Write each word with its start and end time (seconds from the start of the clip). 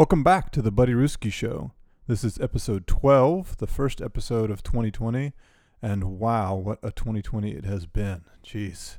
Welcome 0.00 0.22
back 0.22 0.50
to 0.52 0.62
the 0.62 0.70
Buddy 0.70 0.94
Ruski 0.94 1.30
Show. 1.30 1.72
This 2.06 2.24
is 2.24 2.40
episode 2.40 2.86
12, 2.86 3.58
the 3.58 3.66
first 3.66 4.00
episode 4.00 4.50
of 4.50 4.62
2020. 4.62 5.34
And 5.82 6.18
wow, 6.18 6.54
what 6.54 6.78
a 6.82 6.90
2020 6.90 7.50
it 7.50 7.66
has 7.66 7.84
been. 7.84 8.24
Jeez. 8.42 8.96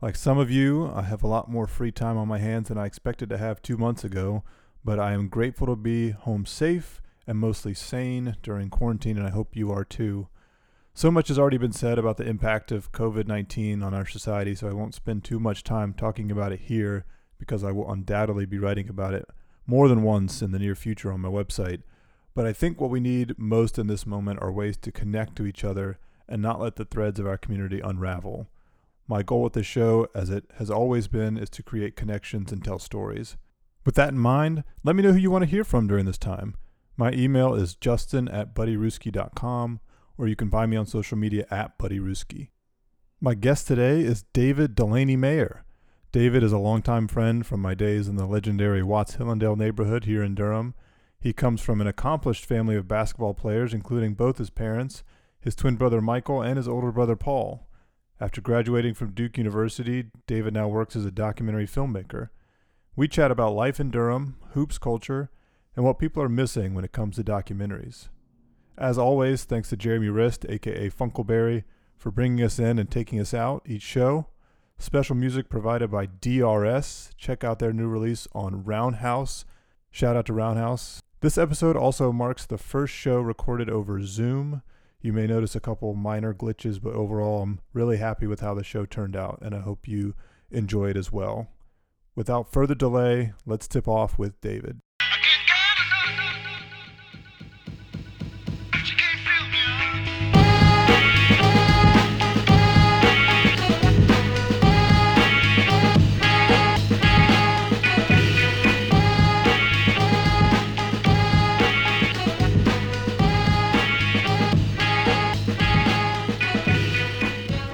Like 0.00 0.16
some 0.16 0.38
of 0.38 0.50
you, 0.50 0.90
I 0.92 1.02
have 1.02 1.22
a 1.22 1.28
lot 1.28 1.48
more 1.48 1.68
free 1.68 1.92
time 1.92 2.16
on 2.16 2.26
my 2.26 2.38
hands 2.38 2.70
than 2.70 2.76
I 2.76 2.86
expected 2.86 3.28
to 3.28 3.38
have 3.38 3.62
two 3.62 3.76
months 3.76 4.02
ago, 4.02 4.42
but 4.84 4.98
I 4.98 5.12
am 5.12 5.28
grateful 5.28 5.68
to 5.68 5.76
be 5.76 6.10
home 6.10 6.44
safe 6.44 7.00
and 7.24 7.38
mostly 7.38 7.72
sane 7.72 8.36
during 8.42 8.68
quarantine, 8.68 9.18
and 9.18 9.26
I 9.28 9.30
hope 9.30 9.54
you 9.54 9.70
are 9.70 9.84
too. 9.84 10.26
So 10.92 11.12
much 11.12 11.28
has 11.28 11.38
already 11.38 11.58
been 11.58 11.70
said 11.70 12.00
about 12.00 12.16
the 12.16 12.28
impact 12.28 12.72
of 12.72 12.90
COVID 12.90 13.28
19 13.28 13.80
on 13.80 13.94
our 13.94 14.06
society, 14.06 14.56
so 14.56 14.68
I 14.68 14.72
won't 14.72 14.96
spend 14.96 15.22
too 15.22 15.38
much 15.38 15.62
time 15.62 15.94
talking 15.94 16.32
about 16.32 16.50
it 16.50 16.62
here 16.62 17.04
because 17.38 17.62
I 17.62 17.70
will 17.70 17.88
undoubtedly 17.88 18.44
be 18.44 18.58
writing 18.58 18.88
about 18.88 19.14
it 19.14 19.24
more 19.66 19.88
than 19.88 20.02
once 20.02 20.42
in 20.42 20.52
the 20.52 20.58
near 20.58 20.74
future 20.74 21.12
on 21.12 21.20
my 21.20 21.28
website. 21.28 21.82
But 22.34 22.46
I 22.46 22.52
think 22.52 22.80
what 22.80 22.90
we 22.90 23.00
need 23.00 23.38
most 23.38 23.78
in 23.78 23.86
this 23.86 24.06
moment 24.06 24.40
are 24.42 24.50
ways 24.50 24.76
to 24.78 24.92
connect 24.92 25.36
to 25.36 25.46
each 25.46 25.64
other 25.64 25.98
and 26.28 26.40
not 26.40 26.60
let 26.60 26.76
the 26.76 26.84
threads 26.84 27.20
of 27.20 27.26
our 27.26 27.36
community 27.36 27.80
unravel. 27.80 28.48
My 29.06 29.22
goal 29.22 29.42
with 29.42 29.52
this 29.52 29.66
show, 29.66 30.08
as 30.14 30.30
it 30.30 30.44
has 30.58 30.70
always 30.70 31.08
been, 31.08 31.36
is 31.36 31.50
to 31.50 31.62
create 31.62 31.96
connections 31.96 32.52
and 32.52 32.64
tell 32.64 32.78
stories. 32.78 33.36
With 33.84 33.96
that 33.96 34.10
in 34.10 34.18
mind, 34.18 34.64
let 34.84 34.96
me 34.96 35.02
know 35.02 35.12
who 35.12 35.18
you 35.18 35.30
want 35.30 35.42
to 35.42 35.50
hear 35.50 35.64
from 35.64 35.86
during 35.86 36.06
this 36.06 36.18
time. 36.18 36.54
My 36.96 37.12
email 37.12 37.54
is 37.54 37.74
justin 37.74 38.28
at 38.28 38.54
buddyruski.com, 38.54 39.80
or 40.16 40.28
you 40.28 40.36
can 40.36 40.50
find 40.50 40.70
me 40.70 40.76
on 40.76 40.86
social 40.86 41.18
media 41.18 41.46
at 41.50 41.78
buddyruski. 41.78 42.48
My 43.20 43.34
guest 43.34 43.66
today 43.66 44.00
is 44.00 44.24
David 44.32 44.74
Delaney 44.74 45.16
Mayer. 45.16 45.64
David 46.12 46.42
is 46.42 46.52
a 46.52 46.58
longtime 46.58 47.08
friend 47.08 47.46
from 47.46 47.62
my 47.62 47.72
days 47.72 48.06
in 48.06 48.16
the 48.16 48.26
legendary 48.26 48.82
Watts 48.82 49.16
Hillandale 49.16 49.56
neighborhood 49.56 50.04
here 50.04 50.22
in 50.22 50.34
Durham. 50.34 50.74
He 51.18 51.32
comes 51.32 51.62
from 51.62 51.80
an 51.80 51.86
accomplished 51.86 52.44
family 52.44 52.76
of 52.76 52.86
basketball 52.86 53.32
players, 53.32 53.72
including 53.72 54.12
both 54.12 54.36
his 54.36 54.50
parents, 54.50 55.04
his 55.40 55.54
twin 55.54 55.76
brother 55.76 56.02
Michael, 56.02 56.42
and 56.42 56.58
his 56.58 56.68
older 56.68 56.92
brother 56.92 57.16
Paul. 57.16 57.66
After 58.20 58.42
graduating 58.42 58.92
from 58.92 59.14
Duke 59.14 59.38
University, 59.38 60.10
David 60.26 60.52
now 60.52 60.68
works 60.68 60.94
as 60.96 61.06
a 61.06 61.10
documentary 61.10 61.66
filmmaker. 61.66 62.28
We 62.94 63.08
chat 63.08 63.30
about 63.30 63.54
life 63.54 63.80
in 63.80 63.90
Durham, 63.90 64.36
hoops 64.50 64.76
culture, 64.76 65.30
and 65.74 65.82
what 65.82 65.98
people 65.98 66.22
are 66.22 66.28
missing 66.28 66.74
when 66.74 66.84
it 66.84 66.92
comes 66.92 67.16
to 67.16 67.24
documentaries. 67.24 68.10
As 68.76 68.98
always, 68.98 69.44
thanks 69.44 69.70
to 69.70 69.78
Jeremy 69.78 70.10
Rist, 70.10 70.44
aka 70.46 70.90
Funkleberry, 70.90 71.64
for 71.96 72.10
bringing 72.10 72.44
us 72.44 72.58
in 72.58 72.78
and 72.78 72.90
taking 72.90 73.18
us 73.18 73.32
out 73.32 73.62
each 73.64 73.80
show. 73.80 74.26
Special 74.82 75.14
music 75.14 75.48
provided 75.48 75.92
by 75.92 76.06
DRS. 76.06 77.10
Check 77.16 77.44
out 77.44 77.60
their 77.60 77.72
new 77.72 77.86
release 77.86 78.26
on 78.32 78.64
Roundhouse. 78.64 79.44
Shout 79.92 80.16
out 80.16 80.26
to 80.26 80.32
Roundhouse. 80.32 81.00
This 81.20 81.38
episode 81.38 81.76
also 81.76 82.10
marks 82.10 82.44
the 82.44 82.58
first 82.58 82.92
show 82.92 83.20
recorded 83.20 83.70
over 83.70 84.02
Zoom. 84.02 84.62
You 85.00 85.12
may 85.12 85.28
notice 85.28 85.54
a 85.54 85.60
couple 85.60 85.94
minor 85.94 86.34
glitches, 86.34 86.82
but 86.82 86.94
overall, 86.94 87.42
I'm 87.42 87.60
really 87.72 87.98
happy 87.98 88.26
with 88.26 88.40
how 88.40 88.54
the 88.54 88.64
show 88.64 88.84
turned 88.84 89.14
out, 89.14 89.38
and 89.40 89.54
I 89.54 89.60
hope 89.60 89.86
you 89.86 90.16
enjoy 90.50 90.90
it 90.90 90.96
as 90.96 91.12
well. 91.12 91.46
Without 92.16 92.52
further 92.52 92.74
delay, 92.74 93.34
let's 93.46 93.68
tip 93.68 93.86
off 93.86 94.18
with 94.18 94.40
David. 94.40 94.80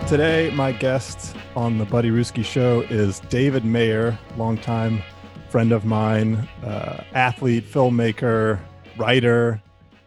Today, 0.08 0.50
my 0.54 0.72
guest 0.72 1.36
on 1.54 1.76
the 1.76 1.84
Buddy 1.84 2.10
Ruski 2.10 2.42
show 2.42 2.80
is 2.88 3.20
David 3.28 3.62
Mayer, 3.62 4.18
longtime 4.38 5.02
friend 5.50 5.70
of 5.70 5.84
mine, 5.84 6.48
uh, 6.64 7.04
athlete, 7.12 7.70
filmmaker, 7.70 8.58
writer. 8.96 9.62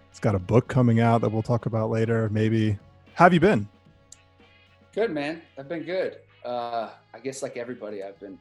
He's 0.10 0.20
got 0.20 0.34
a 0.34 0.40
book 0.40 0.68
coming 0.68 1.02
out 1.02 1.22
that 1.22 1.32
we'll 1.32 1.44
talk 1.44 1.68
about 1.68 1.92
later, 1.92 2.30
maybe. 2.30 2.80
How 3.14 3.26
have 3.26 3.34
you 3.36 3.40
been? 3.40 3.70
Good, 4.92 5.12
man. 5.12 5.44
I've 5.60 5.70
been 5.70 5.84
good. 5.84 6.18
Uh, 6.44 6.90
I 7.14 7.20
guess, 7.20 7.44
like 7.44 7.56
everybody, 7.56 8.02
I've 8.02 8.20
been 8.20 8.40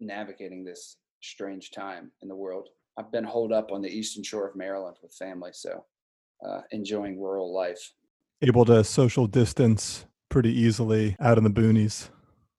navigating 0.00 0.64
this 0.64 0.96
strange 1.20 1.70
time 1.70 2.10
in 2.20 2.26
the 2.26 2.34
world. 2.34 2.70
I've 2.98 3.12
been 3.12 3.22
holed 3.22 3.52
up 3.52 3.70
on 3.70 3.80
the 3.80 3.88
eastern 3.88 4.24
shore 4.24 4.48
of 4.48 4.56
Maryland 4.56 4.96
with 5.04 5.12
family, 5.12 5.52
so 5.52 5.84
uh, 6.44 6.62
enjoying 6.72 7.20
rural 7.20 7.54
life. 7.54 7.92
Able 8.42 8.64
to 8.64 8.82
social 8.82 9.28
distance 9.28 10.06
pretty 10.30 10.52
easily 10.52 11.16
out 11.20 11.36
in 11.36 11.44
the 11.44 11.50
boonies. 11.50 12.08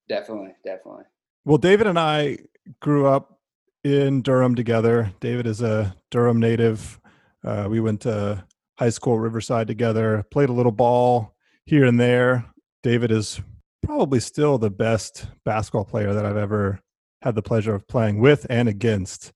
Definitely, 0.08 0.54
definitely. 0.64 1.06
Well, 1.46 1.58
David 1.58 1.88
and 1.88 1.98
I 1.98 2.38
grew 2.80 3.08
up 3.08 3.40
in 3.84 4.22
Durham 4.22 4.56
together. 4.56 5.12
David 5.20 5.48
is 5.48 5.62
a 5.62 5.96
Durham 6.12 6.40
native. 6.40 7.00
Uh, 7.44 7.68
we 7.70 7.80
went 7.80 8.02
to 8.02 8.44
high 8.78 8.90
school 8.90 9.20
Riverside 9.20 9.68
together, 9.68 10.24
played 10.30 10.50
a 10.50 10.54
little 10.54 10.72
ball 10.72 11.36
here 11.66 11.86
and 11.86 12.00
there. 12.00 12.46
David 12.84 13.12
is 13.12 13.42
probably 13.84 14.20
still 14.20 14.58
the 14.58 14.70
best 14.70 15.28
basketball 15.44 15.86
player 15.86 16.14
that 16.14 16.26
I've 16.26 16.38
ever 16.38 16.80
had 17.22 17.36
the 17.36 17.42
pleasure 17.42 17.74
of 17.74 17.88
playing 17.88 18.20
with 18.20 18.46
and 18.50 18.68
against. 18.68 19.31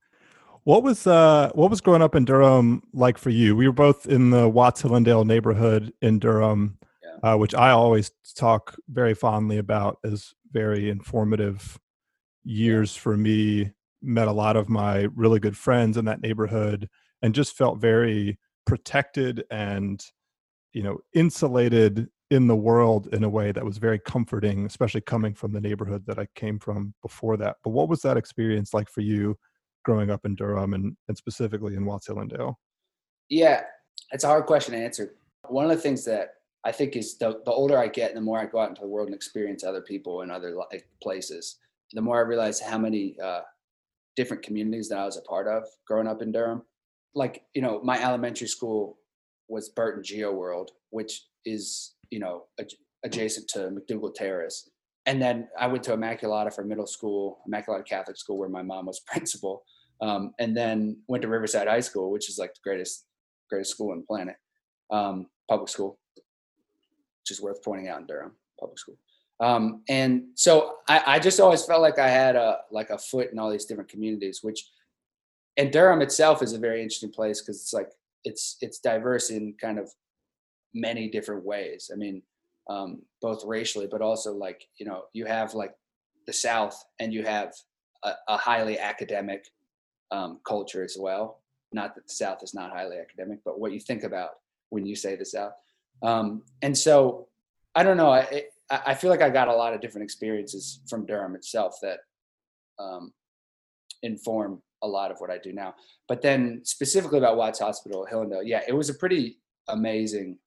What 0.64 0.82
was 0.82 1.06
uh, 1.06 1.52
what 1.54 1.70
was 1.70 1.82
growing 1.82 2.02
up 2.02 2.16
in 2.16 2.26
Durham 2.26 2.82
like 2.92 3.20
for 3.20 3.30
you? 3.30 3.56
We 3.56 3.68
were 3.68 3.74
both 3.74 4.08
in 4.08 4.32
the 4.32 4.50
Watts 4.50 4.82
Hillandale 4.82 5.26
neighborhood 5.26 5.94
in 6.02 6.18
Durham 6.18 6.80
uh, 7.26 7.36
which 7.36 7.56
I 7.56 7.72
always 7.72 8.12
talk 8.36 8.76
very 8.88 9.16
fondly 9.16 9.58
about 9.58 9.98
as 10.04 10.34
very 10.52 10.92
informative 10.92 11.80
years 12.44 12.96
for 12.96 13.18
me. 13.18 13.72
Met 14.04 14.28
a 14.28 14.32
lot 14.32 14.56
of 14.56 14.70
my 14.70 15.08
really 15.16 15.40
good 15.40 15.58
friends 15.58 15.98
in 15.98 16.06
that 16.06 16.22
neighborhood 16.22 16.88
and 17.24 17.34
just 17.34 17.58
felt 17.58 17.80
very 17.80 18.38
protected 18.68 19.44
and 19.50 20.04
you 20.74 20.84
know 20.84 21.00
insulated 21.14 22.08
in 22.30 22.46
the 22.48 22.56
world 22.56 23.08
in 23.12 23.24
a 23.24 23.30
way 23.30 23.52
that 23.52 23.64
was 23.64 23.78
very 23.78 24.00
comforting 24.00 24.66
especially 24.66 25.02
coming 25.02 25.34
from 25.34 25.52
the 25.52 25.62
neighborhood 25.62 26.04
that 26.08 26.18
i 26.18 26.28
came 26.36 26.58
from 26.58 26.94
before 27.04 27.38
that. 27.38 27.56
But 27.64 27.70
what 27.70 27.88
was 27.88 28.02
that 28.02 28.18
experience 28.18 28.74
like 28.74 28.90
for 28.90 29.02
you 29.02 29.38
growing 29.84 30.10
up 30.10 30.26
in 30.26 30.36
durham 30.36 30.74
and, 30.74 30.98
and 31.08 31.16
specifically 31.16 31.76
in 31.76 31.86
watts 31.86 32.08
hillandale 32.08 32.56
yeah 33.30 33.62
it's 34.12 34.24
a 34.24 34.28
hard 34.28 34.46
question 34.46 34.74
to 34.74 34.80
answer. 34.80 35.16
One 35.48 35.66
of 35.66 35.72
the 35.72 35.82
things 35.82 36.06
that 36.06 36.30
I 36.66 36.72
think 36.72 36.96
is 36.96 37.18
the, 37.18 37.40
the 37.46 37.52
older 37.52 37.78
I 37.78 37.88
get, 37.88 38.16
the 38.16 38.22
more 38.22 38.40
I 38.40 38.46
go 38.48 38.60
out 38.60 38.70
into 38.70 38.82
the 38.82 38.88
world 38.88 39.08
and 39.08 39.16
experience 39.16 39.64
other 39.64 39.82
people 39.82 40.22
and 40.22 40.32
other 40.32 40.58
places, 41.02 41.58
the 41.94 42.02
more 42.02 42.18
I 42.18 42.22
realize 42.22 42.60
how 42.60 42.80
many 42.80 43.16
uh, 43.24 43.42
different 44.16 44.42
communities 44.42 44.90
that 44.90 44.98
I 44.98 45.06
was 45.06 45.18
a 45.18 45.22
part 45.22 45.48
of 45.48 45.64
growing 45.88 46.08
up 46.08 46.24
in 46.24 46.32
Durham. 46.32 46.64
Like, 47.14 47.44
you 47.54 47.62
know, 47.62 47.82
my 47.84 48.02
elementary 48.04 48.48
school 48.48 48.98
was 49.48 49.70
Burton 49.70 50.04
Geo 50.04 50.32
World, 50.32 50.72
which 50.90 51.28
is, 51.46 51.94
you 52.10 52.20
know, 52.20 52.46
ad- 52.60 52.74
adjacent 53.04 53.48
to 53.50 53.70
McDougald 53.70 54.16
Terrace. 54.16 54.72
And 55.06 55.22
then 55.22 55.48
I 55.60 55.68
went 55.68 55.84
to 55.84 55.92
Immaculata 55.96 56.52
for 56.52 56.64
middle 56.64 56.88
school, 56.88 57.42
Immaculata 57.48 57.86
Catholic 57.86 58.18
School, 58.18 58.40
where 58.40 58.50
my 58.50 58.64
mom 58.64 58.88
was 58.88 59.00
principal. 59.06 59.64
Um, 60.02 60.34
and 60.40 60.58
then 60.58 60.98
went 61.08 61.22
to 61.22 61.30
Riverside 61.30 61.68
High 61.68 61.80
School, 61.80 62.12
which 62.12 62.28
is 62.28 62.38
like 62.38 62.54
the 62.54 62.60
greatest, 62.64 63.06
greatest 63.50 63.72
school 63.72 63.92
on 63.92 64.00
the 64.00 64.06
planet, 64.06 64.36
um, 64.92 65.28
public 65.48 65.70
school 65.70 66.00
which 67.26 67.32
is 67.32 67.42
worth 67.42 67.64
pointing 67.64 67.88
out 67.88 68.00
in 68.00 68.06
Durham 68.06 68.34
Public 68.60 68.78
School. 68.78 68.98
Um, 69.40 69.82
and 69.90 70.26
so 70.36 70.76
I, 70.88 71.04
I, 71.08 71.20
just 71.20 71.40
always 71.40 71.66
felt 71.66 71.82
like 71.82 71.98
I 71.98 72.08
had 72.08 72.36
a 72.36 72.60
like 72.72 72.92
a 72.92 72.98
foot 72.98 73.32
in 73.32 73.40
all 73.40 73.50
these 73.50 73.66
different 73.66 73.90
communities, 73.90 74.40
which 74.44 74.64
and 75.58 75.72
Durham 75.72 76.02
itself 76.02 76.42
is 76.42 76.54
a 76.54 76.60
very 76.60 76.82
interesting 76.82 77.12
place 77.12 77.42
because 77.42 77.60
it's 77.60 77.74
like 77.74 77.90
it's 78.24 78.58
it's 78.62 78.80
diverse 78.80 79.32
in 79.32 79.56
kind 79.60 79.80
of 79.80 79.92
many 80.74 81.10
different 81.10 81.44
ways. 81.44 81.90
I 81.92 81.98
mean, 81.98 82.22
um, 82.70 83.02
both 83.22 83.44
racially, 83.44 83.88
but 83.92 84.02
also 84.02 84.34
like 84.34 84.68
you 84.78 84.86
know 84.86 85.06
you 85.12 85.26
have 85.26 85.54
like 85.54 85.74
the 86.28 86.34
South 86.34 86.82
and 87.00 87.12
you 87.12 87.26
have 87.26 87.54
a, 88.04 88.14
a 88.30 88.38
highly 88.38 88.80
academic 88.80 89.48
um, 90.12 90.40
culture 90.48 90.84
as 90.84 90.96
well. 90.98 91.42
Not 91.74 91.96
that 91.96 92.08
the 92.08 92.14
South 92.14 92.42
is 92.42 92.54
not 92.54 92.72
highly 92.72 92.98
academic, 93.00 93.40
but 93.44 93.60
what 93.60 93.74
you 93.74 93.80
think 93.82 94.04
about 94.04 94.30
when 94.70 94.86
you 94.86 94.96
say 94.96 95.16
the 95.16 95.26
South. 95.26 95.54
Um, 96.04 96.44
and 96.62 96.78
so 96.78 97.28
I 97.76 97.84
don't 97.84 97.98
know. 97.98 98.12
I, 98.12 98.44
I 98.70 98.94
feel 98.96 99.10
like 99.10 99.22
I 99.22 99.30
got 99.30 99.48
a 99.48 99.56
lot 99.56 99.74
of 99.74 99.82
different 99.82 100.04
experiences 100.04 100.80
from 100.90 101.06
Durham 101.06 101.36
itself 101.36 101.78
that 101.82 102.00
um, 102.80 103.14
inform 104.02 104.62
a 104.82 104.88
lot 104.88 105.12
of 105.12 105.18
what 105.20 105.30
I 105.30 105.38
do 105.38 105.54
now. 105.54 105.76
But 106.08 106.22
then 106.22 106.62
specifically 106.64 107.18
about 107.18 107.38
Watts 107.38 107.60
Hospital, 107.60 108.08
Hillandale, 108.12 108.44
yeah, 108.46 108.62
it 108.68 108.74
was 108.74 108.90
a 108.90 108.94
pretty 108.94 109.40
amazing 109.68 110.38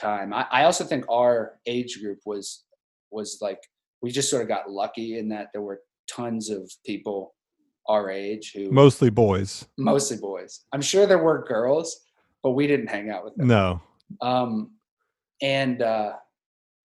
time. 0.00 0.32
I, 0.32 0.46
I 0.50 0.64
also 0.64 0.84
think 0.84 1.04
our 1.10 1.58
age 1.66 2.00
group 2.00 2.20
was 2.24 2.64
was 3.10 3.38
like 3.40 3.60
we 4.02 4.10
just 4.10 4.30
sort 4.30 4.42
of 4.42 4.48
got 4.48 4.70
lucky 4.70 5.18
in 5.18 5.28
that 5.30 5.48
there 5.52 5.62
were 5.62 5.80
tons 6.08 6.50
of 6.50 6.70
people 6.86 7.34
our 7.88 8.10
age 8.10 8.52
who 8.54 8.70
Mostly 8.70 9.10
boys. 9.10 9.66
mostly 9.78 10.18
boys. 10.18 10.64
I'm 10.72 10.82
sure 10.82 11.06
there 11.06 11.22
were 11.22 11.44
girls, 11.48 12.00
but 12.42 12.50
we 12.50 12.66
didn't 12.66 12.88
hang 12.88 13.10
out 13.10 13.24
with 13.24 13.34
them. 13.36 13.48
No. 13.48 13.80
Um, 14.20 14.72
and 15.42 15.82
uh, 15.82 16.12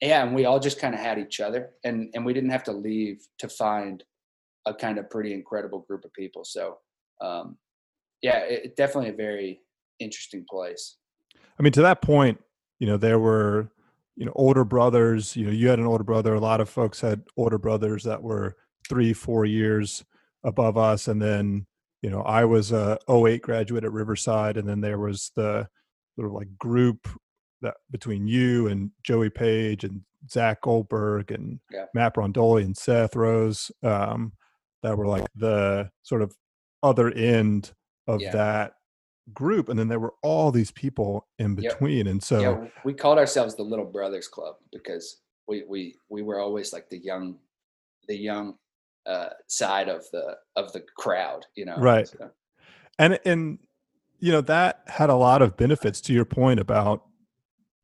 yeah, 0.01 0.23
and 0.23 0.35
we 0.35 0.45
all 0.45 0.59
just 0.59 0.79
kind 0.79 0.93
of 0.93 0.99
had 0.99 1.17
each 1.17 1.39
other, 1.39 1.71
and 1.83 2.09
and 2.13 2.25
we 2.25 2.33
didn't 2.33 2.49
have 2.49 2.63
to 2.65 2.71
leave 2.71 3.25
to 3.39 3.49
find 3.49 4.03
a 4.65 4.73
kind 4.73 4.97
of 4.97 5.09
pretty 5.09 5.33
incredible 5.33 5.79
group 5.79 6.05
of 6.05 6.13
people. 6.13 6.43
So 6.45 6.77
um, 7.21 7.57
yeah, 8.21 8.39
it, 8.39 8.65
it 8.65 8.75
definitely 8.75 9.09
a 9.11 9.15
very 9.15 9.61
interesting 9.99 10.45
place. 10.49 10.97
I 11.59 11.63
mean, 11.63 11.73
to 11.73 11.81
that 11.81 12.01
point, 12.01 12.41
you 12.79 12.87
know, 12.87 12.97
there 12.97 13.19
were, 13.19 13.69
you 14.15 14.25
know, 14.25 14.31
older 14.35 14.63
brothers. 14.63 15.35
You 15.35 15.45
know, 15.45 15.51
you 15.51 15.67
had 15.67 15.79
an 15.79 15.85
older 15.85 16.03
brother. 16.03 16.33
A 16.33 16.39
lot 16.39 16.61
of 16.61 16.69
folks 16.69 17.01
had 17.01 17.23
older 17.37 17.57
brothers 17.57 18.03
that 18.03 18.21
were 18.21 18.55
three, 18.89 19.13
four 19.13 19.45
years 19.45 20.03
above 20.43 20.77
us. 20.77 21.07
And 21.07 21.21
then, 21.21 21.65
you 22.01 22.09
know, 22.09 22.21
I 22.21 22.45
was 22.45 22.71
a 22.71 22.97
08 23.09 23.41
graduate 23.41 23.83
at 23.83 23.91
Riverside. 23.91 24.57
And 24.57 24.67
then 24.67 24.81
there 24.81 24.99
was 24.99 25.31
the 25.35 25.67
sort 26.15 26.27
of 26.27 26.33
like 26.33 26.57
group 26.57 27.07
that 27.63 27.75
between 27.91 28.27
you 28.27 28.67
and 28.67 28.91
Joey 29.03 29.29
Page 29.29 29.83
and 29.83 30.01
Zach 30.29 30.61
Goldberg 30.61 31.31
and 31.31 31.59
Yeah. 31.71 31.85
Matt 31.93 32.15
Brondoli 32.15 32.63
and 32.63 32.77
Seth 32.77 33.15
Rose 33.15 33.71
um, 33.81 34.33
that 34.83 34.97
were 34.97 35.07
like 35.07 35.25
the 35.35 35.91
sort 36.03 36.21
of 36.21 36.35
other 36.81 37.11
end 37.11 37.73
of 38.07 38.21
Yeah. 38.21 38.31
that 38.31 38.73
group. 39.33 39.69
And 39.69 39.79
then 39.79 39.87
there 39.87 39.99
were 39.99 40.13
all 40.21 40.51
these 40.51 40.71
people 40.71 41.27
in 41.39 41.55
Yep. 41.57 41.73
between. 41.73 42.07
And 42.07 42.21
so, 42.21 42.39
yeah, 42.39 42.67
we 42.85 42.93
called 42.93 43.17
ourselves 43.17 43.55
the 43.55 43.63
Little 43.63 43.85
Brothers 43.85 44.27
Club 44.27 44.57
because 44.71 45.21
we 45.47 45.63
we 45.67 45.95
we 46.09 46.21
were 46.21 46.39
always 46.39 46.71
like 46.73 46.89
the 46.89 46.97
young, 46.99 47.39
the 48.07 48.15
young 48.17 48.57
uh, 49.05 49.29
side 49.47 49.89
of 49.89 50.09
the 50.11 50.37
of 50.55 50.71
the 50.73 50.81
crowd, 50.97 51.45
you 51.55 51.65
know. 51.65 51.77
Right. 51.77 52.07
So, 52.07 52.31
and 52.99 53.19
and 53.25 53.59
you 54.19 54.31
know 54.31 54.41
that 54.41 54.83
had 54.87 55.09
a 55.09 55.15
lot 55.15 55.41
of 55.41 55.57
benefits 55.57 55.99
to 56.01 56.13
your 56.13 56.23
point 56.25 56.59
about 56.61 57.03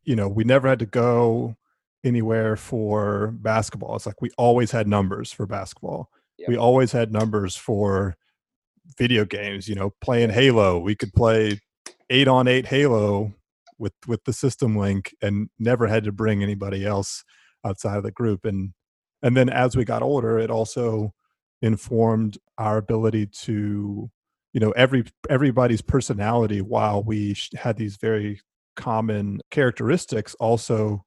you 0.03 0.15
know 0.15 0.27
we 0.27 0.43
never 0.43 0.67
had 0.67 0.79
to 0.79 0.85
go 0.85 1.55
anywhere 2.03 2.55
for 2.55 3.27
basketball. 3.39 3.95
It's 3.95 4.05
like 4.05 4.21
we 4.21 4.29
always 4.37 4.71
had 4.71 4.87
numbers 4.87 5.31
for 5.31 5.45
basketball. 5.45 6.09
We 6.47 6.55
always 6.55 6.93
had 6.93 7.11
numbers 7.11 7.57
for 7.57 8.15
video 8.97 9.25
games 9.25 9.67
you 9.67 9.75
know 9.75 9.93
playing 10.01 10.31
halo. 10.31 10.79
We 10.79 10.95
could 10.95 11.13
play 11.13 11.59
8 12.09 12.27
on 12.27 12.47
8 12.47 12.65
halo 12.67 13.33
with 13.77 13.93
with 14.07 14.23
the 14.25 14.33
system 14.33 14.77
link 14.77 15.15
and 15.21 15.49
never 15.59 15.87
had 15.87 16.03
to 16.05 16.11
bring 16.11 16.43
anybody 16.43 16.85
else 16.85 17.23
outside 17.65 17.97
of 17.97 18.03
the 18.03 18.11
group. 18.11 18.45
And 18.45 18.73
and 19.21 19.35
then 19.35 19.49
as 19.49 19.75
we 19.75 19.83
got 19.85 20.01
older 20.01 20.39
it 20.39 20.49
also 20.49 21.13
informed 21.61 22.37
our 22.57 22.77
ability 22.77 23.25
to 23.25 24.09
you 24.53 24.59
know 24.59 24.71
every 24.71 25.03
everybody's 25.29 25.81
personality 25.81 26.61
while 26.61 27.03
we 27.03 27.35
had 27.55 27.77
these 27.77 27.97
very 27.97 28.39
common 28.79 29.41
characteristics 29.51 30.35
also 30.39 31.05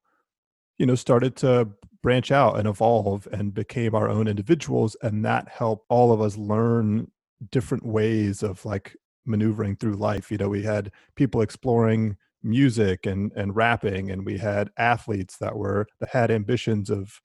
you 0.79 0.87
know 0.87 0.95
started 0.95 1.35
to 1.35 1.69
branch 2.03 2.31
out 2.31 2.59
and 2.59 2.69
evolve 2.69 3.27
and 3.33 3.55
became 3.55 3.95
our 3.95 4.09
own 4.09 4.29
individuals 4.29 4.97
and 5.03 5.25
that 5.25 5.49
helped 5.49 5.87
all 5.89 6.13
of 6.13 6.21
us 6.21 6.37
learn 6.37 7.07
different 7.51 7.85
ways 7.85 8.43
of 8.43 8.65
like 8.65 8.97
maneuvering 9.27 9.77
through 9.77 9.95
life. 9.95 10.31
You 10.31 10.39
know 10.39 10.49
we 10.49 10.63
had 10.63 10.91
people 11.17 11.41
exploring 11.41 12.17
music 12.43 13.07
and 13.07 13.33
and 13.37 13.55
rapping 13.55 14.11
and 14.11 14.27
we 14.27 14.37
had 14.37 14.71
athletes 14.77 15.37
that 15.39 15.57
were 15.57 15.87
that 16.01 16.09
had 16.11 16.31
ambitions 16.31 16.91
of 16.91 17.21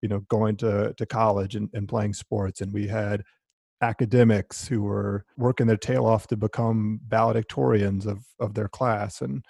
you 0.00 0.08
know 0.08 0.20
going 0.28 0.56
to 0.56 0.94
to 0.96 1.06
college 1.06 1.54
and, 1.56 1.68
and 1.74 1.88
playing 1.88 2.14
sports 2.14 2.60
and 2.60 2.72
we 2.72 2.86
had 2.86 3.22
academics 3.82 4.66
who 4.66 4.80
were 4.82 5.24
working 5.36 5.66
their 5.66 5.76
tail 5.76 6.06
off 6.06 6.26
to 6.26 6.36
become 6.36 7.00
valedictorians 7.06 8.06
of 8.06 8.24
of 8.40 8.54
their 8.54 8.68
class 8.68 9.20
and 9.20 9.44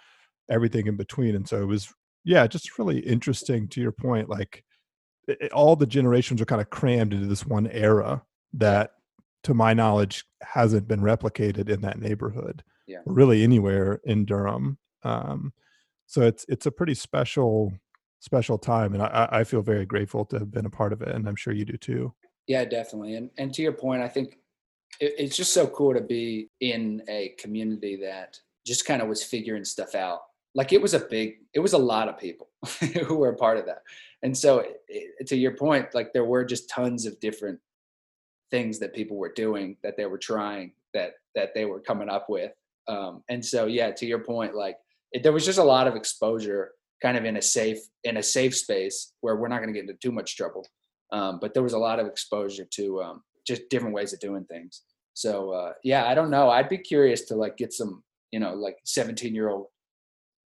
everything 0.50 0.86
in 0.86 0.96
between 0.96 1.34
and 1.34 1.48
so 1.48 1.62
it 1.62 1.66
was 1.66 1.92
yeah 2.24 2.46
just 2.46 2.78
really 2.78 2.98
interesting 3.00 3.68
to 3.68 3.80
your 3.80 3.92
point 3.92 4.28
like 4.28 4.64
it, 5.28 5.38
it- 5.40 5.52
all 5.52 5.76
the 5.76 5.86
generations 5.86 6.40
are 6.40 6.44
kind 6.46 6.60
of 6.60 6.70
crammed 6.70 7.12
into 7.12 7.26
this 7.26 7.46
one 7.46 7.66
era 7.68 8.22
that 8.52 8.92
to 9.44 9.54
my 9.54 9.74
knowledge 9.74 10.24
hasn't 10.42 10.86
been 10.88 11.00
replicated 11.00 11.68
in 11.68 11.80
that 11.80 11.98
neighborhood 12.00 12.62
Yeah. 12.86 13.00
really 13.06 13.42
anywhere 13.42 14.00
in 14.04 14.24
durham 14.24 14.78
um, 15.04 15.52
so 16.06 16.22
it's 16.22 16.44
it's 16.48 16.66
a 16.66 16.70
pretty 16.72 16.94
special 16.94 17.72
special 18.20 18.58
time 18.58 18.94
and 18.94 19.02
I, 19.02 19.06
I 19.32 19.40
I 19.40 19.44
feel 19.44 19.62
very 19.62 19.84
grateful 19.86 20.24
to 20.26 20.38
have 20.38 20.50
been 20.50 20.66
a 20.66 20.70
part 20.70 20.92
of 20.92 21.02
it 21.02 21.08
and 21.08 21.28
i'm 21.28 21.36
sure 21.36 21.52
you 21.52 21.64
do 21.64 21.76
too 21.76 22.14
Yeah, 22.48 22.64
definitely. 22.64 23.14
And 23.16 23.30
and 23.38 23.54
to 23.54 23.62
your 23.62 23.72
point, 23.72 24.02
I 24.02 24.08
think 24.08 24.38
it, 25.00 25.14
it's 25.18 25.36
just 25.36 25.54
so 25.54 25.66
cool 25.68 25.94
to 25.94 26.00
be 26.00 26.50
in 26.60 27.02
a 27.08 27.34
community 27.38 27.96
that 28.02 28.38
just 28.66 28.84
kind 28.84 29.00
of 29.02 29.08
was 29.08 29.22
figuring 29.24 29.64
stuff 29.64 29.94
out. 29.94 30.20
Like 30.54 30.72
it 30.72 30.82
was 30.82 30.94
a 30.94 31.00
big, 31.00 31.38
it 31.54 31.60
was 31.60 31.72
a 31.72 31.78
lot 31.78 32.08
of 32.08 32.18
people 32.18 32.48
who 33.06 33.16
were 33.16 33.30
a 33.30 33.36
part 33.36 33.58
of 33.58 33.66
that. 33.66 33.82
And 34.22 34.36
so, 34.36 34.64
it, 34.88 35.26
to 35.26 35.36
your 35.36 35.56
point, 35.56 35.94
like 35.94 36.12
there 36.12 36.24
were 36.24 36.44
just 36.44 36.68
tons 36.68 37.06
of 37.06 37.18
different 37.20 37.58
things 38.50 38.78
that 38.78 38.94
people 38.94 39.16
were 39.16 39.32
doing 39.32 39.76
that 39.82 39.96
they 39.96 40.06
were 40.06 40.18
trying 40.18 40.72
that 40.94 41.14
that 41.34 41.54
they 41.54 41.64
were 41.64 41.80
coming 41.80 42.08
up 42.08 42.28
with. 42.28 42.52
Um, 42.86 43.22
and 43.28 43.44
so, 43.44 43.66
yeah, 43.66 43.90
to 43.92 44.06
your 44.06 44.18
point, 44.18 44.54
like 44.54 44.76
it, 45.12 45.22
there 45.22 45.32
was 45.32 45.46
just 45.46 45.58
a 45.58 45.64
lot 45.64 45.86
of 45.86 45.96
exposure, 45.96 46.72
kind 47.00 47.16
of 47.16 47.24
in 47.24 47.36
a 47.36 47.42
safe 47.42 47.78
in 48.04 48.18
a 48.18 48.22
safe 48.22 48.54
space 48.56 49.12
where 49.22 49.36
we're 49.36 49.48
not 49.48 49.62
going 49.62 49.72
to 49.72 49.80
get 49.80 49.88
into 49.88 49.98
too 50.00 50.12
much 50.12 50.36
trouble 50.36 50.66
um, 51.12 51.38
but 51.40 51.54
there 51.54 51.62
was 51.62 51.74
a 51.74 51.78
lot 51.78 52.00
of 52.00 52.06
exposure 52.06 52.64
to 52.64 53.02
um, 53.02 53.22
just 53.46 53.68
different 53.68 53.94
ways 53.94 54.12
of 54.12 54.20
doing 54.20 54.44
things. 54.44 54.82
So 55.14 55.50
uh, 55.50 55.72
yeah, 55.84 56.06
I 56.06 56.14
don't 56.14 56.30
know. 56.30 56.48
I'd 56.48 56.70
be 56.70 56.78
curious 56.78 57.22
to 57.26 57.36
like 57.36 57.58
get 57.58 57.72
some, 57.72 58.02
you 58.32 58.40
know, 58.40 58.54
like 58.54 58.78
17 58.84 59.34
year 59.34 59.50
old, 59.50 59.66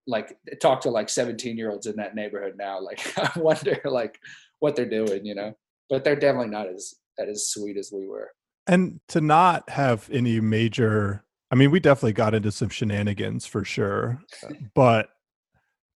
like 0.07 0.37
talk 0.61 0.81
to 0.81 0.89
like 0.89 1.09
17 1.09 1.57
year 1.57 1.71
olds 1.71 1.87
in 1.87 1.95
that 1.97 2.15
neighborhood 2.15 2.55
now. 2.57 2.79
Like 2.79 3.01
I 3.17 3.31
wonder 3.39 3.79
like 3.85 4.19
what 4.59 4.75
they're 4.75 4.89
doing, 4.89 5.25
you 5.25 5.35
know. 5.35 5.53
But 5.89 6.03
they're 6.03 6.15
definitely 6.15 6.49
not 6.49 6.67
as 6.67 6.95
as 7.19 7.47
sweet 7.47 7.77
as 7.77 7.91
we 7.93 8.07
were. 8.07 8.31
and 8.67 8.99
to 9.09 9.21
not 9.21 9.69
have 9.69 10.09
any 10.11 10.39
major 10.39 11.23
i 11.51 11.55
mean 11.55 11.71
we 11.71 11.79
definitely 11.79 12.13
got 12.13 12.33
into 12.33 12.51
some 12.51 12.69
shenanigans 12.69 13.45
for 13.45 13.63
sure 13.63 14.19
uh, 14.43 14.53
but 14.73 15.09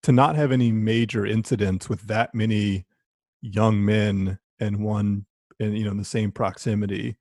to 0.02 0.12
not 0.12 0.36
have 0.36 0.52
any 0.52 0.72
major 0.72 1.26
incidents 1.26 1.88
with 1.88 2.02
that 2.02 2.34
many 2.34 2.86
young 3.42 3.84
men 3.84 4.38
and 4.58 4.82
one 4.82 5.26
and 5.58 5.76
you 5.76 5.84
know 5.84 5.90
in 5.90 5.98
the 5.98 6.04
same 6.04 6.30
proximity 6.30 7.16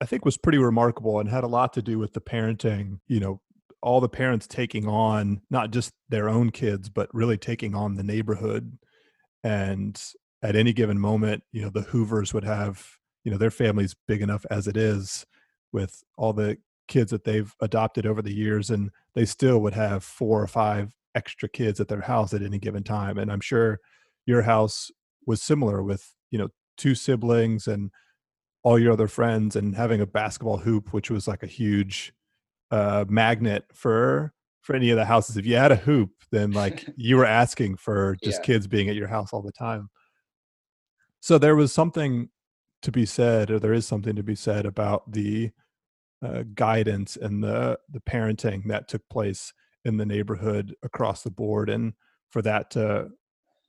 i 0.00 0.06
think 0.06 0.24
was 0.24 0.36
pretty 0.36 0.58
remarkable 0.58 1.20
and 1.20 1.28
had 1.28 1.44
a 1.44 1.48
lot 1.48 1.72
to 1.72 1.82
do 1.82 1.98
with 1.98 2.12
the 2.12 2.20
parenting 2.20 3.00
you 3.08 3.20
know 3.20 3.40
all 3.86 4.00
the 4.00 4.08
parents 4.08 4.48
taking 4.48 4.88
on 4.88 5.40
not 5.48 5.70
just 5.70 5.92
their 6.08 6.28
own 6.28 6.50
kids 6.50 6.88
but 6.88 7.08
really 7.14 7.38
taking 7.38 7.72
on 7.74 7.94
the 7.94 8.02
neighborhood. 8.02 8.76
And 9.44 10.02
at 10.42 10.56
any 10.56 10.72
given 10.72 10.98
moment 10.98 11.44
you 11.52 11.62
know 11.62 11.70
the 11.70 11.82
hoovers 11.82 12.34
would 12.34 12.42
have 12.44 12.84
you 13.22 13.30
know 13.30 13.38
their 13.38 13.50
family's 13.50 13.94
big 14.08 14.22
enough 14.22 14.44
as 14.50 14.66
it 14.66 14.76
is 14.76 15.24
with 15.72 16.02
all 16.18 16.32
the 16.32 16.58
kids 16.88 17.12
that 17.12 17.22
they've 17.22 17.54
adopted 17.60 18.06
over 18.06 18.22
the 18.22 18.34
years 18.34 18.70
and 18.70 18.90
they 19.14 19.24
still 19.24 19.60
would 19.60 19.74
have 19.74 20.02
four 20.02 20.42
or 20.42 20.48
five 20.48 20.92
extra 21.14 21.48
kids 21.48 21.80
at 21.80 21.86
their 21.86 22.00
house 22.00 22.34
at 22.34 22.42
any 22.42 22.58
given 22.58 22.82
time. 22.82 23.18
And 23.18 23.30
i'm 23.30 23.40
sure 23.40 23.78
your 24.26 24.42
house 24.42 24.90
was 25.26 25.40
similar 25.40 25.80
with 25.80 26.12
you 26.32 26.38
know 26.40 26.48
two 26.76 26.96
siblings 26.96 27.68
and 27.68 27.92
all 28.64 28.80
your 28.80 28.92
other 28.92 29.06
friends 29.06 29.54
and 29.54 29.76
having 29.76 30.00
a 30.00 30.06
basketball 30.06 30.58
hoop 30.58 30.92
which 30.92 31.08
was 31.08 31.28
like 31.28 31.44
a 31.44 31.46
huge 31.60 32.12
uh 32.70 33.04
magnet 33.08 33.64
for 33.72 34.32
for 34.62 34.74
any 34.74 34.90
of 34.90 34.96
the 34.96 35.04
houses 35.04 35.36
if 35.36 35.46
you 35.46 35.56
had 35.56 35.70
a 35.72 35.76
hoop 35.76 36.10
then 36.32 36.50
like 36.52 36.84
you 36.96 37.16
were 37.16 37.24
asking 37.26 37.76
for 37.76 38.16
just 38.22 38.40
Yeah. 38.40 38.44
kids 38.46 38.66
being 38.66 38.88
at 38.88 38.96
your 38.96 39.06
house 39.08 39.32
all 39.32 39.42
the 39.42 39.52
time 39.52 39.88
so 41.20 41.38
there 41.38 41.56
was 41.56 41.72
something 41.72 42.28
to 42.82 42.92
be 42.92 43.06
said 43.06 43.50
or 43.50 43.58
there 43.58 43.72
is 43.72 43.86
something 43.86 44.14
to 44.16 44.22
be 44.22 44.34
said 44.34 44.66
about 44.66 45.10
the 45.12 45.50
uh, 46.24 46.44
guidance 46.54 47.16
and 47.16 47.42
the 47.42 47.78
the 47.90 48.00
parenting 48.00 48.64
that 48.66 48.88
took 48.88 49.06
place 49.08 49.52
in 49.84 49.96
the 49.96 50.06
neighborhood 50.06 50.74
across 50.82 51.22
the 51.22 51.30
board 51.30 51.68
and 51.70 51.92
for 52.30 52.42
that 52.42 52.70
to 52.72 53.08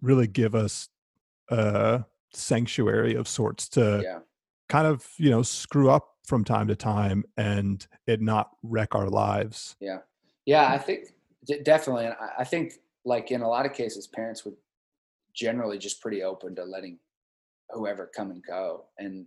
really 0.01 0.27
give 0.27 0.55
us 0.55 0.89
a 1.49 2.03
sanctuary 2.33 3.15
of 3.15 3.27
sorts 3.27 3.69
to 3.69 4.01
Yeah. 4.03 4.19
Kind 4.69 4.87
of 4.87 5.07
you 5.17 5.29
know 5.29 5.41
screw 5.41 5.89
up 5.89 6.15
from 6.25 6.43
time 6.43 6.67
to 6.67 6.75
time 6.75 7.23
and 7.37 7.87
it 8.05 8.21
not 8.21 8.51
wreck 8.63 8.95
our 8.95 9.09
lives 9.09 9.75
Yeah. 9.79 9.99
Yeah, 10.47 10.71
I 10.71 10.77
think 10.77 11.09
definitely. 11.63 12.05
And 12.05 12.15
I, 12.39 12.45
think 12.45 12.73
like 13.05 13.31
in 13.31 13.41
a 13.41 13.47
lot 13.47 13.65
of 13.65 13.73
cases, 13.73 14.07
parents 14.07 14.45
would 14.45 14.55
generally 15.35 15.77
just 15.77 16.01
pretty 16.01 16.23
open 16.23 16.55
to 16.55 16.63
letting 16.63 16.99
whoever 17.69 18.09
come 18.15 18.31
and 18.31 18.41
go. 18.41 18.85
And 18.97 19.25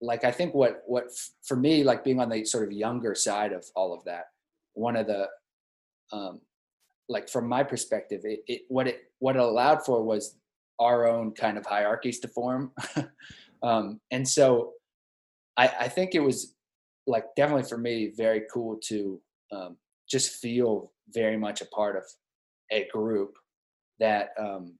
like, 0.00 0.24
I 0.24 0.32
think 0.32 0.54
what, 0.54 0.82
what 0.86 1.04
for 1.44 1.56
me, 1.56 1.84
like 1.84 2.02
being 2.02 2.20
on 2.20 2.28
the 2.28 2.44
sort 2.44 2.64
of 2.64 2.72
younger 2.72 3.14
side 3.14 3.52
of 3.52 3.64
all 3.76 3.94
of 3.94 4.04
that, 4.04 4.26
one 4.74 4.96
of 4.96 5.06
the, 5.06 5.28
um, 6.12 6.40
like 7.08 7.28
from 7.28 7.48
my 7.48 7.62
perspective, 7.62 8.22
it, 8.24 8.40
it 8.46 8.62
what 8.68 8.86
it 8.86 9.00
what 9.18 9.36
it 9.36 9.40
allowed 9.40 9.84
for 9.84 10.02
was 10.02 10.36
our 10.78 11.08
own 11.08 11.32
kind 11.32 11.56
of 11.56 11.64
hierarchies 11.64 12.18
to 12.20 12.28
form, 12.28 12.72
um, 13.62 14.00
and 14.10 14.26
so 14.26 14.72
I, 15.56 15.72
I 15.80 15.88
think 15.88 16.14
it 16.14 16.20
was 16.20 16.54
like 17.06 17.24
definitely 17.36 17.64
for 17.64 17.78
me 17.78 18.12
very 18.16 18.42
cool 18.52 18.78
to 18.84 19.20
um, 19.50 19.76
just 20.08 20.36
feel 20.36 20.92
very 21.10 21.36
much 21.36 21.60
a 21.60 21.66
part 21.66 21.96
of 21.96 22.04
a 22.70 22.86
group 22.92 23.36
that 23.98 24.30
um, 24.38 24.74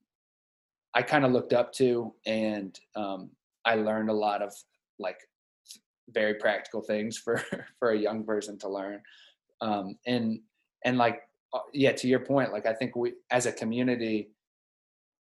I 0.95 1.03
kind 1.03 1.25
of 1.25 1.33
looked 1.33 1.53
up 1.53 1.73
to, 1.75 2.15
and 2.27 2.79
um, 2.97 3.31
I 3.65 3.77
learned 3.77 4.11
a 4.11 4.15
lot 4.15 4.43
of 4.43 4.53
like 4.99 5.19
very 6.11 6.35
practical 6.35 6.81
things 6.81 7.19
for 7.19 7.43
for 7.79 7.91
a 7.91 7.99
young 7.99 8.25
person 8.25 8.59
to 8.61 8.69
learn, 8.69 9.01
um, 9.61 9.97
and 10.07 10.41
and 10.85 10.99
like 10.99 11.23
uh, 11.53 11.61
yeah, 11.73 11.93
to 11.93 12.09
your 12.09 12.21
point, 12.21 12.53
like 12.53 12.67
I 12.67 12.75
think 12.75 12.97
we 12.97 13.15
as 13.31 13.47
a 13.47 13.53
community, 13.53 14.31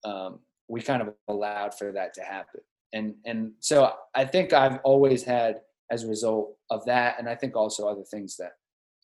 um, 0.03 0.39
we 0.67 0.81
kind 0.81 1.01
of 1.01 1.13
allowed 1.27 1.77
for 1.77 1.91
that 1.91 2.13
to 2.15 2.21
happen, 2.21 2.61
and 2.93 3.15
and 3.25 3.51
so 3.59 3.91
I 4.15 4.25
think 4.25 4.53
I've 4.53 4.79
always 4.83 5.23
had 5.23 5.61
as 5.91 6.03
a 6.03 6.07
result 6.07 6.57
of 6.69 6.85
that, 6.85 7.19
and 7.19 7.29
I 7.29 7.35
think 7.35 7.55
also 7.55 7.87
other 7.87 8.03
things 8.03 8.35
that 8.37 8.53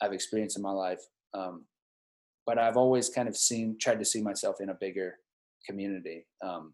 I've 0.02 0.14
experienced 0.14 0.58
in 0.58 0.64
my 0.64 0.72
life. 0.72 1.02
Um, 1.34 1.66
but 2.46 2.58
I've 2.58 2.78
always 2.78 3.10
kind 3.10 3.30
of 3.30 3.38
seen, 3.38 3.78
tried 3.80 4.00
to 4.00 4.06
see 4.06 4.22
myself 4.22 4.60
in 4.60 4.70
a 4.70 4.74
bigger 4.74 5.16
community 5.66 6.26
um, 6.44 6.74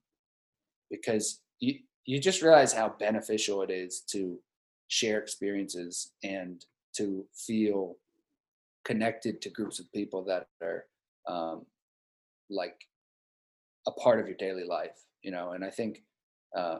because 0.89 1.41
you 1.59 1.75
you 2.05 2.19
just 2.19 2.41
realize 2.41 2.73
how 2.73 2.95
beneficial 2.99 3.61
it 3.61 3.69
is 3.69 4.01
to 4.11 4.39
share 4.87 5.19
experiences 5.19 6.11
and 6.23 6.65
to 6.95 7.23
feel 7.35 7.95
connected 8.83 9.41
to 9.41 9.49
groups 9.49 9.79
of 9.79 9.91
people 9.93 10.23
that 10.23 10.47
are 10.63 10.85
um, 11.27 11.65
like 12.49 12.81
a 13.87 13.91
part 13.91 14.19
of 14.19 14.27
your 14.27 14.37
daily 14.37 14.63
life 14.63 14.97
you 15.21 15.31
know 15.31 15.51
and 15.51 15.63
i 15.63 15.69
think 15.69 16.01
uh, 16.57 16.79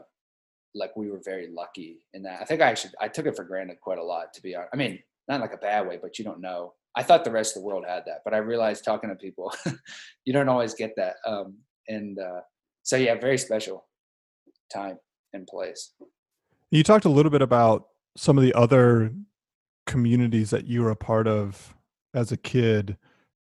like 0.76 0.96
we 0.96 1.10
were 1.10 1.22
very 1.24 1.50
lucky 1.52 2.06
in 2.14 2.24
that. 2.24 2.42
I 2.42 2.46
think 2.46 2.62
i 2.62 2.70
actually 2.70 2.94
i 3.02 3.08
took 3.08 3.26
it 3.26 3.36
for 3.36 3.44
granted 3.44 3.80
quite 3.82 3.98
a 3.98 4.04
lot 4.04 4.34
to 4.34 4.42
be 4.42 4.56
honest 4.56 4.70
i 4.74 4.78
mean 4.78 5.00
not 5.28 5.42
like 5.42 5.54
a 5.54 5.58
bad 5.58 5.88
way 5.88 6.00
but 6.02 6.18
you 6.18 6.26
don't 6.26 6.42
know. 6.42 6.74
I 6.96 7.04
thought 7.04 7.24
the 7.24 7.32
rest 7.32 7.56
of 7.56 7.62
the 7.62 7.68
world 7.68 7.86
had 7.88 8.04
that 8.08 8.22
but 8.26 8.34
i 8.34 8.38
realized 8.38 8.84
talking 8.84 9.10
to 9.10 9.16
people 9.16 9.54
you 10.26 10.34
don't 10.34 10.50
always 10.50 10.74
get 10.74 10.96
that 10.98 11.16
um, 11.26 11.58
and 11.88 12.20
uh, 12.20 12.42
so 12.84 12.96
yeah 12.98 13.16
very 13.16 13.38
special 13.38 13.86
time 14.70 14.98
and 15.34 15.48
place. 15.48 15.92
You 16.72 16.84
talked 16.84 17.06
a 17.06 17.10
little 17.10 17.32
bit 17.32 17.42
about 17.42 17.88
some 18.16 18.38
of 18.38 18.44
the 18.44 18.54
other 18.54 19.12
communities 19.86 20.52
that 20.52 20.66
you 20.66 20.84
were 20.84 20.92
a 20.92 20.96
part 20.96 21.28
of 21.28 21.74
as 22.14 22.32
a 22.32 22.38
kid. 22.38 22.98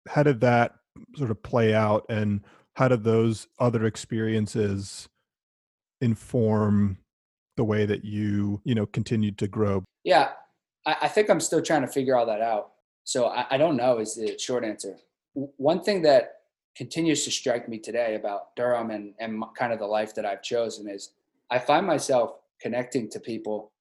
How 0.09 0.23
did 0.23 0.41
that 0.41 0.75
sort 1.17 1.31
of 1.31 1.43
play 1.43 1.75
out 1.75 2.07
and 2.09 2.43
how 2.75 2.89
did 2.89 3.05
those 3.05 3.49
other 3.59 3.85
experiences 3.85 5.09
inform 6.01 6.99
the 7.57 7.65
way 7.65 7.85
that 7.85 8.05
you 8.05 8.61
you 8.65 8.75
know 8.75 8.87
continued 8.87 9.37
to 9.39 9.47
grow 9.47 9.83
yeah 10.05 10.31
i, 10.87 10.97
I 11.03 11.09
think 11.09 11.29
i'm 11.31 11.41
still 11.41 11.63
trying 11.63 11.83
to 11.83 11.89
figure 11.89 12.17
all 12.17 12.27
that 12.27 12.41
out 12.41 12.73
so 13.05 13.27
I, 13.27 13.47
I 13.51 13.57
don't 13.57 13.77
know 13.77 13.99
is 13.99 14.15
the 14.15 14.39
short 14.39 14.65
answer 14.65 14.97
one 15.35 15.83
thing 15.83 16.03
that 16.03 16.37
continues 16.77 17.25
to 17.25 17.31
strike 17.31 17.69
me 17.69 17.79
today 17.79 18.15
about 18.15 18.55
durham 18.57 18.91
and, 18.91 19.15
and 19.19 19.43
kind 19.59 19.73
of 19.73 19.79
the 19.79 19.87
life 19.87 20.15
that 20.15 20.25
i've 20.25 20.43
chosen 20.43 20.89
is 20.89 21.11
i 21.51 21.59
find 21.59 21.87
myself 21.87 22.35
connecting 22.61 23.09
to 23.11 23.21
people 23.21 23.73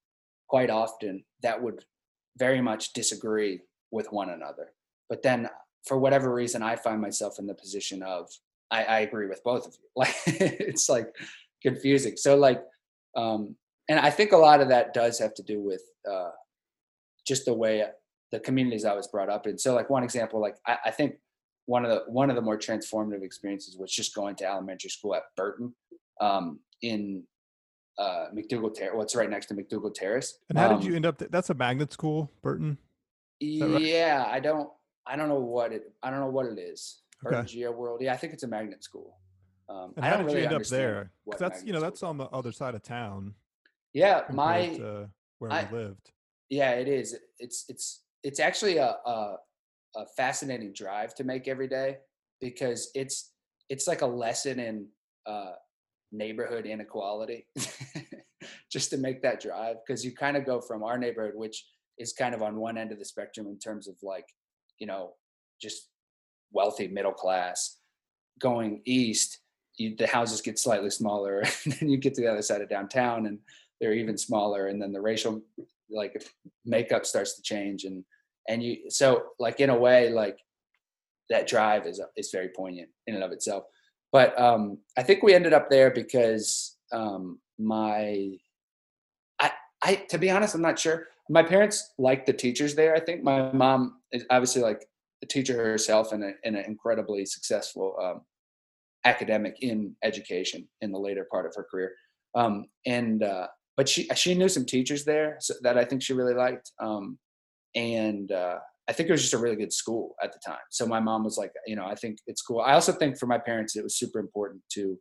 quite 0.47 0.69
often 0.69 1.23
that 1.43 1.61
would 1.61 1.85
very 2.37 2.61
much 2.61 2.93
disagree 2.93 3.61
with 3.91 4.11
one 4.11 4.29
another. 4.29 4.71
But 5.09 5.21
then 5.21 5.49
for 5.85 5.99
whatever 5.99 6.33
reason, 6.33 6.63
I 6.63 6.75
find 6.75 7.01
myself 7.01 7.37
in 7.37 7.45
the 7.45 7.53
position 7.53 8.01
of 8.01 8.29
I, 8.71 8.83
I 8.83 8.99
agree 8.99 9.27
with 9.27 9.43
both 9.43 9.67
of 9.67 9.73
you. 9.73 9.89
Like 9.95 10.15
it's 10.25 10.89
like 10.89 11.13
confusing. 11.61 12.17
So 12.17 12.35
like, 12.35 12.63
um, 13.15 13.55
and 13.89 13.99
I 13.99 14.09
think 14.09 14.31
a 14.31 14.37
lot 14.37 14.61
of 14.61 14.69
that 14.69 14.93
does 14.93 15.19
have 15.19 15.33
to 15.35 15.43
do 15.43 15.61
with 15.61 15.81
uh, 16.09 16.29
just 17.25 17.45
the 17.45 17.53
way 17.53 17.83
the 18.31 18.39
communities 18.39 18.85
I 18.85 18.93
was 18.93 19.07
brought 19.07 19.29
up 19.29 19.47
in. 19.47 19.57
So 19.57 19.73
like 19.73 19.89
one 19.89 20.03
example, 20.03 20.39
like 20.39 20.55
I, 20.67 20.77
I 20.85 20.91
think 20.91 21.15
one 21.65 21.85
of 21.85 21.91
the 21.91 22.11
one 22.11 22.29
of 22.29 22.35
the 22.35 22.41
more 22.41 22.57
transformative 22.57 23.23
experiences 23.23 23.77
was 23.77 23.91
just 23.91 24.15
going 24.15 24.35
to 24.37 24.45
elementary 24.45 24.89
school 24.89 25.15
at 25.15 25.23
Burton 25.35 25.73
um, 26.21 26.59
in 26.81 27.23
uh, 27.97 28.27
McDougald 28.33 28.75
Terrace. 28.75 28.93
What's 28.95 29.15
well, 29.15 29.23
right 29.23 29.29
next 29.29 29.47
to 29.47 29.55
McDougald 29.55 29.93
Terrace. 29.93 30.39
And 30.49 30.57
how 30.57 30.71
um, 30.71 30.79
did 30.79 30.87
you 30.87 30.95
end 30.95 31.05
up? 31.05 31.17
Th- 31.17 31.29
that's 31.29 31.49
a 31.49 31.53
magnet 31.53 31.91
school, 31.91 32.31
Burton. 32.41 32.77
Right? 33.41 33.81
Yeah, 33.81 34.25
I 34.27 34.39
don't. 34.39 34.69
I 35.05 35.15
don't 35.15 35.29
know 35.29 35.39
what 35.39 35.71
it. 35.71 35.91
I 36.03 36.09
don't 36.09 36.19
know 36.19 36.29
what 36.29 36.45
it 36.45 36.59
is. 36.59 37.01
Okay. 37.25 37.43
Geo 37.45 37.71
World. 37.71 38.01
Yeah, 38.01 38.13
I 38.13 38.17
think 38.17 38.33
it's 38.33 38.43
a 38.43 38.47
magnet 38.47 38.83
school. 38.83 39.17
Um, 39.69 39.93
and 39.95 40.05
how 40.05 40.17
did 40.17 40.25
really 40.25 40.39
you 40.39 40.45
end 40.45 40.55
up 40.55 40.65
there? 40.65 41.11
Because 41.25 41.39
that's 41.39 41.63
you 41.63 41.73
know 41.73 41.79
that's 41.79 42.03
on 42.03 42.17
the 42.17 42.25
other 42.25 42.51
side 42.51 42.75
of 42.75 42.83
town. 42.83 43.35
Yeah, 43.93 44.23
my 44.31 44.79
where 45.39 45.51
I, 45.51 45.67
we 45.71 45.77
lived. 45.77 46.11
Yeah, 46.49 46.71
it 46.71 46.87
is. 46.87 47.15
It's 47.37 47.65
it's 47.69 48.03
it's 48.23 48.39
actually 48.39 48.77
a, 48.77 48.95
a 49.05 49.35
a 49.95 50.05
fascinating 50.17 50.73
drive 50.73 51.15
to 51.15 51.23
make 51.23 51.47
every 51.47 51.67
day 51.67 51.97
because 52.41 52.91
it's 52.95 53.31
it's 53.69 53.87
like 53.87 54.01
a 54.01 54.07
lesson 54.07 54.59
in 54.59 54.87
uh, 55.25 55.53
neighborhood 56.11 56.65
inequality 56.65 57.45
just 58.71 58.89
to 58.89 58.97
make 58.97 59.21
that 59.21 59.39
drive 59.39 59.77
because 59.85 60.03
you 60.03 60.11
kind 60.13 60.37
of 60.37 60.45
go 60.45 60.59
from 60.61 60.83
our 60.83 60.97
neighborhood 60.97 61.33
which 61.35 61.65
is 61.97 62.13
kind 62.13 62.33
of 62.33 62.41
on 62.41 62.55
one 62.55 62.77
end 62.77 62.91
of 62.91 62.99
the 62.99 63.05
spectrum 63.05 63.47
in 63.47 63.59
terms 63.59 63.87
of 63.87 63.95
like 64.01 64.25
you 64.79 64.87
know 64.87 65.11
just 65.61 65.89
wealthy 66.51 66.87
middle 66.87 67.11
class 67.11 67.77
going 68.39 68.81
east 68.85 69.39
you, 69.79 69.95
the 69.95 70.07
houses 70.07 70.41
get 70.41 70.59
slightly 70.59 70.89
smaller 70.89 71.39
and 71.65 71.73
then 71.73 71.89
you 71.89 71.97
get 71.97 72.13
to 72.15 72.21
the 72.21 72.31
other 72.31 72.41
side 72.41 72.61
of 72.61 72.69
downtown 72.69 73.25
and 73.25 73.39
they're 73.79 73.93
even 73.93 74.17
smaller 74.17 74.67
and 74.67 74.81
then 74.81 74.91
the 74.91 75.01
racial 75.01 75.41
like 75.89 76.23
makeup 76.65 77.05
starts 77.05 77.35
to 77.35 77.41
change 77.41 77.85
and 77.85 78.03
and 78.47 78.61
you 78.61 78.89
so 78.89 79.23
like 79.39 79.59
in 79.59 79.69
a 79.69 79.77
way 79.77 80.09
like 80.11 80.37
that 81.29 81.47
drive 81.47 81.87
is 81.87 82.01
is 82.15 82.31
very 82.31 82.49
poignant 82.49 82.89
in 83.07 83.15
and 83.15 83.23
of 83.23 83.31
itself 83.31 83.63
but 84.11 84.39
um, 84.39 84.79
I 84.97 85.03
think 85.03 85.23
we 85.23 85.33
ended 85.33 85.53
up 85.53 85.69
there 85.69 85.91
because 85.91 86.77
um, 86.91 87.39
my, 87.57 88.37
I, 89.39 89.51
I, 89.81 89.95
to 90.09 90.17
be 90.17 90.31
honest, 90.31 90.55
I'm 90.55 90.61
not 90.61 90.79
sure. 90.79 91.07
My 91.29 91.43
parents 91.43 91.93
liked 91.99 92.25
the 92.25 92.33
teachers 92.33 92.73
there. 92.73 92.95
I 92.95 92.99
think 92.99 93.23
my 93.23 93.51
mom 93.51 93.99
is 94.11 94.25
obviously 94.31 94.63
like 94.63 94.87
a 95.21 95.27
teacher 95.27 95.55
herself 95.55 96.11
and, 96.11 96.23
a, 96.23 96.31
and 96.43 96.55
an 96.55 96.65
incredibly 96.65 97.25
successful 97.25 97.95
um, 98.01 98.21
academic 99.05 99.55
in 99.61 99.95
education 100.03 100.67
in 100.81 100.91
the 100.91 100.99
later 100.99 101.27
part 101.31 101.45
of 101.45 101.53
her 101.55 101.65
career. 101.69 101.93
Um, 102.35 102.65
and 102.85 103.23
uh, 103.23 103.47
but 103.77 103.87
she 103.87 104.07
she 104.15 104.35
knew 104.35 104.49
some 104.49 104.65
teachers 104.65 105.05
there 105.05 105.37
so, 105.39 105.53
that 105.61 105.77
I 105.77 105.85
think 105.85 106.01
she 106.01 106.13
really 106.13 106.33
liked. 106.33 106.71
Um, 106.81 107.17
and 107.75 108.31
uh, 108.31 108.57
I 108.89 108.93
think 108.93 109.09
it 109.09 109.11
was 109.11 109.21
just 109.21 109.33
a 109.33 109.37
really 109.37 109.55
good 109.55 109.73
school 109.73 110.15
at 110.23 110.33
the 110.33 110.39
time. 110.45 110.59
So 110.71 110.85
my 110.85 110.99
mom 110.99 111.23
was 111.23 111.37
like, 111.37 111.51
you 111.67 111.75
know, 111.75 111.85
I 111.85 111.95
think 111.95 112.17
it's 112.27 112.41
cool. 112.41 112.61
I 112.61 112.73
also 112.73 112.91
think 112.91 113.17
for 113.17 113.27
my 113.27 113.37
parents, 113.37 113.75
it 113.75 113.83
was 113.83 113.97
super 113.97 114.19
important 114.19 114.61
to 114.73 114.97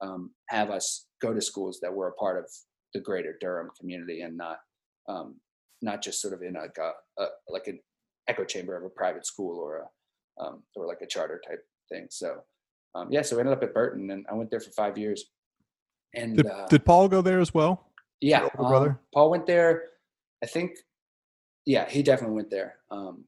um, 0.00 0.30
have 0.48 0.70
us 0.70 1.06
go 1.22 1.32
to 1.32 1.40
schools 1.40 1.78
that 1.82 1.94
were 1.94 2.08
a 2.08 2.14
part 2.14 2.38
of 2.38 2.50
the 2.94 3.00
greater 3.00 3.36
Durham 3.40 3.70
community 3.78 4.22
and 4.22 4.36
not 4.36 4.58
um, 5.08 5.36
not 5.82 6.02
just 6.02 6.20
sort 6.20 6.34
of 6.34 6.42
in 6.42 6.54
like 6.54 6.76
a, 6.78 6.90
a, 7.22 7.26
like 7.48 7.66
an 7.66 7.78
echo 8.28 8.44
chamber 8.44 8.76
of 8.76 8.84
a 8.84 8.90
private 8.90 9.24
school 9.24 9.58
or 9.58 9.78
a 9.78 10.44
um, 10.44 10.62
or 10.76 10.86
like 10.86 11.00
a 11.02 11.06
charter 11.06 11.40
type 11.48 11.64
thing. 11.90 12.06
So 12.10 12.42
um, 12.94 13.08
yeah, 13.10 13.22
so 13.22 13.36
we 13.36 13.40
ended 13.40 13.56
up 13.56 13.62
at 13.62 13.74
Burton 13.74 14.10
and 14.10 14.26
I 14.30 14.34
went 14.34 14.50
there 14.50 14.60
for 14.60 14.70
five 14.70 14.96
years. 14.98 15.24
And 16.14 16.36
did, 16.36 16.46
uh, 16.46 16.66
did 16.68 16.84
Paul 16.84 17.08
go 17.08 17.20
there 17.20 17.40
as 17.40 17.52
well? 17.52 17.86
Yeah, 18.20 18.48
brother. 18.56 18.90
Um, 18.90 18.98
Paul 19.12 19.30
went 19.30 19.46
there. 19.46 19.84
I 20.42 20.46
think 20.46 20.78
yeah, 21.66 21.88
he 21.88 22.02
definitely 22.02 22.34
went 22.34 22.50
there. 22.50 22.76
Um, 22.90 23.24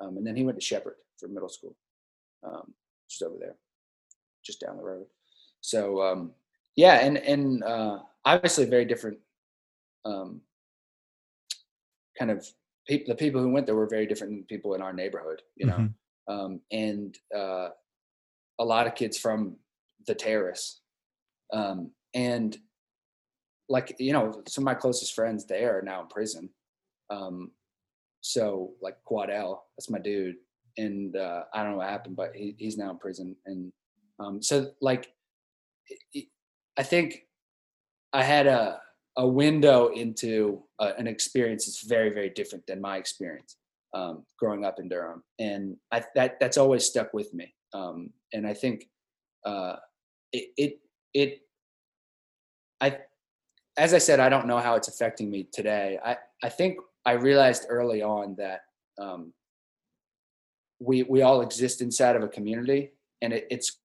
um, 0.00 0.16
and 0.16 0.26
then 0.26 0.34
he 0.34 0.44
went 0.44 0.58
to 0.58 0.64
Shepard 0.64 0.94
for 1.18 1.28
middle 1.28 1.48
school, 1.48 1.76
um, 2.42 2.72
just 3.08 3.22
over 3.22 3.36
there, 3.38 3.56
just 4.44 4.60
down 4.60 4.78
the 4.78 4.82
road. 4.82 5.06
So 5.60 6.02
um, 6.02 6.32
yeah, 6.74 7.04
and 7.04 7.18
and 7.18 7.62
uh, 7.62 7.98
obviously 8.24 8.64
very 8.64 8.86
different 8.86 9.18
um, 10.06 10.40
kind 12.18 12.30
of 12.30 12.46
people. 12.88 13.12
The 13.12 13.18
people 13.18 13.42
who 13.42 13.52
went 13.52 13.66
there 13.66 13.76
were 13.76 13.86
very 13.86 14.06
different 14.06 14.32
than 14.32 14.44
people 14.44 14.74
in 14.74 14.82
our 14.82 14.94
neighborhood, 14.94 15.42
you 15.56 15.66
know, 15.66 15.76
mm-hmm. 15.76 16.34
um, 16.34 16.60
and 16.72 17.16
uh, 17.36 17.68
a 18.58 18.64
lot 18.64 18.86
of 18.86 18.94
kids 18.94 19.18
from 19.18 19.56
the 20.06 20.14
terrace, 20.14 20.80
um, 21.52 21.90
and 22.14 22.56
like 23.68 23.94
you 23.98 24.12
know, 24.12 24.42
some 24.48 24.62
of 24.62 24.66
my 24.66 24.74
closest 24.74 25.14
friends 25.14 25.46
there 25.46 25.78
are 25.78 25.82
now 25.82 26.02
in 26.02 26.08
prison. 26.08 26.50
Um, 27.10 27.52
so 28.20 28.72
like 28.80 28.96
Quadell, 29.08 29.60
that's 29.76 29.90
my 29.90 29.98
dude, 29.98 30.36
and 30.76 31.16
uh, 31.16 31.44
I 31.52 31.62
don't 31.62 31.72
know 31.72 31.78
what 31.78 31.88
happened, 31.88 32.16
but 32.16 32.34
he, 32.34 32.54
he's 32.58 32.78
now 32.78 32.90
in 32.90 32.98
prison. 32.98 33.36
And 33.46 33.72
um, 34.20 34.42
so 34.42 34.70
like, 34.80 35.12
I 36.76 36.82
think 36.82 37.26
I 38.12 38.22
had 38.22 38.46
a 38.46 38.80
a 39.16 39.26
window 39.26 39.88
into 39.88 40.62
uh, 40.78 40.92
an 40.96 41.06
experience 41.06 41.66
that's 41.66 41.86
very 41.86 42.10
very 42.10 42.30
different 42.30 42.66
than 42.66 42.80
my 42.80 42.96
experience 42.96 43.56
um, 43.94 44.24
growing 44.38 44.64
up 44.64 44.78
in 44.78 44.88
Durham, 44.88 45.22
and 45.38 45.76
I, 45.90 46.04
that 46.14 46.40
that's 46.40 46.56
always 46.56 46.84
stuck 46.84 47.12
with 47.12 47.32
me. 47.34 47.54
Um, 47.74 48.10
and 48.32 48.46
I 48.46 48.54
think 48.54 48.88
uh, 49.44 49.76
it, 50.32 50.50
it 50.56 50.80
it 51.14 51.40
I 52.80 52.98
as 53.76 53.94
I 53.94 53.98
said, 53.98 54.20
I 54.20 54.28
don't 54.28 54.46
know 54.46 54.58
how 54.58 54.74
it's 54.74 54.88
affecting 54.88 55.30
me 55.30 55.48
today. 55.52 55.98
I 56.04 56.16
I 56.42 56.48
think 56.48 56.78
I 57.04 57.12
realized 57.12 57.66
early 57.68 58.02
on 58.02 58.36
that 58.36 58.60
um, 58.98 59.32
we 60.80 61.02
we 61.04 61.22
all 61.22 61.40
exist 61.40 61.80
inside 61.80 62.16
of 62.16 62.22
a 62.22 62.28
community, 62.28 62.92
and 63.22 63.32
it, 63.32 63.46
it's 63.50 63.78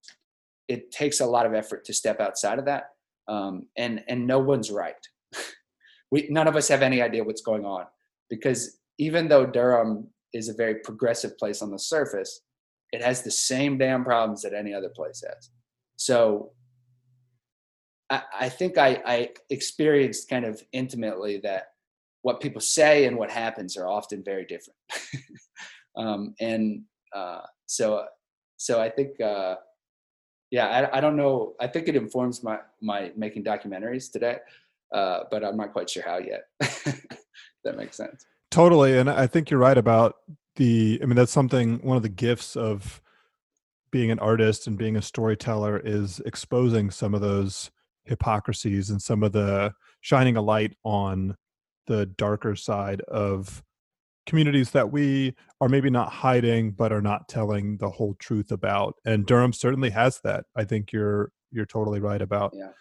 it 0.68 0.92
takes 0.92 1.20
a 1.22 1.26
lot 1.26 1.46
of 1.46 1.54
effort 1.54 1.86
to 1.86 1.94
step 1.94 2.20
outside 2.20 2.60
of 2.60 2.66
that, 2.66 2.90
um, 3.28 3.68
and 3.78 4.04
and 4.08 4.28
no 4.28 4.40
one's 4.40 4.72
right. 4.72 5.08
we 6.12 6.28
none 6.30 6.48
of 6.48 6.56
us 6.56 6.68
have 6.68 6.82
any 6.82 7.02
idea 7.02 7.24
what's 7.24 7.42
going 7.42 7.66
on 7.66 7.86
because 8.30 8.80
even 8.98 9.28
though 9.28 9.46
Durham 9.46 10.08
is 10.34 10.50
a 10.50 10.54
very 10.54 10.76
progressive 10.76 11.38
place 11.38 11.62
on 11.62 11.72
the 11.72 11.80
surface, 11.80 12.42
it 12.92 13.04
has 13.04 13.22
the 13.22 13.32
same 13.32 13.78
damn 13.78 14.04
problems 14.04 14.42
that 14.42 14.54
any 14.54 14.74
other 14.74 14.90
place 14.90 15.24
has. 15.26 15.50
So 15.98 16.52
I, 18.10 18.22
I 18.42 18.50
think 18.50 18.78
I, 18.78 19.02
I 19.06 19.30
experienced 19.50 20.30
kind 20.30 20.46
of 20.46 20.62
intimately 20.72 21.40
that 21.44 21.72
what 22.22 22.42
people 22.42 22.62
say 22.62 23.06
and 23.06 23.18
what 23.18 23.30
happens 23.30 23.78
are 23.78 23.88
often 23.88 24.24
very 24.24 24.46
different. 24.46 24.78
um, 25.98 26.34
and 26.40 26.84
uh, 27.14 27.42
so, 27.66 28.06
so 28.58 28.82
I 28.82 28.90
think, 28.90 29.20
uh, 29.22 29.56
yeah, 30.52 30.68
I, 30.68 30.98
I 30.98 31.02
don't 31.02 31.18
know. 31.18 31.54
I 31.60 31.68
think 31.68 31.88
it 31.88 31.96
informs 31.96 32.42
my 32.42 32.60
my 32.82 33.12
making 33.18 33.44
documentaries 33.44 34.10
today, 34.12 34.38
uh, 34.94 35.24
but 35.30 35.44
I'm 35.44 35.58
not 35.58 35.74
quite 35.74 35.90
sure 35.90 36.04
how 36.04 36.20
yet. 36.20 36.44
that 37.66 37.76
makes 37.76 37.98
sense. 37.98 38.26
Totally, 38.50 38.98
and 38.98 39.10
I 39.10 39.28
think 39.28 39.50
you're 39.50 39.60
right 39.60 39.78
about 39.78 40.16
the. 40.58 41.00
I 41.02 41.06
mean, 41.06 41.16
that's 41.16 41.32
something. 41.32 41.80
One 41.80 41.98
of 41.98 42.04
the 42.04 42.10
gifts 42.10 42.56
of 42.56 43.02
being 43.92 44.12
an 44.12 44.20
artist 44.20 44.68
and 44.68 44.78
being 44.78 44.98
a 44.98 45.02
storyteller 45.02 45.80
is 45.84 46.20
exposing 46.26 46.92
some 46.92 47.14
of 47.14 47.22
those 47.22 47.72
hypocrisies 48.04 48.90
and 48.90 49.02
some 49.02 49.24
of 49.24 49.32
the 49.32 49.74
shining 50.02 50.36
a 50.38 50.42
light 50.42 50.76
on 50.84 51.36
the 51.88 52.06
darker 52.06 52.56
side 52.56 53.02
of 53.02 53.64
communities 54.26 54.72
that 54.72 54.92
we 54.92 55.34
are 55.62 55.70
maybe 55.70 55.90
not 55.90 56.12
hiding 56.12 56.72
but 56.72 56.92
are 56.92 57.02
not 57.02 57.30
telling 57.30 57.78
the 57.78 57.90
whole 57.90 58.14
truth 58.20 58.52
about 58.52 58.96
and 59.06 59.26
durham 59.26 59.54
certainly 59.54 59.90
has 59.90 60.20
that 60.22 60.44
i 60.58 60.66
think 60.66 60.92
you're 60.92 61.32
you're 61.50 61.66
totally 61.66 62.02
right 62.02 62.22
about 62.22 62.52
Yeah. 62.54 62.72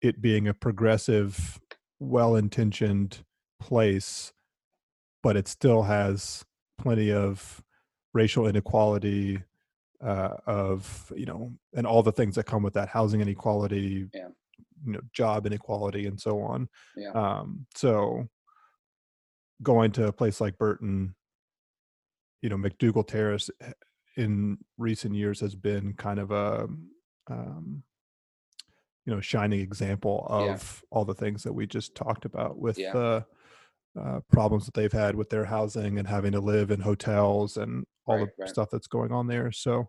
it 0.00 0.20
being 0.22 0.46
a 0.46 0.54
progressive 0.54 1.58
well-intentioned 1.98 3.24
place 3.60 4.32
but 5.24 5.36
it 5.36 5.48
still 5.48 5.82
has 5.82 6.44
plenty 6.78 7.12
of 7.12 7.62
racial 8.12 8.46
inequality 8.46 9.42
uh, 10.02 10.36
of 10.46 11.12
you 11.16 11.24
know 11.26 11.52
and 11.74 11.86
all 11.86 12.02
the 12.02 12.12
things 12.12 12.34
that 12.34 12.44
come 12.44 12.62
with 12.62 12.74
that 12.74 12.88
housing 12.88 13.20
inequality 13.20 14.06
Yeah. 14.12 14.28
you 14.84 14.92
know 14.92 15.00
job 15.12 15.46
inequality 15.46 16.06
and 16.06 16.20
so 16.20 16.40
on 16.42 16.68
Yeah. 16.96 17.10
um 17.12 17.66
so 17.74 18.28
going 19.62 19.92
to 19.92 20.08
a 20.08 20.12
place 20.12 20.40
like 20.40 20.58
burton 20.58 21.14
you 22.42 22.48
know 22.50 22.56
mcdougald 22.56 23.08
terrace 23.08 23.50
eh, 23.60 23.72
in 24.16 24.58
recent 24.78 25.14
years 25.14 25.40
has 25.40 25.54
been 25.54 25.94
kind 25.94 26.18
of 26.18 26.30
a 26.32 26.66
um 27.28 27.82
you 29.06 29.14
know 29.14 29.20
shining 29.20 29.60
example 29.60 30.26
Yeah. 30.30 30.52
of 30.54 30.84
all 30.90 31.04
the 31.04 31.14
things 31.14 31.42
that 31.44 31.52
we 31.52 31.66
just 31.66 31.94
talked 31.94 32.24
about 32.24 32.58
with 32.58 32.78
Yeah. 32.78 32.92
the 32.92 33.26
uh, 34.00 34.20
problems 34.30 34.64
that 34.66 34.74
they've 34.74 34.92
had 34.92 35.14
with 35.14 35.30
their 35.30 35.44
housing 35.44 35.98
and 35.98 36.08
having 36.08 36.32
to 36.32 36.40
live 36.40 36.70
in 36.70 36.80
hotels 36.80 37.56
and 37.56 37.84
all 38.06 38.16
Right, 38.16 38.26
the 38.36 38.42
right. 38.42 38.48
stuff 38.48 38.68
that's 38.70 38.86
going 38.86 39.12
on 39.12 39.26
there. 39.26 39.52
So, 39.52 39.88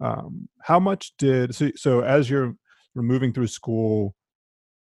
um, 0.00 0.48
how 0.62 0.80
much 0.80 1.12
did 1.18 1.54
so? 1.54 1.70
So 1.76 2.00
as 2.00 2.30
you're 2.30 2.54
you're 2.94 3.04
moving 3.04 3.32
through 3.32 3.48
school, 3.48 4.14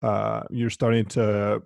uh, 0.02 0.44
you're 0.50 0.70
starting 0.70 1.06
to 1.08 1.62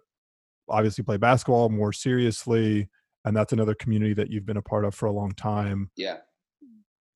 obviously 0.69 1.03
play 1.03 1.17
basketball 1.17 1.69
more 1.69 1.93
seriously, 1.93 2.89
and 3.25 3.35
that's 3.35 3.53
another 3.53 3.75
community 3.75 4.13
that 4.15 4.31
you've 4.31 4.45
been 4.45 4.57
a 4.57 4.61
part 4.61 4.85
of 4.85 4.95
for 4.95 5.05
a 5.05 5.11
long 5.11 5.31
time. 5.31 5.91
Yeah. 5.95 6.17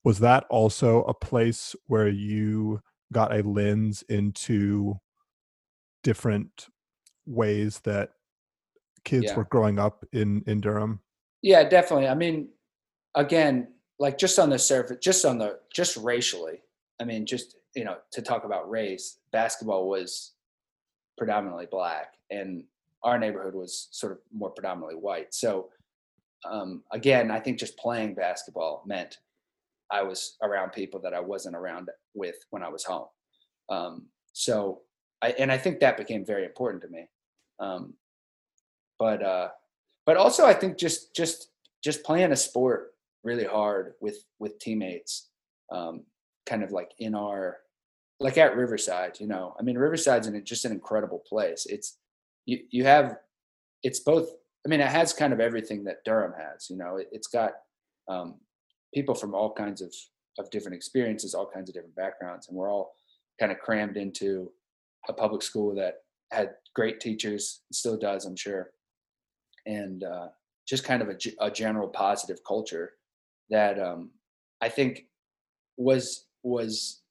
Was 0.03 0.19
that 0.19 0.45
also 0.49 1.03
a 1.03 1.13
place 1.13 1.75
where 1.87 2.07
you 2.07 2.81
got 3.11 3.33
a 3.35 3.41
lens 3.41 4.03
into 4.09 4.95
different 6.03 6.67
ways 7.25 7.81
that 7.81 8.11
kids 9.03 9.25
Yeah. 9.25 9.35
were 9.35 9.45
growing 9.45 9.79
up 9.79 10.05
in 10.11 10.43
in 10.47 10.61
Durham? 10.61 11.01
Yeah, 11.41 11.67
definitely. 11.67 12.07
I 12.07 12.15
mean, 12.15 12.49
again, 13.15 13.73
like 13.99 14.17
just 14.17 14.39
on 14.39 14.49
the 14.49 14.59
surface, 14.59 14.97
just 15.01 15.25
on 15.25 15.37
the 15.37 15.59
just 15.73 15.97
racially. 15.97 16.61
I 16.99 17.03
mean, 17.05 17.25
just 17.25 17.57
you 17.75 17.83
know, 17.83 17.97
to 18.11 18.21
talk 18.21 18.43
about 18.43 18.69
race, 18.69 19.19
basketball 19.31 19.87
was 19.87 20.33
predominantly 21.17 21.67
black, 21.69 22.13
and 22.31 22.63
our 23.03 23.17
neighborhood 23.19 23.53
was 23.53 23.87
sort 23.91 24.13
of 24.13 24.19
more 24.33 24.49
predominantly 24.49 24.95
white. 24.95 25.33
So, 25.33 25.69
um, 26.45 26.83
again, 26.91 27.29
I 27.29 27.39
think 27.39 27.59
just 27.59 27.77
playing 27.77 28.15
basketball 28.15 28.83
meant 28.85 29.17
I 29.91 30.01
was 30.03 30.37
around 30.41 30.71
people 30.71 30.99
that 31.01 31.13
I 31.13 31.19
wasn't 31.19 31.55
around 31.55 31.89
with 32.15 32.37
when 32.49 32.63
I 32.63 32.69
was 32.69 32.83
home. 32.83 33.07
Um, 33.69 34.07
so, 34.33 34.81
I 35.21 35.29
and 35.39 35.51
I 35.51 35.57
think 35.57 35.79
that 35.79 35.97
became 35.97 36.25
very 36.25 36.45
important 36.45 36.81
to 36.83 36.89
me. 36.89 37.09
Um, 37.59 37.93
but 38.99 39.23
uh, 39.23 39.49
but 40.05 40.17
also 40.17 40.45
I 40.45 40.53
think 40.53 40.77
just 40.77 41.15
just 41.15 41.49
just 41.83 42.03
playing 42.03 42.31
a 42.31 42.35
sport 42.35 42.93
really 43.23 43.45
hard 43.45 43.93
with 44.01 44.23
with 44.39 44.59
teammates, 44.59 45.29
um, 45.71 46.03
kind 46.45 46.63
of 46.63 46.71
like 46.71 46.91
in 46.99 47.15
our 47.15 47.57
like 48.19 48.37
at 48.37 48.55
Riverside, 48.55 49.19
you 49.19 49.27
know. 49.27 49.55
I 49.59 49.63
mean, 49.63 49.77
Riverside's 49.77 50.29
just 50.43 50.65
an 50.65 50.71
incredible 50.71 51.23
place. 51.27 51.65
It's 51.67 51.97
you 52.45 52.59
you 52.69 52.83
have 52.85 53.17
it's 53.83 53.99
both. 53.99 54.29
I 54.65 54.69
mean, 54.69 54.81
it 54.81 54.87
has 54.87 55.13
kind 55.13 55.33
of 55.33 55.39
everything 55.39 55.83
that 55.85 56.03
Durham 56.03 56.33
has. 56.37 56.69
You 56.69 56.77
know, 56.77 56.97
it, 56.97 57.07
it's 57.11 57.27
got 57.27 57.51
um, 58.09 58.35
people 58.93 59.15
from 59.15 59.35
all 59.35 59.53
kinds 59.53 59.81
of 59.81 59.93
of 60.39 60.49
different 60.51 60.75
experiences, 60.75 61.33
all 61.33 61.49
kinds 61.51 61.69
of 61.69 61.75
different 61.75 61.95
backgrounds, 61.95 62.47
and 62.47 62.57
we're 62.57 62.71
all 62.71 62.93
kind 63.39 63.51
of 63.51 63.59
crammed 63.59 63.97
into 63.97 64.51
a 65.09 65.13
public 65.13 65.41
school 65.41 65.73
that 65.75 66.01
had 66.31 66.51
great 66.75 66.99
teachers, 66.99 67.61
still 67.71 67.97
does, 67.97 68.25
I'm 68.25 68.35
sure, 68.35 68.71
and 69.67 70.03
uh, 70.03 70.29
just 70.67 70.83
kind 70.83 71.01
of 71.01 71.09
a, 71.09 71.17
a 71.39 71.51
general 71.51 71.87
positive 71.87 72.39
culture 72.47 72.93
that 73.49 73.79
um, 73.79 74.11
I 74.61 74.69
think 74.69 75.05
was 75.77 76.25
was 76.43 77.01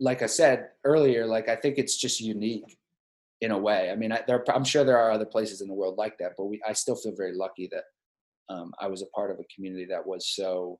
like 0.00 0.22
I 0.22 0.26
said 0.26 0.68
earlier. 0.84 1.26
Like 1.26 1.48
I 1.48 1.56
think 1.56 1.76
it's 1.76 1.96
just 1.96 2.20
unique 2.20 2.78
in 3.40 3.50
a 3.50 3.58
way. 3.58 3.90
I 3.90 3.96
mean, 3.96 4.12
I, 4.12 4.22
there, 4.26 4.44
I'm 4.50 4.64
sure 4.64 4.84
there 4.84 4.98
are 4.98 5.12
other 5.12 5.26
places 5.26 5.60
in 5.60 5.68
the 5.68 5.74
world 5.74 5.96
like 5.98 6.18
that, 6.18 6.32
but 6.36 6.46
we 6.46 6.60
I 6.66 6.72
still 6.72 6.96
feel 6.96 7.14
very 7.16 7.34
lucky 7.34 7.68
that 7.72 7.84
um, 8.48 8.72
I 8.80 8.86
was 8.88 9.02
a 9.02 9.06
part 9.06 9.30
of 9.30 9.38
a 9.38 9.54
community 9.54 9.86
that 9.86 10.06
was 10.06 10.34
so 10.34 10.78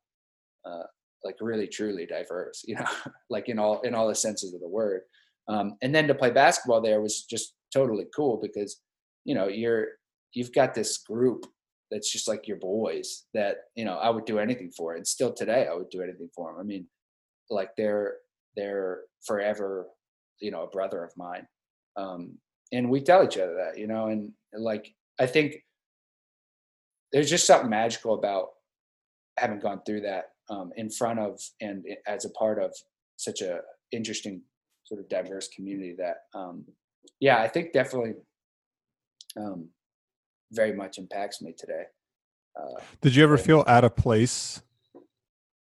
uh, 0.65 0.85
like 1.25 1.37
really 1.41 1.67
truly 1.67 2.07
diverse. 2.07 2.65
You 2.67 2.77
know, 2.77 2.87
like 3.31 3.49
in 3.49 3.59
all 3.59 3.81
in 3.83 3.95
all 3.95 4.09
the 4.09 4.15
senses 4.15 4.55
of 4.55 4.61
the 4.61 4.69
word. 4.69 5.03
Um, 5.49 5.77
and 5.81 5.95
then 5.95 6.07
to 6.09 6.15
play 6.15 6.31
basketball 6.31 6.83
there 6.83 7.01
was 7.01 7.23
just 7.23 7.55
totally 7.73 8.05
cool 8.15 8.39
because 8.41 8.83
you 9.25 9.35
know 9.35 9.49
you're 9.49 9.87
you've 10.33 10.53
got 10.53 10.75
this 10.75 10.99
group 10.99 11.47
that's 11.91 12.13
just 12.13 12.29
like 12.29 12.47
your 12.47 12.59
boys 12.59 13.25
that 13.35 13.57
you 13.75 13.85
know 13.85 13.97
I 13.97 14.11
would 14.11 14.25
do 14.25 14.39
anything 14.39 14.71
for, 14.71 14.95
and 14.95 15.07
still 15.07 15.33
today 15.33 15.67
I 15.71 15.75
would 15.75 15.91
do 15.91 16.03
anything 16.03 16.29
for 16.35 16.51
them. 16.51 16.61
I 16.61 16.65
mean, 16.65 16.87
like 17.51 17.71
they're 17.77 18.17
they're 18.57 19.03
forever, 19.25 19.87
you 20.41 20.51
know, 20.51 20.65
a 20.65 20.71
brother 20.71 21.03
of 21.05 21.13
mine, 21.17 21.47
um, 21.97 22.39
and 22.73 22.91
we 22.91 23.01
tell 23.01 23.25
each 23.25 23.39
other 23.39 23.55
that, 23.55 23.79
you 23.79 23.87
know, 23.87 24.07
and 24.09 24.33
like 24.53 24.95
I 25.19 25.27
think 25.27 25.57
there's 27.13 27.31
just 27.31 27.47
something 27.47 27.71
magical 27.71 28.15
about 28.15 28.49
having 29.39 29.61
gone 29.61 29.81
through 29.87 30.03
that 30.03 30.31
um, 30.51 30.73
in 30.77 30.91
front 30.91 31.19
of 31.19 31.41
and 31.61 31.85
as 32.07 32.25
a 32.25 32.31
part 32.31 32.63
of 32.63 32.75
such 33.17 33.41
a 33.41 33.61
interesting 33.93 34.43
sort 34.85 35.01
of 35.01 35.09
diverse 35.09 35.49
community 35.49 35.95
that 35.99 36.17
um, 36.35 36.65
yeah 37.21 37.39
i 37.39 37.49
think 37.49 37.73
definitely 37.73 38.15
um, 39.37 39.69
very 40.53 40.73
much 40.73 40.99
impacts 40.99 41.41
me 41.43 41.53
today 41.57 41.85
uh, 42.61 42.81
Did 43.01 43.15
you 43.15 43.23
ever 43.25 43.37
Yeah. 43.37 43.43
feel 43.43 43.65
out 43.67 43.85
of 43.85 43.95
place 43.97 44.63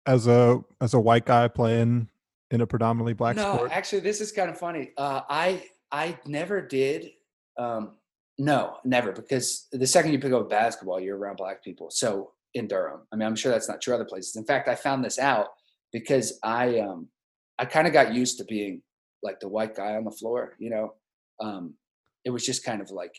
as 0.06 0.26
a 0.26 0.62
as 0.80 0.94
a 0.94 1.00
white 1.00 1.26
guy 1.26 1.48
playing 1.48 2.08
in 2.50 2.60
a 2.60 2.66
predominantly 2.66 3.12
black 3.12 3.36
no 3.36 3.54
sport? 3.54 3.70
actually 3.72 4.00
this 4.00 4.20
is 4.20 4.30
kind 4.32 4.48
of 4.50 4.58
funny 4.58 4.92
uh, 4.96 5.22
i 5.28 5.62
i 5.90 6.16
never 6.26 6.60
did 6.60 7.10
um, 7.58 7.96
no 8.38 8.76
never 8.84 9.12
because 9.12 9.66
the 9.72 9.86
second 9.86 10.12
you 10.12 10.18
pick 10.18 10.32
up 10.32 10.48
basketball 10.48 11.00
you're 11.00 11.16
around 11.16 11.36
black 11.36 11.62
people 11.64 11.90
so 11.90 12.32
in 12.54 12.68
durham 12.68 13.00
i 13.12 13.16
mean 13.16 13.26
i'm 13.26 13.34
sure 13.36 13.50
that's 13.50 13.68
not 13.68 13.80
true 13.80 13.94
other 13.94 14.04
places 14.04 14.36
in 14.36 14.44
fact 14.44 14.68
i 14.68 14.74
found 14.74 15.04
this 15.04 15.18
out 15.18 15.48
because 15.92 16.38
i 16.42 16.78
um 16.78 17.08
i 17.58 17.64
kind 17.64 17.86
of 17.86 17.92
got 17.92 18.14
used 18.14 18.38
to 18.38 18.44
being 18.44 18.82
like 19.22 19.40
the 19.40 19.48
white 19.48 19.74
guy 19.74 19.96
on 19.96 20.04
the 20.04 20.10
floor 20.10 20.54
you 20.58 20.70
know 20.70 20.94
um 21.40 21.74
it 22.24 22.30
was 22.30 22.44
just 22.44 22.64
kind 22.64 22.80
of 22.80 22.90
like 22.90 23.14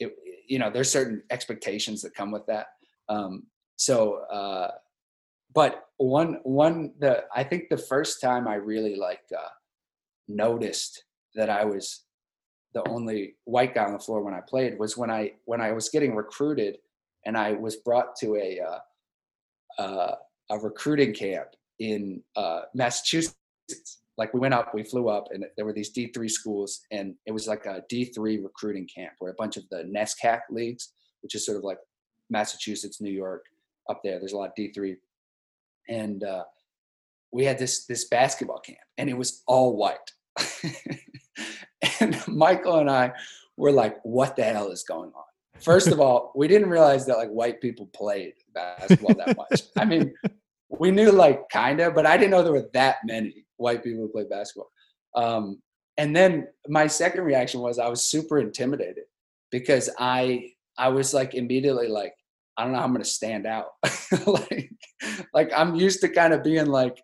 it 0.00 0.12
you 0.46 0.58
know 0.58 0.70
there's 0.70 0.90
certain 0.90 1.22
expectations 1.30 2.02
that 2.02 2.14
come 2.14 2.30
with 2.30 2.46
that 2.46 2.66
um 3.08 3.44
so 3.76 4.24
uh 4.30 4.70
but 5.54 5.86
one 5.98 6.38
one 6.42 6.92
the 6.98 7.24
i 7.34 7.42
think 7.42 7.68
the 7.68 7.76
first 7.76 8.20
time 8.20 8.46
i 8.48 8.54
really 8.54 8.96
like 8.96 9.22
uh 9.36 9.48
noticed 10.28 11.04
that 11.34 11.50
i 11.50 11.64
was 11.64 12.04
the 12.74 12.86
only 12.88 13.36
white 13.44 13.74
guy 13.74 13.84
on 13.84 13.92
the 13.92 13.98
floor 13.98 14.22
when 14.22 14.34
i 14.34 14.40
played 14.40 14.78
was 14.78 14.96
when 14.96 15.10
i 15.10 15.30
when 15.44 15.60
i 15.60 15.72
was 15.72 15.88
getting 15.88 16.14
recruited 16.14 16.78
and 17.24 17.36
I 17.36 17.52
was 17.52 17.76
brought 17.76 18.16
to 18.16 18.36
a 18.36 18.60
uh, 18.60 19.82
uh, 19.82 20.14
a 20.50 20.58
recruiting 20.58 21.14
camp 21.14 21.48
in 21.78 22.22
uh, 22.36 22.62
Massachusetts. 22.74 24.02
Like 24.16 24.32
we 24.32 24.40
went 24.40 24.54
up, 24.54 24.72
we 24.74 24.84
flew 24.84 25.08
up, 25.08 25.28
and 25.30 25.44
there 25.56 25.64
were 25.64 25.72
these 25.72 25.90
D 25.90 26.10
three 26.14 26.28
schools, 26.28 26.82
and 26.92 27.14
it 27.26 27.32
was 27.32 27.48
like 27.48 27.66
a 27.66 27.82
D 27.88 28.06
three 28.06 28.38
recruiting 28.38 28.88
camp 28.92 29.14
where 29.18 29.32
a 29.32 29.36
bunch 29.36 29.56
of 29.56 29.64
the 29.70 29.84
NESCAC 29.84 30.40
leagues, 30.50 30.92
which 31.22 31.34
is 31.34 31.44
sort 31.44 31.58
of 31.58 31.64
like 31.64 31.78
Massachusetts, 32.30 33.00
New 33.00 33.10
York, 33.10 33.44
up 33.90 34.00
there. 34.04 34.18
There's 34.18 34.32
a 34.32 34.36
lot 34.36 34.50
of 34.50 34.54
D 34.54 34.72
three, 34.72 34.96
and 35.88 36.22
uh, 36.22 36.44
we 37.32 37.44
had 37.44 37.58
this 37.58 37.86
this 37.86 38.04
basketball 38.04 38.60
camp, 38.60 38.78
and 38.98 39.10
it 39.10 39.18
was 39.18 39.42
all 39.46 39.76
white. 39.76 40.12
and 42.00 42.16
Michael 42.28 42.78
and 42.78 42.90
I 42.90 43.12
were 43.56 43.72
like, 43.72 43.98
"What 44.04 44.36
the 44.36 44.44
hell 44.44 44.70
is 44.70 44.84
going 44.84 45.10
on?" 45.14 45.24
First 45.60 45.88
of 45.88 46.00
all, 46.00 46.32
we 46.34 46.46
didn't 46.46 46.70
realize 46.70 47.06
that 47.06 47.16
like 47.16 47.30
white 47.30 47.60
people 47.60 47.86
played 47.86 48.34
basketball 48.52 49.14
that 49.14 49.36
much. 49.36 49.62
I 49.76 49.84
mean, 49.84 50.14
we 50.68 50.90
knew 50.90 51.10
like 51.10 51.48
kind 51.48 51.80
of, 51.80 51.94
but 51.94 52.06
I 52.06 52.16
didn't 52.16 52.30
know 52.30 52.42
there 52.42 52.52
were 52.52 52.70
that 52.74 52.98
many 53.04 53.43
white 53.56 53.82
people 53.82 54.02
who 54.02 54.08
play 54.08 54.24
basketball. 54.28 54.70
Um, 55.14 55.60
and 55.96 56.14
then 56.14 56.48
my 56.68 56.86
second 56.86 57.24
reaction 57.24 57.60
was 57.60 57.78
I 57.78 57.88
was 57.88 58.02
super 58.02 58.38
intimidated 58.38 59.04
because 59.50 59.90
I 59.98 60.50
I 60.76 60.88
was 60.88 61.14
like 61.14 61.34
immediately 61.34 61.88
like 61.88 62.14
I 62.56 62.64
don't 62.64 62.72
know 62.72 62.78
how 62.78 62.84
I'm 62.84 62.92
gonna 62.92 63.04
stand 63.04 63.46
out. 63.46 63.68
like 64.26 64.70
like 65.32 65.52
I'm 65.54 65.74
used 65.74 66.00
to 66.00 66.08
kind 66.08 66.32
of 66.32 66.42
being 66.42 66.66
like 66.66 67.00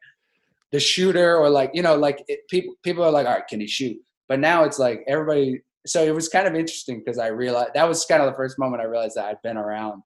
the 0.73 0.81
shooter 0.81 1.37
or 1.37 1.51
like 1.51 1.71
you 1.75 1.83
know 1.83 1.97
like 1.97 2.25
it, 2.29 2.41
people 2.49 2.75
people 2.83 3.05
are 3.05 3.11
like 3.11 3.27
all 3.27 3.35
right 3.35 3.49
can 3.49 3.61
he 3.61 3.67
shoot 3.67 3.97
but 4.29 4.39
now 4.39 4.65
it's 4.65 4.79
like 4.79 5.03
everybody 5.09 5.61
so 5.87 6.03
it 6.05 6.15
was 6.15 6.29
kind 6.29 6.47
of 6.47 6.55
interesting 6.55 6.99
because 6.99 7.19
I 7.19 7.29
realized 7.29 7.71
that 7.75 7.89
was 7.89 8.05
kind 8.05 8.23
of 8.23 8.31
the 8.31 8.37
first 8.37 8.59
moment 8.59 8.83
I 8.83 8.87
realized 8.87 9.17
that 9.17 9.27
I'd 9.27 9.43
been 9.43 9.57
around 9.57 10.03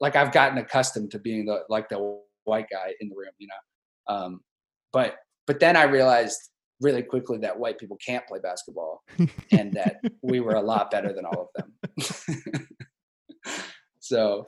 like 0.00 0.16
I've 0.16 0.32
gotten 0.32 0.58
accustomed 0.58 1.10
to 1.12 1.18
being 1.18 1.46
the 1.46 1.60
like 1.68 1.88
the 1.88 2.20
white 2.44 2.66
guy 2.70 2.94
in 3.00 3.08
the 3.08 3.16
room 3.16 3.30
you 3.38 3.48
know 3.48 4.14
um, 4.14 4.40
but 4.92 5.16
but 5.48 5.58
then 5.58 5.76
I 5.76 5.82
realized 5.82 6.50
really 6.80 7.02
quickly 7.02 7.38
that 7.38 7.58
white 7.58 7.78
people 7.78 7.96
can't 7.96 8.24
play 8.28 8.38
basketball 8.38 9.02
and 9.50 9.72
that 9.72 9.96
we 10.22 10.38
were 10.38 10.54
a 10.54 10.62
lot 10.62 10.92
better 10.92 11.12
than 11.12 11.24
all 11.24 11.50
of 11.50 11.64
them 11.96 12.68
so 13.98 14.46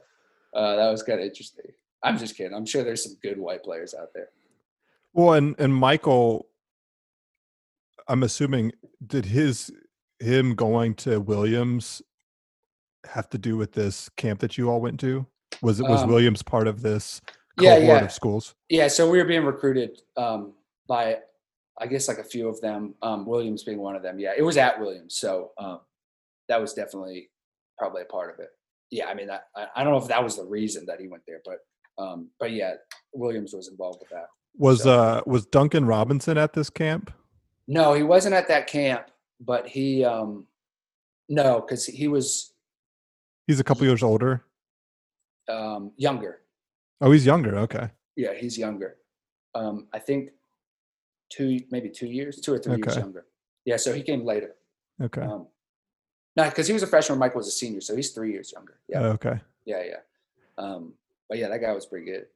uh, 0.54 0.76
that 0.76 0.90
was 0.90 1.02
kind 1.02 1.18
of 1.18 1.26
interesting 1.26 1.72
I'm 2.04 2.18
just 2.18 2.36
kidding 2.36 2.54
I'm 2.54 2.66
sure 2.66 2.84
there's 2.84 3.02
some 3.02 3.16
good 3.20 3.38
white 3.38 3.64
players 3.64 3.94
out 4.00 4.10
there 4.14 4.28
well, 5.12 5.32
and 5.32 5.58
and 5.58 5.74
Michael, 5.74 6.46
I'm 8.08 8.22
assuming 8.22 8.72
did 9.04 9.26
his 9.26 9.72
him 10.18 10.54
going 10.54 10.94
to 10.94 11.20
Williams 11.20 12.02
have 13.06 13.28
to 13.30 13.38
do 13.38 13.56
with 13.56 13.72
this 13.72 14.08
camp 14.10 14.40
that 14.40 14.58
you 14.58 14.70
all 14.70 14.80
went 14.80 15.00
to? 15.00 15.26
Was 15.62 15.80
it 15.80 15.84
was 15.84 16.02
um, 16.02 16.10
Williams 16.10 16.42
part 16.42 16.68
of 16.68 16.82
this 16.82 17.20
yeah, 17.60 17.76
yeah. 17.78 18.04
of 18.04 18.12
schools? 18.12 18.54
Yeah, 18.68 18.88
so 18.88 19.10
we 19.10 19.18
were 19.18 19.24
being 19.24 19.44
recruited 19.44 20.00
um, 20.16 20.52
by 20.90 21.18
I 21.81 21.87
guess 21.87 22.09
like 22.09 22.18
a 22.18 22.24
few 22.24 22.48
of 22.48 22.61
them, 22.61 22.94
um, 23.00 23.24
Williams 23.24 23.62
being 23.62 23.79
one 23.79 23.96
of 23.96 24.03
them. 24.03 24.18
Yeah, 24.18 24.33
it 24.37 24.42
was 24.42 24.59
at 24.59 24.79
Williams, 24.79 25.16
so 25.16 25.53
um, 25.57 25.81
that 26.48 26.61
was 26.61 26.74
definitely 26.74 27.31
probably 27.79 28.03
a 28.03 28.07
part 28.07 28.35
of 28.35 28.40
it. 28.40 28.50
Yeah, 28.90 29.07
I 29.07 29.14
mean, 29.14 29.31
I, 29.31 29.38
I 29.74 29.83
don't 29.83 29.92
know 29.92 29.98
if 29.98 30.09
that 30.09 30.22
was 30.22 30.37
the 30.37 30.44
reason 30.44 30.85
that 30.87 31.00
he 31.00 31.07
went 31.09 31.22
there, 31.26 31.40
but 31.44 31.61
um, 31.96 32.29
but 32.38 32.50
yeah, 32.50 32.74
Williams 33.14 33.55
was 33.55 33.68
involved 33.68 34.00
with 34.00 34.11
that. 34.11 34.26
Was 34.59 34.83
so, 34.83 34.90
uh 34.90 35.20
was 35.26 35.46
Duncan 35.46 35.87
Robinson 35.87 36.37
at 36.37 36.53
this 36.53 36.68
camp? 36.68 37.14
No, 37.68 37.94
he 37.94 38.03
wasn't 38.03 38.35
at 38.35 38.48
that 38.48 38.66
camp, 38.66 39.07
but 39.40 39.68
he 39.68 40.05
um 40.05 40.46
no, 41.29 41.61
because 41.61 41.87
he 41.87 42.09
was 42.09 42.53
He's 43.46 43.61
a 43.61 43.64
couple 43.64 43.87
years 43.87 44.03
older. 44.03 44.44
Um 45.48 45.92
younger. 45.96 46.40
Oh, 47.00 47.12
he's 47.12 47.24
younger. 47.24 47.57
Okay. 47.61 47.90
Yeah, 48.16 48.35
he's 48.35 48.59
younger. 48.59 48.96
Um, 49.55 49.87
I 49.92 49.98
think 49.98 50.31
two 51.30 51.60
maybe 51.70 51.88
two 51.88 52.06
years, 52.06 52.40
two 52.40 52.52
or 52.52 52.58
three 52.58 52.74
okay. 52.74 52.90
years 52.90 52.96
younger. 52.96 53.26
Yeah, 53.64 53.76
so 53.76 53.92
he 53.92 54.02
came 54.02 54.24
later. 54.24 54.54
Okay. 55.02 55.22
Um 55.22 55.46
no, 56.36 56.44
because 56.44 56.66
he 56.66 56.72
was 56.72 56.82
a 56.82 56.86
freshman, 56.86 57.18
Michael 57.18 57.38
was 57.38 57.48
a 57.48 57.52
senior, 57.52 57.80
so 57.80 57.96
he's 57.96 58.12
three 58.12 58.32
years 58.32 58.52
younger. 58.52 58.78
Yeah. 58.88 59.00
Oh, 59.00 59.08
okay. 59.10 59.40
Yeah, 59.64 59.82
yeah. 59.82 59.96
Um, 60.58 60.94
but 61.28 61.38
yeah, 61.38 61.48
that 61.48 61.60
guy 61.60 61.72
was 61.72 61.86
pretty 61.86 62.06
good. 62.06 62.26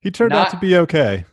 He 0.00 0.10
turned 0.10 0.30
Not, 0.30 0.48
out 0.48 0.50
to 0.52 0.58
be 0.58 0.76
okay. 0.76 1.24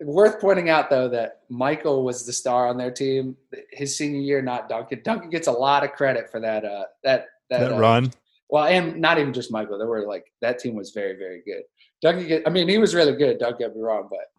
Worth 0.00 0.40
pointing 0.40 0.68
out 0.68 0.90
though 0.90 1.08
that 1.08 1.42
Michael 1.48 2.04
was 2.04 2.26
the 2.26 2.32
star 2.32 2.66
on 2.66 2.76
their 2.76 2.90
team 2.90 3.36
his 3.70 3.96
senior 3.96 4.20
year, 4.20 4.42
not 4.42 4.68
Duncan. 4.68 5.00
Duncan 5.04 5.30
gets 5.30 5.46
a 5.46 5.52
lot 5.52 5.84
of 5.84 5.92
credit 5.92 6.30
for 6.30 6.40
that 6.40 6.64
uh, 6.64 6.84
that 7.04 7.26
that, 7.50 7.60
that 7.60 7.72
uh, 7.72 7.78
run. 7.78 8.10
Well, 8.48 8.64
and 8.64 9.00
not 9.00 9.18
even 9.18 9.32
just 9.32 9.52
Michael. 9.52 9.78
There 9.78 9.86
were 9.86 10.06
like 10.06 10.32
that 10.40 10.58
team 10.58 10.74
was 10.74 10.90
very 10.90 11.16
very 11.16 11.42
good. 11.46 11.62
Duncan, 12.00 12.26
get, 12.26 12.42
I 12.46 12.50
mean, 12.50 12.68
he 12.68 12.78
was 12.78 12.94
really 12.94 13.14
good. 13.14 13.38
Don't 13.38 13.58
get 13.58 13.76
me 13.76 13.80
wrong, 13.80 14.08
but 14.10 14.32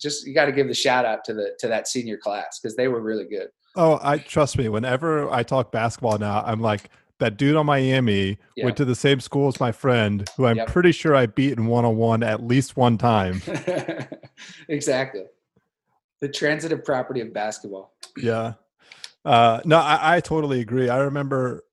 just 0.00 0.26
you 0.26 0.34
got 0.34 0.46
to 0.46 0.52
give 0.52 0.68
the 0.68 0.74
shout 0.74 1.04
out 1.04 1.24
to 1.24 1.34
the 1.34 1.54
to 1.58 1.68
that 1.68 1.88
senior 1.88 2.16
class 2.16 2.58
because 2.60 2.76
they 2.76 2.88
were 2.88 3.00
really 3.00 3.24
good. 3.24 3.48
Oh, 3.76 3.98
I 4.02 4.18
trust 4.18 4.58
me. 4.58 4.68
Whenever 4.68 5.30
I 5.30 5.42
talk 5.42 5.70
basketball 5.70 6.18
now, 6.18 6.42
I'm 6.44 6.60
like, 6.60 6.90
that 7.18 7.36
dude 7.36 7.56
on 7.56 7.66
Miami 7.66 8.38
yeah. 8.56 8.64
went 8.64 8.76
to 8.76 8.84
the 8.84 8.94
same 8.94 9.20
school 9.20 9.48
as 9.48 9.60
my 9.60 9.72
friend, 9.72 10.28
who 10.36 10.46
I'm 10.46 10.56
yep. 10.56 10.68
pretty 10.68 10.92
sure 10.92 11.14
I 11.14 11.26
beat 11.26 11.52
in 11.52 11.66
one 11.66 11.84
on 11.84 11.96
one 11.96 12.22
at 12.22 12.42
least 12.42 12.76
one 12.76 12.96
time. 12.98 13.42
exactly. 14.68 15.24
The 16.20 16.28
transitive 16.28 16.84
property 16.84 17.20
of 17.20 17.32
basketball. 17.32 17.92
Yeah. 18.16 18.54
Uh, 19.24 19.60
no, 19.64 19.78
I, 19.78 20.16
I, 20.16 20.20
totally 20.20 20.60
agree. 20.60 20.88
I 20.88 20.98
remember 20.98 21.64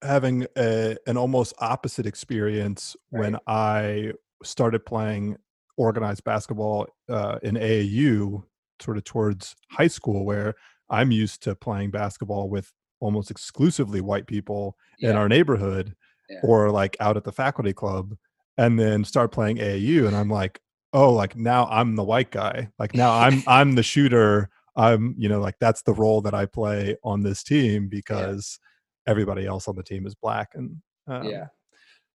having 0.00 0.46
a, 0.56 0.96
an 1.06 1.16
almost 1.16 1.52
opposite 1.58 2.06
experience 2.06 2.96
right. 3.10 3.20
when 3.20 3.38
I 3.46 4.12
started 4.42 4.86
playing 4.86 5.36
organized 5.76 6.24
basketball 6.24 6.86
uh, 7.08 7.38
in 7.42 7.54
AAU, 7.54 8.42
sort 8.80 8.96
of 8.96 9.04
towards 9.04 9.54
high 9.70 9.86
school, 9.86 10.24
where 10.24 10.54
I'm 10.90 11.10
used 11.10 11.42
to 11.44 11.54
playing 11.54 11.90
basketball 11.90 12.48
with 12.48 12.72
almost 13.00 13.30
exclusively 13.30 14.00
white 14.00 14.26
people 14.26 14.76
yeah. 14.98 15.10
in 15.10 15.16
our 15.16 15.28
neighborhood 15.28 15.94
yeah. 16.28 16.38
or 16.42 16.70
like 16.70 16.96
out 17.00 17.16
at 17.16 17.24
the 17.24 17.32
faculty 17.32 17.72
club 17.72 18.14
and 18.56 18.78
then 18.78 19.04
start 19.04 19.32
playing 19.32 19.58
AAU 19.58 20.06
and 20.06 20.16
I'm 20.16 20.30
like, 20.30 20.60
"Oh, 20.92 21.12
like 21.12 21.36
now 21.36 21.66
I'm 21.66 21.96
the 21.96 22.04
white 22.04 22.30
guy. 22.30 22.70
Like 22.78 22.94
now 22.94 23.12
I'm 23.12 23.42
I'm 23.46 23.74
the 23.74 23.82
shooter. 23.82 24.48
I'm, 24.76 25.14
you 25.18 25.28
know, 25.28 25.40
like 25.40 25.56
that's 25.60 25.82
the 25.82 25.92
role 25.92 26.20
that 26.22 26.34
I 26.34 26.46
play 26.46 26.96
on 27.04 27.22
this 27.22 27.42
team 27.42 27.88
because 27.88 28.58
yeah. 29.06 29.12
everybody 29.12 29.46
else 29.46 29.68
on 29.68 29.76
the 29.76 29.84
team 29.84 30.06
is 30.06 30.14
black 30.14 30.50
and 30.54 30.76
um, 31.06 31.24
Yeah. 31.24 31.46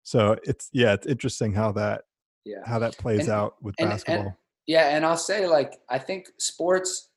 So 0.03 0.37
it's 0.43 0.69
yeah, 0.73 0.93
it's 0.93 1.05
interesting 1.05 1.53
how 1.53 1.71
that 1.73 2.01
yeah. 2.45 2.57
how 2.65 2.79
that 2.79 2.97
plays 2.97 3.21
and, 3.21 3.29
out 3.29 3.55
with 3.61 3.75
and, 3.79 3.89
basketball. 3.89 4.25
And, 4.25 4.33
yeah, 4.67 4.95
and 4.95 5.05
I'll 5.05 5.17
say 5.17 5.47
like 5.47 5.79
I 5.89 5.97
think 5.97 6.27
sports 6.37 7.09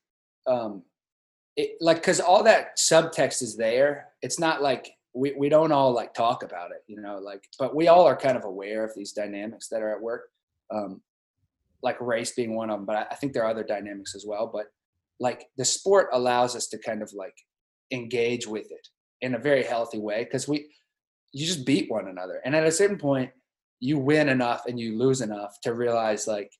um 0.47 0.83
it, 1.55 1.77
like 1.79 1.97
because 1.97 2.19
all 2.19 2.43
that 2.43 2.77
subtext 2.77 3.41
is 3.41 3.55
there 3.55 4.09
it's 4.21 4.39
not 4.39 4.61
like 4.61 4.89
we, 5.13 5.33
we 5.37 5.49
don't 5.49 5.71
all 5.71 5.93
like 5.93 6.13
talk 6.13 6.43
about 6.43 6.71
it 6.71 6.83
you 6.87 6.99
know 6.99 7.19
like 7.19 7.43
but 7.59 7.75
we 7.75 7.87
all 7.87 8.05
are 8.05 8.15
kind 8.15 8.37
of 8.37 8.43
aware 8.43 8.83
of 8.83 8.91
these 8.95 9.13
dynamics 9.13 9.67
that 9.69 9.81
are 9.81 9.95
at 9.95 10.01
work 10.01 10.29
um 10.73 11.01
like 11.83 11.99
race 12.01 12.31
being 12.31 12.55
one 12.55 12.69
of 12.69 12.77
them 12.77 12.85
but 12.85 12.95
I, 12.95 13.05
I 13.11 13.15
think 13.15 13.33
there 13.33 13.43
are 13.43 13.51
other 13.51 13.63
dynamics 13.63 14.15
as 14.15 14.25
well 14.27 14.49
but 14.51 14.65
like 15.19 15.45
the 15.57 15.65
sport 15.65 16.09
allows 16.11 16.55
us 16.55 16.67
to 16.67 16.79
kind 16.79 17.01
of 17.01 17.13
like 17.13 17.35
engage 17.91 18.47
with 18.47 18.71
it 18.71 18.87
in 19.21 19.35
a 19.35 19.39
very 19.39 19.63
healthy 19.63 19.99
way 19.99 20.23
because 20.23 20.47
we 20.47 20.67
you 21.31 21.45
just 21.45 21.65
beat 21.65 21.91
one 21.91 22.07
another 22.07 22.41
and 22.43 22.55
at 22.55 22.65
a 22.65 22.71
certain 22.71 22.97
point 22.97 23.29
you 23.79 23.97
win 23.97 24.29
enough 24.29 24.63
and 24.67 24.79
you 24.79 24.97
lose 24.97 25.21
enough 25.21 25.57
to 25.61 25.73
realize 25.73 26.27
like 26.27 26.51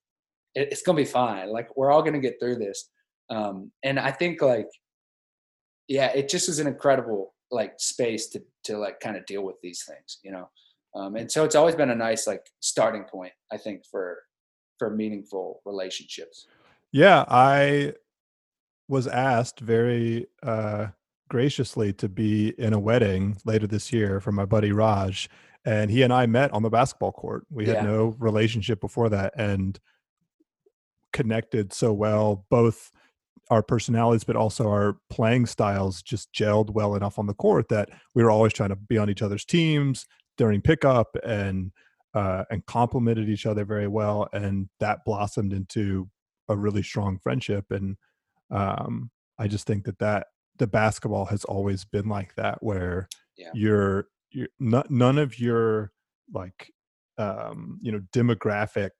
it, 0.55 0.69
it's 0.71 0.81
gonna 0.81 0.97
be 0.97 1.05
fine 1.05 1.49
like 1.49 1.75
we're 1.77 1.91
all 1.91 2.03
gonna 2.03 2.19
get 2.19 2.39
through 2.39 2.55
this 2.55 2.89
um 3.29 3.71
and 3.83 3.99
i 3.99 4.11
think 4.11 4.41
like 4.41 4.67
yeah, 5.87 6.11
it 6.13 6.29
just 6.29 6.49
is 6.49 6.59
an 6.59 6.67
incredible 6.67 7.33
like 7.51 7.73
space 7.77 8.27
to 8.29 8.41
to 8.65 8.77
like 8.77 8.99
kind 8.99 9.17
of 9.17 9.25
deal 9.25 9.43
with 9.43 9.55
these 9.61 9.83
things, 9.83 10.19
you 10.23 10.31
know. 10.31 10.49
Um, 10.95 11.15
and 11.15 11.31
so 11.31 11.43
it's 11.43 11.55
always 11.55 11.75
been 11.75 11.89
a 11.89 11.95
nice 11.95 12.27
like 12.27 12.45
starting 12.59 13.03
point, 13.03 13.33
I 13.51 13.57
think, 13.57 13.85
for 13.85 14.19
for 14.79 14.89
meaningful 14.89 15.61
relationships. 15.65 16.47
Yeah, 16.91 17.25
I 17.27 17.93
was 18.87 19.07
asked 19.07 19.59
very 19.59 20.27
uh, 20.43 20.87
graciously 21.29 21.93
to 21.93 22.09
be 22.09 22.49
in 22.59 22.73
a 22.73 22.79
wedding 22.79 23.37
later 23.45 23.67
this 23.67 23.91
year 23.91 24.19
for 24.19 24.31
my 24.31 24.45
buddy 24.45 24.71
Raj, 24.71 25.29
and 25.65 25.89
he 25.89 26.01
and 26.01 26.13
I 26.13 26.25
met 26.25 26.51
on 26.53 26.63
the 26.63 26.69
basketball 26.69 27.11
court. 27.11 27.45
We 27.49 27.65
had 27.65 27.77
yeah. 27.77 27.83
no 27.83 28.15
relationship 28.19 28.81
before 28.81 29.09
that, 29.09 29.33
and 29.37 29.79
connected 31.11 31.73
so 31.73 31.93
well, 31.93 32.45
both 32.49 32.91
our 33.49 33.61
personalities, 33.61 34.23
but 34.23 34.35
also 34.35 34.69
our 34.69 34.97
playing 35.09 35.45
styles 35.45 36.01
just 36.01 36.31
gelled 36.33 36.71
well 36.71 36.95
enough 36.95 37.19
on 37.19 37.27
the 37.27 37.33
court 37.33 37.69
that 37.69 37.89
we 38.15 38.23
were 38.23 38.31
always 38.31 38.53
trying 38.53 38.69
to 38.69 38.75
be 38.75 38.97
on 38.97 39.09
each 39.09 39.21
other's 39.21 39.45
teams 39.45 40.05
during 40.37 40.61
pickup 40.61 41.15
and 41.23 41.71
uh, 42.13 42.43
and 42.51 42.65
complemented 42.65 43.27
each 43.27 43.45
other 43.45 43.65
very 43.65 43.87
well, 43.87 44.27
and 44.33 44.69
that 44.79 45.03
blossomed 45.05 45.53
into 45.53 46.09
a 46.47 46.55
really 46.55 46.83
strong 46.83 47.17
friendship. 47.17 47.65
And 47.71 47.97
um, 48.51 49.09
I 49.39 49.47
just 49.47 49.65
think 49.65 49.85
that 49.85 49.99
that 49.99 50.27
the 50.57 50.67
basketball 50.67 51.25
has 51.25 51.43
always 51.45 51.85
been 51.85 52.07
like 52.07 52.35
that, 52.35 52.61
where 52.61 53.07
yeah. 53.35 53.49
you're 53.53 54.07
you're 54.33 54.47
not, 54.59 54.89
none 54.91 55.17
of 55.17 55.39
your 55.39 55.91
like 56.33 56.71
um, 57.17 57.79
you 57.81 57.91
know 57.91 58.01
demographics 58.13 58.91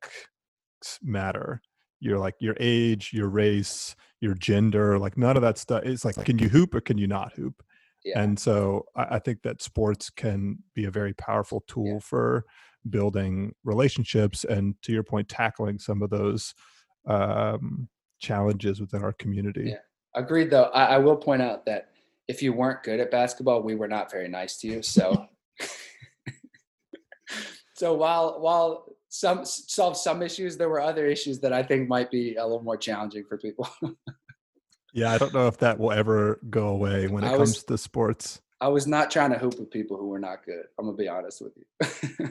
matter. 1.02 1.62
Your 2.00 2.20
like 2.20 2.36
your 2.40 2.56
age, 2.60 3.12
your 3.14 3.30
race, 3.30 3.96
your 4.20 4.34
gender, 4.34 5.00
like 5.00 5.18
none 5.18 5.36
of 5.38 5.42
that 5.42 5.58
stuff. 5.58 5.84
It's 5.86 6.04
like 6.04 6.16
can 6.26 6.38
you 6.38 6.50
hoop 6.50 6.76
or 6.76 6.82
can 6.82 6.98
you 6.98 7.08
not 7.08 7.34
hoop? 7.34 7.64
Yeah. 8.04 8.22
And 8.22 8.38
so 8.38 8.86
I, 8.96 9.16
I 9.16 9.20
think 9.20 9.42
that 9.44 9.62
sports 9.62 10.10
can 10.10 10.58
be 10.76 10.86
a 10.86 10.92
very 10.92 11.14
powerful 11.14 11.64
tool 11.68 11.94
Yeah. 11.94 12.00
for 12.00 12.46
building 12.90 13.54
relationships 13.64 14.44
and 14.44 14.76
to 14.82 14.92
your 14.92 15.04
point, 15.04 15.30
tackling 15.30 15.80
some 15.80 16.02
of 16.02 16.10
those 16.10 16.54
um, 17.08 17.88
challenges 18.20 18.82
within 18.82 19.02
our 19.02 19.14
community. 19.14 19.70
Yeah. 19.70 19.78
Agreed, 20.16 20.52
though. 20.52 20.66
I, 20.74 20.96
I 20.96 20.98
will 20.98 21.16
point 21.16 21.42
out 21.42 21.66
that 21.66 21.93
if 22.28 22.42
you 22.42 22.54
weren't 22.54 22.84
good 22.84 23.00
at 23.00 23.12
basketball, 23.12 23.62
we 23.62 23.76
were 23.76 23.88
not 23.88 24.12
very 24.12 24.28
nice 24.28 24.58
to 24.58 24.68
you. 24.68 24.82
So, 24.82 25.28
so 27.76 27.94
while 27.94 28.40
while 28.40 28.86
some 29.10 29.46
solve 29.46 29.98
some 29.98 30.22
issues, 30.22 30.58
there 30.58 30.70
were 30.70 30.82
other 30.82 31.06
issues 31.06 31.40
that 31.42 31.54
I 31.54 31.64
think 31.64 31.88
might 31.88 32.10
be 32.10 32.36
a 32.36 32.44
little 32.44 32.64
more 32.64 32.78
challenging 32.78 33.24
for 33.28 33.38
people. 33.38 33.68
Yeah, 34.96 35.12
I 35.12 35.18
don't 35.18 35.34
know 35.34 35.48
if 35.48 35.58
that 35.58 35.80
will 35.80 35.92
ever 35.92 36.40
go 36.52 36.68
away 36.68 37.08
when 37.08 37.24
it 37.24 37.36
comes 37.36 37.64
to 37.64 37.80
sports. 37.80 38.44
I 38.62 38.68
was 38.68 38.86
not 38.86 39.10
trying 39.10 39.32
to 39.32 39.40
hoop 39.40 39.58
with 39.58 39.72
people 39.72 39.98
who 39.98 40.08
were 40.08 40.20
not 40.20 40.46
good. 40.46 40.66
I'm 40.78 40.86
gonna 40.86 40.96
be 40.96 41.08
honest 41.08 41.42
with 41.42 41.54
you. 41.58 42.30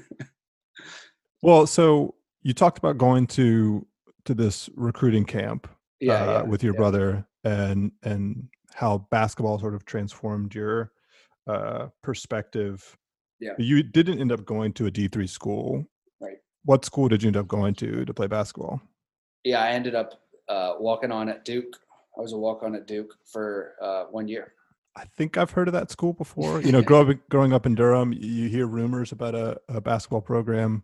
Well, 1.42 1.66
so 1.66 2.14
you 2.42 2.54
talked 2.54 2.78
about 2.78 2.98
going 2.98 3.26
to 3.28 3.86
to 4.24 4.34
this 4.34 4.70
recruiting 4.76 5.24
camp 5.24 5.68
yeah, 6.00 6.12
uh, 6.12 6.26
yeah, 6.26 6.42
with 6.42 6.62
your 6.62 6.74
yeah. 6.74 6.78
brother 6.78 7.26
and 7.44 7.92
and 8.04 8.48
how 8.74 9.06
basketball 9.10 9.58
sort 9.58 9.74
of 9.74 9.84
transformed 9.84 10.54
your 10.54 10.92
uh, 11.46 11.88
perspective. 12.02 12.96
Yeah. 13.40 13.52
You 13.58 13.82
didn't 13.82 14.20
end 14.20 14.32
up 14.32 14.44
going 14.44 14.72
to 14.74 14.86
a 14.86 14.90
D 14.90 15.08
three 15.08 15.26
school. 15.26 15.84
Right. 16.20 16.36
What 16.64 16.84
school 16.84 17.08
did 17.08 17.22
you 17.22 17.28
end 17.28 17.36
up 17.36 17.48
going 17.48 17.74
to 17.76 18.04
to 18.04 18.14
play 18.14 18.26
basketball? 18.26 18.80
Yeah, 19.44 19.62
I 19.62 19.70
ended 19.70 19.94
up 19.94 20.14
uh, 20.48 20.74
walking 20.78 21.10
on 21.10 21.28
at 21.28 21.44
Duke. 21.44 21.76
I 22.16 22.20
was 22.20 22.32
a 22.32 22.38
walk 22.38 22.62
on 22.62 22.74
at 22.74 22.86
Duke 22.86 23.14
for 23.30 23.74
uh, 23.82 24.04
one 24.10 24.28
year. 24.28 24.52
I 24.94 25.04
think 25.16 25.38
I've 25.38 25.50
heard 25.50 25.68
of 25.68 25.74
that 25.74 25.90
school 25.90 26.12
before. 26.12 26.60
You 26.60 26.72
know, 26.72 26.82
growing 26.90 27.20
growing 27.30 27.52
up 27.52 27.66
in 27.66 27.74
Durham, 27.74 28.12
you 28.12 28.48
hear 28.48 28.66
rumors 28.66 29.12
about 29.12 29.34
a, 29.34 29.60
a 29.68 29.80
basketball 29.80 30.20
program 30.20 30.82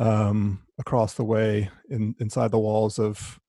um, 0.00 0.62
across 0.78 1.14
the 1.14 1.24
way 1.24 1.70
in 1.88 2.14
inside 2.18 2.50
the 2.50 2.58
walls 2.58 2.98
of 2.98 3.40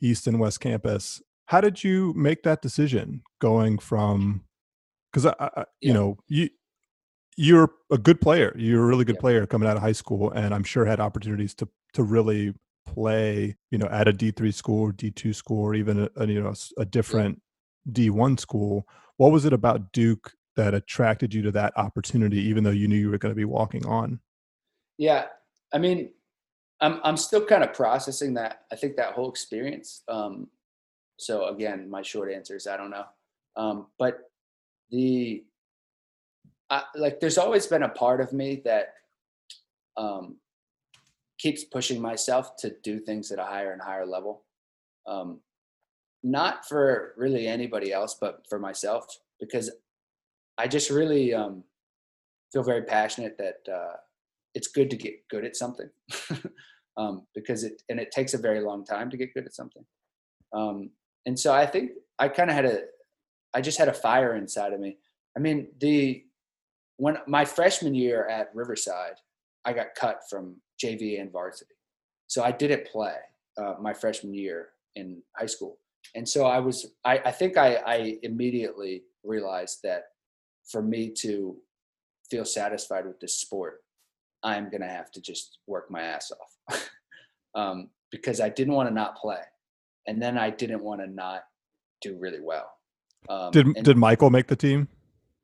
East 0.00 0.26
and 0.26 0.38
West 0.38 0.60
Campus. 0.60 1.22
How 1.48 1.62
did 1.62 1.82
you 1.82 2.12
make 2.14 2.42
that 2.42 2.60
decision 2.60 3.22
going 3.40 3.78
from? 3.78 4.44
Because 5.10 5.24
I, 5.26 5.34
I, 5.40 5.64
you 5.80 5.88
Yeah. 5.88 5.92
know, 5.94 6.18
you 6.28 6.50
you're 7.38 7.70
a 7.90 7.96
good 7.96 8.20
player. 8.20 8.54
You're 8.58 8.82
a 8.82 8.86
really 8.86 9.06
good 9.06 9.14
Yeah. 9.16 9.20
player 9.20 9.46
coming 9.46 9.66
out 9.66 9.76
of 9.76 9.82
high 9.82 9.92
school, 9.92 10.30
and 10.32 10.54
I'm 10.54 10.62
sure 10.64 10.84
had 10.84 11.00
opportunities 11.00 11.54
to 11.54 11.68
to 11.94 12.02
really 12.02 12.54
play. 12.86 13.56
You 13.70 13.78
know, 13.78 13.86
at 13.86 14.08
a 14.08 14.12
D 14.12 14.30
three 14.30 14.52
school 14.52 14.82
or 14.82 14.92
D 14.92 15.10
two 15.10 15.32
school, 15.32 15.64
or 15.64 15.74
even 15.74 16.02
a, 16.02 16.10
a 16.16 16.26
you 16.26 16.42
know 16.42 16.50
s- 16.50 16.72
a 16.76 16.84
different 16.84 17.40
D 17.90 18.10
one 18.10 18.36
school. 18.36 18.86
What 19.16 19.32
was 19.32 19.46
it 19.46 19.54
about 19.54 19.92
Duke 19.92 20.32
that 20.56 20.74
attracted 20.74 21.32
you 21.32 21.40
to 21.42 21.52
that 21.52 21.72
opportunity, 21.78 22.40
even 22.42 22.62
though 22.62 22.70
you 22.70 22.88
knew 22.88 22.96
you 22.96 23.10
were 23.10 23.16
going 23.18 23.32
to 23.32 23.36
be 23.36 23.46
walking 23.46 23.86
on? 23.86 24.20
Yeah, 24.98 25.28
I 25.72 25.78
mean, 25.78 26.10
I'm 26.82 27.00
I'm 27.04 27.16
still 27.16 27.46
kind 27.46 27.64
of 27.64 27.72
processing 27.72 28.34
that. 28.34 28.64
I 28.70 28.76
think 28.76 28.96
that 28.96 29.14
whole 29.14 29.30
experience. 29.30 30.02
Um, 30.08 30.48
so 31.18 31.48
again, 31.48 31.90
my 31.90 32.02
short 32.02 32.32
answer 32.32 32.56
is 32.56 32.66
I 32.66 32.76
don't 32.76 32.90
know. 32.90 33.04
Um, 33.56 33.86
but 33.98 34.30
the 34.90 35.44
I, 36.70 36.82
like, 36.94 37.20
there's 37.20 37.38
always 37.38 37.66
been 37.66 37.82
a 37.82 37.88
part 37.88 38.20
of 38.20 38.32
me 38.32 38.60
that 38.64 38.94
um, 39.96 40.36
keeps 41.38 41.64
pushing 41.64 42.00
myself 42.00 42.56
to 42.56 42.74
do 42.82 43.00
things 43.00 43.32
at 43.32 43.38
a 43.38 43.44
higher 43.44 43.72
and 43.72 43.80
higher 43.80 44.06
level. 44.06 44.44
Um, 45.06 45.40
not 46.22 46.66
for 46.66 47.14
really 47.16 47.46
anybody 47.46 47.92
else, 47.92 48.16
but 48.20 48.44
for 48.48 48.58
myself, 48.58 49.06
because 49.40 49.70
I 50.58 50.66
just 50.66 50.90
really 50.90 51.32
um, 51.32 51.64
feel 52.52 52.64
very 52.64 52.82
passionate 52.82 53.38
that 53.38 53.72
uh, 53.72 53.96
it's 54.54 54.68
good 54.68 54.90
to 54.90 54.96
get 54.96 55.26
good 55.28 55.44
at 55.44 55.56
something 55.56 55.88
um, 56.96 57.26
because 57.34 57.62
it 57.64 57.82
and 57.88 58.00
it 58.00 58.10
takes 58.10 58.34
a 58.34 58.38
very 58.38 58.60
long 58.60 58.84
time 58.84 59.08
to 59.10 59.16
get 59.16 59.32
good 59.32 59.46
at 59.46 59.54
something. 59.54 59.84
And 61.26 61.38
so 61.38 61.52
I 61.52 61.66
think 61.66 61.92
I 62.18 62.28
kind 62.28 62.50
of 62.50 62.56
had 62.56 62.64
a, 62.64 62.80
I 63.54 63.60
just 63.60 63.78
had 63.78 63.88
a 63.88 63.94
fire 63.94 64.36
inside 64.36 64.72
of 64.72 64.80
me. 64.80 64.98
I 65.36 65.40
mean, 65.40 65.68
the 65.80 66.24
when 66.96 67.18
my 67.26 67.44
freshman 67.44 67.94
year 67.94 68.26
at 68.26 68.50
Riverside, 68.54 69.14
I 69.64 69.72
got 69.72 69.94
cut 69.94 70.22
from 70.28 70.56
JV 70.82 71.20
and 71.20 71.30
varsity, 71.30 71.74
so 72.26 72.42
I 72.42 72.50
didn't 72.50 72.86
play 72.86 73.14
uh, 73.56 73.74
my 73.80 73.92
freshman 73.92 74.34
year 74.34 74.70
in 74.96 75.22
high 75.36 75.46
school. 75.46 75.78
And 76.14 76.28
so 76.28 76.46
I 76.46 76.58
was, 76.58 76.86
I, 77.04 77.18
I 77.26 77.30
think 77.30 77.56
I, 77.56 77.76
I 77.76 78.18
immediately 78.22 79.02
realized 79.24 79.80
that 79.84 80.04
for 80.66 80.82
me 80.82 81.10
to 81.18 81.56
feel 82.30 82.44
satisfied 82.44 83.06
with 83.06 83.20
this 83.20 83.40
sport, 83.40 83.82
I'm 84.42 84.70
going 84.70 84.82
to 84.82 84.88
have 84.88 85.10
to 85.12 85.20
just 85.20 85.58
work 85.66 85.90
my 85.90 86.02
ass 86.02 86.32
off 86.32 86.90
um, 87.54 87.90
because 88.10 88.40
I 88.40 88.48
didn't 88.48 88.74
want 88.74 88.88
to 88.88 88.94
not 88.94 89.16
play. 89.16 89.40
And 90.08 90.20
then 90.20 90.38
I 90.38 90.48
didn't 90.50 90.82
want 90.82 91.00
to 91.02 91.06
not 91.06 91.42
do 92.00 92.16
really 92.18 92.40
well. 92.40 92.72
Um, 93.28 93.50
Did 93.52 93.66
and- 93.66 93.84
did 93.84 93.96
Michael 93.96 94.30
make 94.30 94.46
the 94.48 94.56
team? 94.56 94.88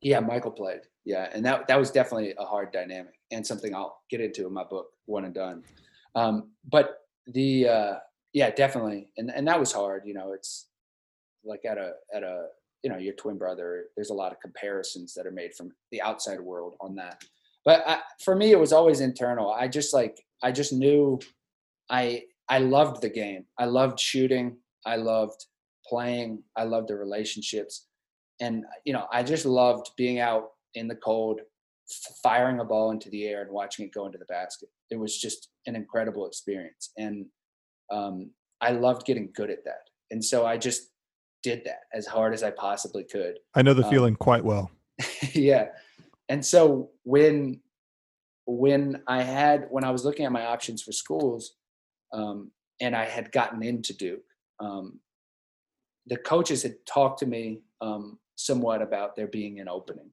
yeah, 0.01 0.21
Michael 0.21 0.51
played. 0.51 0.81
Yeah, 1.05 1.29
and 1.33 1.45
that 1.45 1.67
that 1.69 1.79
was 1.79 1.91
definitely 1.91 2.35
a 2.39 2.45
hard 2.45 2.73
dynamic 2.73 3.15
and 3.31 3.47
something 3.47 3.75
I'll 3.75 3.99
get 4.11 4.21
into 4.23 4.47
in 4.47 4.53
my 4.55 4.65
book, 4.65 4.87
One 5.07 5.25
and 5.27 5.35
Done. 5.35 5.63
Um, 6.15 6.51
but 6.71 7.01
the 7.27 7.69
uh, 7.69 7.95
yeah, 8.33 8.51
definitely, 8.51 9.11
and 9.19 9.31
and 9.31 9.47
that 9.49 9.61
was 9.61 9.71
hard. 9.73 10.03
You 10.07 10.15
know, 10.15 10.33
it's 10.33 10.69
like 11.45 11.65
at 11.67 11.77
a 11.79 11.93
at 12.15 12.23
a 12.23 12.47
you 12.83 12.89
know 12.91 12.97
your 12.97 13.15
twin 13.15 13.37
brother. 13.37 13.87
There's 13.97 14.11
a 14.11 14.15
lot 14.15 14.33
of 14.33 14.41
comparisons 14.41 15.13
that 15.15 15.27
are 15.27 15.31
made 15.31 15.55
from 15.55 15.73
the 15.91 16.01
outside 16.01 16.41
world 16.41 16.75
on 16.81 16.95
that. 16.97 17.23
But 17.67 17.83
I, 17.87 18.01
for 18.25 18.35
me, 18.35 18.53
it 18.53 18.59
was 18.61 18.73
always 18.73 19.01
internal. 19.01 19.51
I 19.53 19.69
just 19.69 19.93
like 19.93 20.23
I 20.43 20.53
just 20.53 20.73
knew 20.73 21.19
I 21.91 22.23
I 22.49 22.59
loved 22.59 23.03
the 23.03 23.11
game. 23.11 23.45
I 23.59 23.65
loved 23.65 23.99
shooting. 23.99 24.59
I 24.87 24.97
loved 24.97 25.45
playing. 25.89 26.43
I 26.57 26.65
loved 26.65 26.89
the 26.89 26.97
relationships 26.97 27.87
and 28.41 28.65
you 28.85 28.93
know 28.93 29.07
i 29.13 29.23
just 29.23 29.47
loved 29.47 29.91
being 29.97 30.19
out 30.19 30.51
in 30.75 30.89
the 30.89 30.97
cold 30.97 31.41
firing 32.23 32.61
a 32.61 32.65
ball 32.65 32.91
into 32.91 33.11
the 33.11 33.25
air 33.25 33.43
and 33.43 33.51
watching 33.51 33.85
it 33.85 33.93
go 33.93 34.07
into 34.07 34.19
the 34.19 34.25
basket 34.27 34.69
it 34.91 34.99
was 34.99 35.19
just 35.19 35.51
an 35.67 35.77
incredible 35.77 36.27
experience 36.27 36.91
and 36.97 37.27
um, 37.93 38.31
i 38.61 38.71
loved 38.71 39.07
getting 39.07 39.31
good 39.35 39.51
at 39.51 39.65
that 39.65 39.89
and 40.11 40.25
so 40.25 40.47
i 40.47 40.57
just 40.57 40.91
did 41.43 41.63
that 41.65 41.81
as 41.93 42.07
hard 42.07 42.33
as 42.33 42.43
i 42.43 42.51
possibly 42.51 43.05
could 43.05 43.39
I 43.55 43.63
know 43.63 43.75
the 43.75 43.85
Um, 43.85 43.91
feeling 43.91 44.17
quite 44.17 44.45
well. 44.45 44.71
yeah 45.33 45.67
and 46.29 46.45
so 46.45 46.91
when 47.03 47.61
when 48.47 49.03
i 49.07 49.23
had 49.23 49.67
when 49.71 49.85
i 49.85 49.91
was 49.91 50.05
looking 50.05 50.25
at 50.25 50.33
my 50.33 50.47
options 50.47 50.83
for 50.83 50.93
schools 50.93 51.55
um, 52.15 52.51
and 52.81 52.97
i 52.97 53.05
had 53.05 53.31
gotten 53.33 53.63
into 53.63 53.95
duke. 53.95 54.25
Um, 54.61 55.01
the 56.07 56.17
coaches 56.17 56.63
had 56.63 56.75
talked 56.87 57.19
to 57.21 57.27
me 57.27 57.63
um, 57.81 58.19
somewhat 58.37 58.83
about 58.83 59.17
there 59.17 59.27
being 59.27 59.59
an 59.61 59.69
opening. 59.69 60.11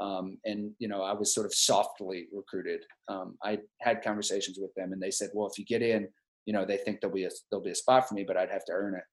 Um, 0.00 0.38
and 0.44 0.72
you 0.78 0.88
know 0.88 1.02
i 1.02 1.12
was 1.12 1.34
sort 1.34 1.46
of 1.46 1.54
softly 1.54 2.28
recruited. 2.32 2.84
Um, 3.08 3.36
i 3.42 3.58
had 3.80 4.02
conversations 4.02 4.58
with 4.60 4.72
them 4.74 4.92
and 4.92 5.02
they 5.02 5.10
said 5.10 5.30
well 5.34 5.48
if 5.48 5.58
you 5.58 5.64
get 5.64 5.82
in 5.82 6.08
you 6.46 6.52
know 6.52 6.64
they 6.64 6.78
think 6.78 7.00
there'll 7.00 7.14
be 7.14 7.24
a 7.24 7.30
there'll 7.50 7.64
be 7.64 7.70
a 7.70 7.74
spot 7.74 8.08
for 8.08 8.14
me 8.14 8.24
but 8.26 8.36
i'd 8.36 8.50
have 8.50 8.64
to 8.66 8.72
earn 8.72 8.94
it. 8.94 9.04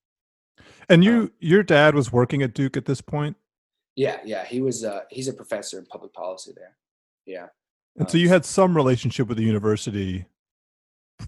And 0.90 1.04
you, 1.04 1.32
your 1.40 1.62
dad 1.62 1.94
was 1.94 2.12
working 2.12 2.42
at 2.42 2.56
Duke 2.56 2.78
at 2.78 2.86
this 2.86 3.02
point, 3.02 3.36
yeah 3.96 4.20
yeah 4.24 4.46
he 4.46 4.62
was 4.62 4.84
uh, 4.84 5.02
he's 5.10 5.28
a 5.28 5.34
professor 5.34 5.78
in 5.78 5.86
public 5.86 6.14
policy 6.14 6.52
there. 6.56 6.78
Yeah. 7.28 7.48
And 7.98 8.10
so 8.10 8.18
you 8.18 8.30
had 8.30 8.46
some 8.46 8.76
relationship 8.76 9.28
with 9.28 9.38
the 9.38 9.44
university 9.44 10.26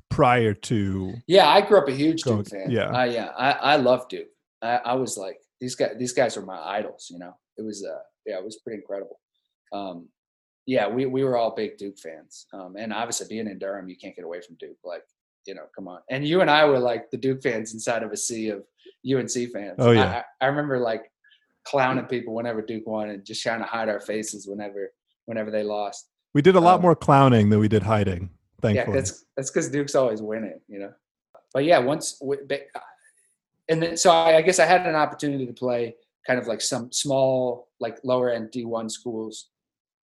prior 0.09 0.53
to. 0.53 1.13
Yeah, 1.27 1.47
I 1.47 1.61
grew 1.61 1.77
up 1.77 1.87
a 1.87 1.91
huge 1.93 2.23
Duke 2.23 2.47
fan. 2.47 2.69
yeah. 2.69 2.89
uh, 2.89 3.03
yeah, 3.05 3.29
I, 3.37 3.51
I 3.51 3.75
love 3.77 4.07
Duke. 4.09 4.27
I, 4.61 4.77
I 4.77 4.93
was 4.95 5.17
like 5.17 5.37
these 5.61 5.75
guys. 5.75 5.95
These 5.97 6.13
guys 6.13 6.35
were 6.35 6.45
my 6.45 6.59
idols. 6.59 7.07
You 7.09 7.19
know, 7.19 7.35
it 7.57 7.61
was 7.63 7.85
uh, 7.85 7.99
yeah, 8.25 8.37
it 8.37 8.43
was 8.43 8.57
pretty 8.57 8.77
incredible. 8.81 9.19
Um, 9.71 10.07
yeah, 10.65 10.87
we 10.87 11.05
we 11.05 11.23
were 11.23 11.37
all 11.37 11.55
big 11.55 11.77
Duke 11.77 11.97
fans, 11.97 12.45
um, 12.53 12.75
and 12.77 12.93
obviously 12.93 13.27
being 13.29 13.47
in 13.47 13.57
Durham, 13.59 13.89
you 13.89 13.95
can't 13.97 14.15
get 14.15 14.25
away 14.25 14.41
from 14.41 14.55
Duke. 14.59 14.77
Like, 14.83 15.03
you 15.45 15.55
know, 15.55 15.63
come 15.75 15.87
on. 15.87 16.01
And 16.09 16.27
you 16.27 16.41
and 16.41 16.49
I 16.49 16.65
were 16.65 16.79
like 16.79 17.09
the 17.11 17.17
Duke 17.17 17.41
fans 17.41 17.73
inside 17.73 18.03
of 18.03 18.11
a 18.11 18.17
sea 18.17 18.49
of 18.49 18.63
UNC 19.09 19.31
fans. 19.53 19.75
Oh, 19.79 19.91
I- 19.91 19.95
yeah. 19.95 20.23
I, 20.41 20.45
I 20.45 20.47
remember 20.49 20.77
like 20.79 21.11
clowning 21.65 22.05
people 22.05 22.33
whenever 22.35 22.61
Duke 22.61 22.85
won, 22.85 23.09
and 23.09 23.25
just 23.25 23.41
trying 23.41 23.59
to 23.59 23.65
hide 23.65 23.89
our 23.89 23.99
faces 23.99 24.47
whenever 24.47 24.91
whenever 25.25 25.49
they 25.51 25.63
lost. 25.63 26.09
We 26.33 26.41
did 26.41 26.55
a 26.55 26.59
lot 26.59 26.75
Um, 26.75 26.81
more 26.81 26.95
clowning 26.95 27.49
than 27.49 27.59
we 27.59 27.67
did 27.67 27.83
hiding. 27.83 28.29
Yeah, 28.63 28.83
Thankfully, 28.83 28.97
that's 28.97 29.25
that's 29.35 29.51
because 29.51 29.69
Duke's 29.69 29.95
always 29.95 30.21
winning, 30.21 30.59
you 30.67 30.79
know. 30.79 30.93
But 31.53 31.63
yeah, 31.65 31.79
once 31.79 32.21
and 33.69 33.81
then 33.81 33.97
so 33.97 34.11
I, 34.11 34.41
guess 34.41 34.59
I 34.59 34.65
had 34.65 34.85
an 34.85 34.95
opportunity 34.95 35.45
to 35.45 35.53
play 35.53 35.95
kind 36.25 36.39
of 36.39 36.47
like 36.47 36.61
some 36.61 36.91
small, 36.91 37.69
like 37.79 37.97
lower 38.03 38.31
end 38.31 38.51
D 38.51 38.65
one 38.65 38.89
schools, 38.89 39.49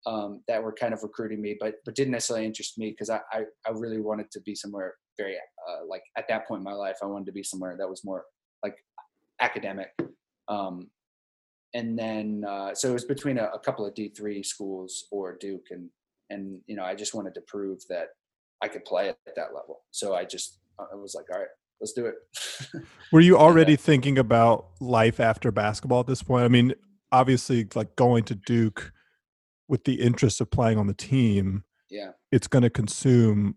um, 0.06 0.42
that 0.48 0.62
were 0.62 0.72
kind 0.72 0.94
of 0.94 1.02
recruiting 1.02 1.40
me, 1.40 1.56
but 1.58 1.74
but 1.84 1.94
didn't 1.94 2.12
necessarily 2.12 2.46
interest 2.46 2.78
me 2.78 2.90
because 2.90 3.10
I, 3.10 3.20
I, 3.32 3.42
I 3.66 3.70
really 3.72 4.00
wanted 4.00 4.30
to 4.32 4.40
be 4.40 4.54
somewhere 4.54 4.94
very 5.18 5.36
uh, 5.36 5.84
like 5.88 6.02
at 6.16 6.28
that 6.28 6.46
point 6.46 6.60
in 6.60 6.64
my 6.64 6.72
life 6.72 6.98
I 7.02 7.06
wanted 7.06 7.26
to 7.26 7.32
be 7.32 7.42
somewhere 7.42 7.76
that 7.78 7.88
was 7.88 8.04
more 8.04 8.24
like 8.62 8.76
academic. 9.40 9.90
Um, 10.48 10.90
and 11.74 11.98
then 11.98 12.44
uh, 12.48 12.74
so 12.74 12.90
it 12.90 12.92
was 12.92 13.04
between 13.04 13.38
a, 13.38 13.50
a 13.54 13.58
couple 13.58 13.84
of 13.84 13.94
D 13.94 14.08
three 14.08 14.42
schools 14.42 15.06
or 15.10 15.36
Duke, 15.36 15.66
and 15.70 15.90
and 16.30 16.60
you 16.66 16.76
know 16.76 16.84
I 16.84 16.94
just 16.94 17.14
wanted 17.14 17.34
to 17.34 17.40
prove 17.42 17.80
that 17.88 18.10
I 18.62 18.68
could 18.68 18.84
play 18.84 19.08
at 19.08 19.18
that 19.36 19.54
level. 19.54 19.82
So 19.90 20.14
I 20.14 20.24
just 20.24 20.58
I 20.78 20.94
was 20.94 21.14
like, 21.14 21.26
all 21.32 21.38
right, 21.38 21.48
let's 21.80 21.92
do 21.92 22.06
it. 22.06 22.14
Were 23.12 23.20
you 23.20 23.38
already 23.38 23.76
thinking 23.76 24.18
about 24.18 24.66
life 24.80 25.20
after 25.20 25.50
basketball 25.52 26.00
at 26.00 26.06
this 26.06 26.22
point? 26.22 26.44
I 26.44 26.48
mean, 26.48 26.74
obviously, 27.12 27.66
like 27.74 27.96
going 27.96 28.24
to 28.24 28.34
Duke 28.34 28.92
with 29.68 29.84
the 29.84 30.00
interest 30.00 30.40
of 30.40 30.50
playing 30.50 30.78
on 30.78 30.86
the 30.86 30.94
team, 30.94 31.64
yeah, 31.90 32.10
it's 32.32 32.48
going 32.48 32.62
to 32.62 32.70
consume 32.70 33.56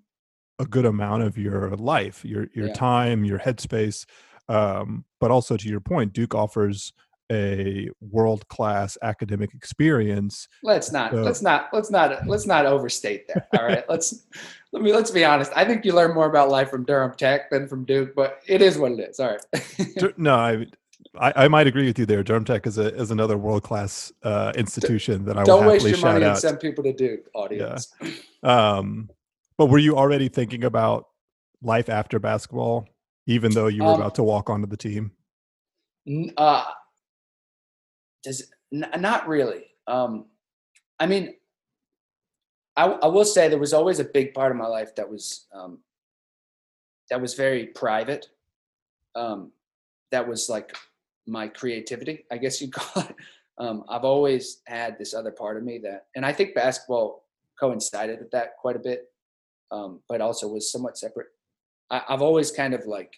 a 0.60 0.66
good 0.66 0.86
amount 0.86 1.24
of 1.24 1.38
your 1.38 1.76
life, 1.78 2.24
your 2.26 2.48
your 2.54 2.68
Yeah. 2.68 2.74
time, 2.74 3.26
your 3.26 3.40
headspace. 3.40 4.06
Um, 4.48 5.06
but 5.20 5.30
also 5.32 5.58
to 5.58 5.70
your 5.70 5.80
point, 5.80 6.14
Duke 6.14 6.34
offers 6.34 6.94
a 7.32 7.90
world 8.02 8.48
class 8.48 8.98
academic 9.02 9.54
experience. 9.54 10.48
let's 10.64 10.92
not 10.92 11.12
So- 11.12 11.24
let's 11.24 11.42
not 11.42 11.70
let's 11.74 11.92
not 11.92 12.28
let's 12.28 12.46
not 12.48 12.66
overstate 12.66 13.28
that. 13.28 13.48
All 13.58 13.66
right, 13.66 13.88
let's 13.90 14.26
let 14.72 14.82
me 14.84 14.92
let's 14.94 15.12
be 15.12 15.24
honest. 15.26 15.52
I 15.56 15.66
think 15.66 15.86
you 15.86 15.94
learn 15.94 16.14
more 16.14 16.26
about 16.28 16.50
life 16.50 16.70
from 16.70 16.86
Durham 16.86 17.14
Tech 17.16 17.50
than 17.50 17.68
from 17.68 17.86
Duke, 17.86 18.16
but 18.16 18.40
it 18.48 18.62
is 18.62 18.78
what 18.78 18.94
it 18.94 19.00
is. 19.00 19.20
All 19.20 19.30
right. 19.32 20.18
No, 20.18 20.36
I, 20.36 20.66
I 21.20 21.34
I 21.46 21.48
might 21.48 21.68
agree 21.68 21.86
with 21.86 21.98
you 22.00 22.06
there. 22.06 22.24
Durham 22.24 22.46
Tech 22.46 22.66
is 22.68 22.78
a 22.78 22.94
is 22.96 23.12
another 23.12 23.38
world 23.38 23.64
class 23.64 24.12
uh, 24.24 24.52
institution 24.56 25.26
that 25.26 25.38
I 25.38 25.44
Don't 25.44 25.66
waste 25.66 25.88
your 25.88 25.98
money 26.00 26.26
and 26.26 26.38
send 26.38 26.60
people 26.60 26.84
to 26.84 26.94
Duke, 26.94 27.30
audience. 27.34 27.94
Um, 28.42 29.10
but 29.58 29.66
were 29.66 29.80
you 29.80 29.98
already 29.98 30.30
thinking 30.30 30.64
about 30.64 31.08
life 31.62 31.90
after 31.90 32.20
basketball, 32.20 32.88
even 33.28 33.52
though 33.52 33.68
you 33.68 33.84
were 33.84 33.90
Um, 33.90 34.00
about 34.00 34.16
to 34.16 34.24
walk 34.24 34.50
onto 34.50 34.66
the 34.66 34.78
team? 34.78 35.12
Uh, 36.38 36.64
does 38.24 38.52
n- 38.74 38.90
not 38.98 39.28
really. 39.28 39.66
Um, 39.88 40.26
I 41.00 41.06
mean, 41.06 41.36
I, 42.76 42.86
I 42.86 43.08
will 43.08 43.26
say 43.26 43.48
there 43.48 43.60
was 43.60 43.74
always 43.74 44.00
a 44.00 44.06
big 44.06 44.34
part 44.34 44.52
of 44.52 44.58
my 44.58 44.68
life 44.68 44.96
that 44.96 45.10
was 45.10 45.48
um, 45.54 45.80
that 47.10 47.22
was 47.22 47.34
very 47.34 47.68
private. 47.68 48.28
Um, 49.16 49.52
that 50.12 50.28
was 50.28 50.50
like 50.50 50.76
my 51.28 51.48
creativity, 51.48 52.26
I 52.32 52.38
guess 52.38 52.62
you'd 52.62 52.74
call 52.74 53.04
it. 53.04 53.16
Um, 53.58 53.84
I've 53.90 54.06
always 54.06 54.62
had 54.66 54.98
this 54.98 55.14
other 55.14 55.32
part 55.32 55.58
of 55.58 55.64
me 55.64 55.80
that, 55.80 56.06
and 56.16 56.26
I 56.26 56.32
think 56.32 56.56
basketball 56.56 57.26
coincided 57.60 58.20
with 58.20 58.32
that 58.32 58.56
quite 58.58 58.78
a 58.78 58.80
bit, 58.80 59.12
um, 59.72 60.00
but 60.08 60.22
also 60.22 60.48
was 60.48 60.72
somewhat 60.72 60.98
separate. 60.98 61.28
I, 61.90 62.02
I've 62.08 62.22
always 62.22 62.52
kind 62.52 62.74
of 62.74 62.86
like 62.86 63.14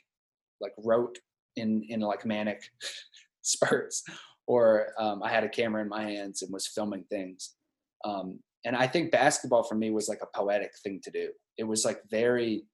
like 0.60 0.74
wrote 0.78 1.20
in 1.56 1.84
in 1.90 2.00
like 2.00 2.26
manic 2.26 2.64
spurts 3.42 4.04
or 4.52 4.64
um, 5.04 5.24
i 5.24 5.30
had 5.30 5.46
a 5.46 5.56
camera 5.60 5.82
in 5.82 5.90
my 5.98 6.04
hands 6.04 6.42
and 6.42 6.52
was 6.52 6.68
filming 6.68 7.06
things. 7.10 7.56
Um, 8.04 8.40
and 8.66 8.76
i 8.76 8.88
think 8.88 9.12
basketball 9.12 9.64
for 9.64 9.76
me 9.76 9.90
was 9.92 10.10
like 10.10 10.24
a 10.24 10.38
poetic 10.38 10.72
thing 10.84 11.00
to 11.06 11.12
do. 11.12 11.28
It 11.58 11.66
was 11.72 11.86
like 11.86 12.02
very 12.10 12.66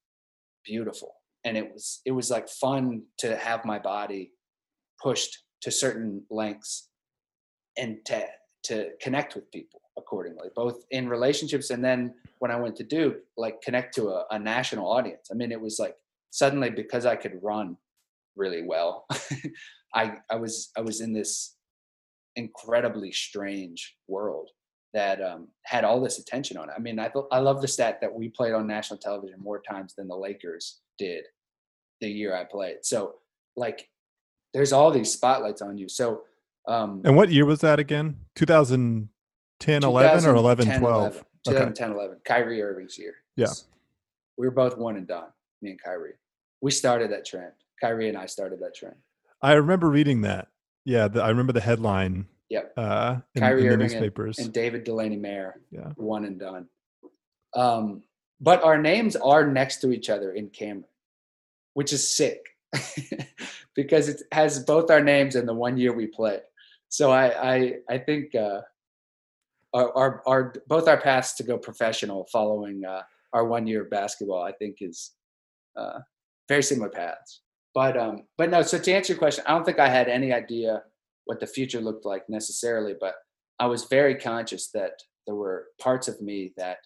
beautiful. 0.65 1.11
And 1.45 1.55
it 1.57 1.71
was 1.71 2.01
it 2.05 2.11
was 2.11 2.29
like 2.29 2.49
fun 2.49 3.03
to 3.19 3.37
have 3.37 3.63
my 3.63 3.79
body 3.79 4.31
pushed 5.01 5.33
to 5.61 5.71
certain 5.71 6.23
lengths 6.29 6.89
and 7.77 7.97
to 8.05 8.25
to 8.63 8.89
connect 9.01 9.35
with 9.35 9.51
people 9.51 9.81
accordingly 9.97 10.49
both 10.55 10.77
in 10.91 11.07
relationships 11.07 11.69
and 11.69 11.83
then 11.83 12.13
when 12.39 12.51
i 12.51 12.59
went 12.63 12.75
to 12.75 12.83
duke 12.83 13.19
like 13.43 13.61
connect 13.61 13.93
to 13.95 14.09
a, 14.09 14.25
a 14.31 14.39
national 14.39 14.87
audience. 14.97 15.29
I 15.31 15.35
mean 15.35 15.51
it 15.51 15.61
was 15.67 15.77
like 15.79 15.95
suddenly 16.31 16.69
because 16.69 17.05
i 17.05 17.15
could 17.15 17.35
run 17.41 17.77
really 18.35 18.63
well 18.73 19.05
i 20.01 20.03
i 20.29 20.35
was 20.43 20.71
i 20.77 20.81
was 20.81 21.01
in 21.01 21.13
this 21.13 21.56
incredibly 22.37 23.11
strange 23.11 23.95
world 24.07 24.49
that 24.93 25.21
um, 25.21 25.49
had 25.65 25.83
all 25.83 25.99
this 25.99 26.17
attention 26.19 26.55
on 26.57 26.69
it 26.69 26.73
i 26.77 26.79
mean 26.79 26.97
I, 26.99 27.09
th- 27.09 27.25
I 27.31 27.39
love 27.39 27.61
the 27.61 27.67
stat 27.67 27.99
that 28.01 28.13
we 28.13 28.29
played 28.29 28.53
on 28.53 28.65
national 28.67 28.99
television 28.99 29.39
more 29.41 29.61
times 29.61 29.93
than 29.97 30.07
the 30.07 30.15
lakers 30.15 30.79
did 30.97 31.25
the 31.99 32.07
year 32.09 32.35
i 32.35 32.43
played 32.45 32.77
so 32.83 33.15
like 33.57 33.89
there's 34.53 34.71
all 34.71 34.91
these 34.91 35.11
spotlights 35.11 35.61
on 35.61 35.77
you 35.77 35.89
so 35.89 36.21
um 36.67 37.01
And 37.03 37.15
what 37.17 37.29
year 37.29 37.45
was 37.45 37.59
that 37.61 37.79
again? 37.79 38.17
2010, 38.35 39.83
11 39.83 40.25
or 40.29 40.35
11, 40.35 40.65
2010, 40.65 40.79
12? 40.79 41.01
11. 41.01 41.23
2010 41.45 41.91
11 41.91 42.17
kyrie 42.25 42.61
irving's 42.61 42.97
year 42.97 43.15
Yeah. 43.35 43.47
we 44.37 44.45
were 44.47 44.53
both 44.53 44.77
one 44.77 44.95
and 44.97 45.07
done 45.07 45.29
me 45.61 45.71
and 45.71 45.81
kyrie 45.83 46.13
we 46.61 46.71
started 46.71 47.11
that 47.11 47.25
trend 47.25 47.51
kyrie 47.81 48.09
and 48.09 48.17
i 48.17 48.25
started 48.25 48.59
that 48.61 48.75
trend 48.75 48.95
I 49.39 49.53
remember 49.53 49.87
reading 49.87 50.21
that. 50.21 50.47
Yeah, 50.87 51.09
the, 51.09 51.21
I 51.21 51.27
remember 51.29 51.51
the 51.51 51.59
headline 51.59 52.27
Yep. 52.49 52.73
uh, 52.77 53.17
in, 53.35 53.41
Kyrie 53.41 53.59
in 53.63 53.67
the 53.67 53.73
Irving 53.73 53.87
newspapers. 53.91 54.39
and 54.39 54.53
David 54.53 54.85
Delaney 54.85 55.17
Mayer, 55.17 55.59
Yeah. 55.69 55.91
one 55.97 56.23
and 56.23 56.39
done. 56.39 56.69
Um, 57.53 58.03
but 58.39 58.63
our 58.63 58.77
names 58.81 59.17
are 59.17 59.45
next 59.45 59.81
to 59.81 59.91
each 59.91 60.09
other 60.09 60.31
in 60.31 60.49
Cameron, 60.49 60.85
which 61.73 61.91
is 61.91 62.07
sick 62.07 62.39
because 63.75 64.07
it 64.07 64.21
has 64.31 64.63
both 64.63 64.89
our 64.89 65.03
names 65.03 65.35
in 65.35 65.45
the 65.45 65.53
one 65.53 65.75
year 65.77 65.91
we 65.91 66.07
played. 66.07 66.43
So 66.87 67.11
I 67.11 67.55
I 67.55 67.73
I 67.89 67.97
think 67.97 68.33
uh, 68.33 68.61
our, 69.73 69.91
our 69.97 70.23
our 70.25 70.53
both 70.67 70.87
our 70.87 71.01
paths 71.01 71.33
to 71.35 71.43
go 71.43 71.57
professional 71.57 72.27
following 72.31 72.85
uh, 72.85 73.01
our 73.33 73.45
one 73.45 73.67
year 73.67 73.81
of 73.83 73.89
basketball 73.89 74.41
I 74.43 74.53
think 74.53 74.77
is 74.79 75.11
uh, 75.75 75.99
very 76.47 76.63
similar 76.63 76.89
paths. 76.89 77.41
But 77.77 77.95
um 77.95 78.23
but 78.39 78.49
no. 78.49 78.63
So 78.63 78.79
to 78.79 78.91
answer 78.91 79.13
your 79.13 79.19
question, 79.19 79.43
I 79.45 79.51
don't 79.51 79.63
think 79.63 79.77
I 79.77 79.87
had 79.87 80.07
any 80.09 80.33
idea 80.33 80.81
what 81.25 81.39
the 81.39 81.45
future 81.45 81.79
looked 81.79 82.07
like 82.07 82.27
necessarily, 82.27 82.95
but 82.99 83.13
I 83.59 83.67
was 83.67 83.83
very 83.83 84.15
conscious 84.15 84.71
that 84.71 84.93
there 85.27 85.35
were 85.35 85.67
parts 85.79 86.07
of 86.07 86.19
me 86.19 86.53
that 86.57 86.79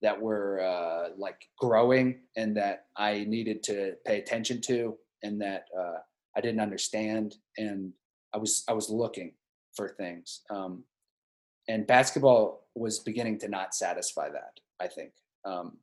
that 0.00 0.18
were 0.18 0.62
uh, 0.62 1.10
like 1.18 1.42
growing 1.58 2.20
and 2.38 2.56
that 2.56 2.86
I 2.96 3.24
needed 3.24 3.62
to 3.64 3.96
pay 4.06 4.18
attention 4.18 4.62
to 4.62 4.96
and 5.22 5.38
that 5.42 5.66
uh, 5.78 5.98
I 6.34 6.40
didn't 6.40 6.60
understand 6.60 7.34
and 7.58 7.92
I 8.32 8.38
was 8.38 8.64
I 8.66 8.72
was 8.72 8.88
looking 8.88 9.34
for 9.76 9.90
things. 9.90 10.40
Um, 10.48 10.84
and 11.68 11.86
basketball 11.86 12.66
was 12.74 13.00
beginning 13.00 13.40
to 13.40 13.48
not 13.48 13.74
satisfy 13.74 14.30
that. 14.30 14.58
I 14.80 14.86
think, 14.86 15.12
um, 15.44 15.76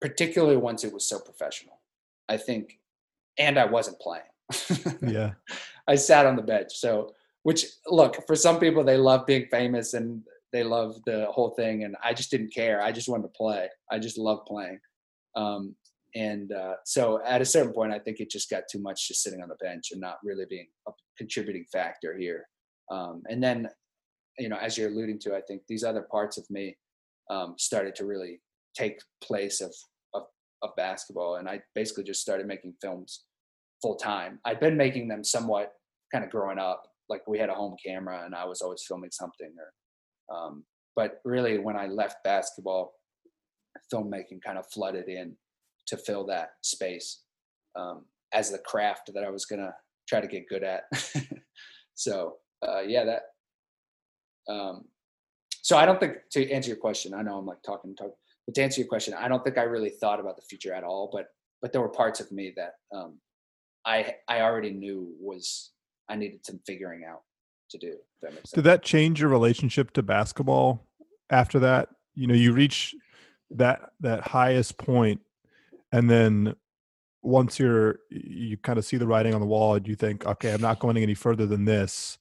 particularly 0.00 0.56
once 0.56 0.82
it 0.82 0.92
was 0.92 1.08
so 1.08 1.20
professional. 1.20 1.78
I 2.28 2.36
think, 2.36 2.80
and 3.38 3.58
I 3.58 3.64
wasn't 3.64 4.00
playing. 4.00 4.22
yeah. 5.06 5.32
I 5.88 5.94
sat 5.96 6.26
on 6.26 6.36
the 6.36 6.42
bench. 6.42 6.72
So, 6.74 7.12
which 7.42 7.66
look 7.86 8.26
for 8.26 8.34
some 8.34 8.58
people, 8.58 8.84
they 8.84 8.96
love 8.96 9.26
being 9.26 9.46
famous 9.50 9.92
and 9.94 10.22
they 10.52 10.62
love 10.62 10.96
the 11.04 11.26
whole 11.30 11.50
thing, 11.50 11.84
and 11.84 11.96
I 12.02 12.14
just 12.14 12.30
didn't 12.30 12.54
care. 12.54 12.80
I 12.80 12.92
just 12.92 13.08
wanted 13.08 13.24
to 13.24 13.36
play. 13.36 13.68
I 13.90 13.98
just 13.98 14.16
love 14.16 14.46
playing. 14.46 14.78
Um, 15.36 15.74
and 16.14 16.52
uh, 16.52 16.76
so, 16.84 17.20
at 17.26 17.42
a 17.42 17.44
certain 17.44 17.72
point, 17.72 17.92
I 17.92 17.98
think 17.98 18.20
it 18.20 18.30
just 18.30 18.48
got 18.48 18.62
too 18.70 18.78
much 18.78 19.08
just 19.08 19.22
sitting 19.22 19.42
on 19.42 19.48
the 19.48 19.56
bench 19.56 19.90
and 19.90 20.00
not 20.00 20.18
really 20.22 20.44
being 20.48 20.68
a 20.86 20.92
contributing 21.18 21.66
factor 21.72 22.16
here. 22.16 22.46
Um, 22.90 23.22
and 23.28 23.42
then, 23.42 23.68
you 24.38 24.48
know, 24.48 24.56
as 24.56 24.78
you're 24.78 24.90
alluding 24.90 25.18
to, 25.20 25.34
I 25.34 25.40
think 25.40 25.62
these 25.68 25.84
other 25.84 26.02
parts 26.02 26.38
of 26.38 26.48
me 26.50 26.76
um, 27.30 27.54
started 27.58 27.94
to 27.96 28.04
really 28.04 28.40
take 28.76 29.00
place 29.22 29.60
of, 29.60 29.74
of 30.64 30.74
basketball, 30.76 31.36
and 31.36 31.48
I 31.48 31.60
basically 31.74 32.04
just 32.04 32.20
started 32.20 32.46
making 32.46 32.74
films 32.80 33.24
full 33.80 33.96
time. 33.96 34.40
I'd 34.44 34.60
been 34.60 34.76
making 34.76 35.08
them 35.08 35.22
somewhat 35.22 35.72
kind 36.12 36.24
of 36.24 36.30
growing 36.30 36.58
up. 36.58 36.84
Like 37.08 37.26
we 37.28 37.38
had 37.38 37.50
a 37.50 37.54
home 37.54 37.76
camera 37.84 38.22
and 38.24 38.34
I 38.34 38.46
was 38.46 38.62
always 38.62 38.82
filming 38.88 39.10
something 39.12 39.52
or 39.58 40.34
um, 40.34 40.64
but 40.96 41.20
really 41.24 41.58
when 41.58 41.76
I 41.76 41.86
left 41.86 42.24
basketball, 42.24 42.94
filmmaking 43.92 44.42
kind 44.42 44.56
of 44.56 44.66
flooded 44.72 45.08
in 45.08 45.36
to 45.88 45.98
fill 45.98 46.24
that 46.26 46.50
space 46.62 47.24
um, 47.76 48.06
as 48.32 48.50
the 48.50 48.58
craft 48.58 49.10
that 49.12 49.22
I 49.24 49.28
was 49.28 49.44
gonna 49.44 49.74
try 50.08 50.20
to 50.20 50.26
get 50.26 50.48
good 50.48 50.64
at. 50.64 50.84
so 51.94 52.36
uh, 52.66 52.80
yeah, 52.80 53.04
that 53.04 53.22
um, 54.48 54.84
so 55.62 55.76
I 55.76 55.84
don't 55.84 56.00
think 56.00 56.16
to 56.32 56.50
answer 56.50 56.68
your 56.68 56.78
question, 56.78 57.12
I 57.12 57.22
know 57.22 57.36
I'm 57.36 57.46
like 57.46 57.62
talking 57.62 57.94
talking, 57.94 58.14
but 58.46 58.54
to 58.54 58.62
answer 58.62 58.80
your 58.80 58.88
question, 58.88 59.14
I 59.14 59.28
don't 59.28 59.42
think 59.42 59.58
I 59.58 59.62
really 59.62 59.90
thought 59.90 60.20
about 60.20 60.36
the 60.36 60.42
future 60.42 60.72
at 60.72 60.84
all. 60.84 61.08
But 61.12 61.28
but 61.62 61.72
there 61.72 61.80
were 61.80 61.88
parts 61.88 62.20
of 62.20 62.30
me 62.30 62.52
that 62.56 62.74
um, 62.94 63.18
I 63.84 64.16
I 64.28 64.42
already 64.42 64.70
knew 64.70 65.14
was 65.18 65.70
I 66.08 66.16
needed 66.16 66.44
some 66.44 66.60
figuring 66.66 67.04
out 67.08 67.22
to 67.70 67.78
do. 67.78 67.96
That. 68.22 68.42
Did 68.54 68.64
that 68.64 68.82
change 68.82 69.20
your 69.20 69.30
relationship 69.30 69.92
to 69.92 70.02
basketball 70.02 70.86
after 71.30 71.58
that? 71.60 71.88
You 72.14 72.26
know, 72.26 72.34
you 72.34 72.52
reach 72.52 72.94
that 73.50 73.90
that 74.00 74.20
highest 74.20 74.76
point, 74.78 75.20
and 75.92 76.10
then 76.10 76.54
once 77.22 77.58
you're 77.58 78.00
you 78.10 78.58
kind 78.58 78.78
of 78.78 78.84
see 78.84 78.98
the 78.98 79.06
writing 79.06 79.34
on 79.34 79.40
the 79.40 79.46
wall, 79.46 79.74
and 79.74 79.88
you 79.88 79.96
think, 79.96 80.26
okay, 80.26 80.52
I'm 80.52 80.60
not 80.60 80.78
going 80.78 80.96
any 80.98 81.14
further 81.14 81.46
than 81.46 81.64
this. 81.64 82.18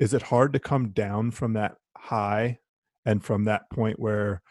Is 0.00 0.12
it 0.12 0.22
hard 0.22 0.52
to 0.54 0.58
come 0.58 0.88
down 0.88 1.30
from 1.30 1.52
that 1.52 1.76
high 1.96 2.58
and 3.06 3.22
from 3.22 3.44
that 3.44 3.70
point 3.70 4.00
where 4.00 4.42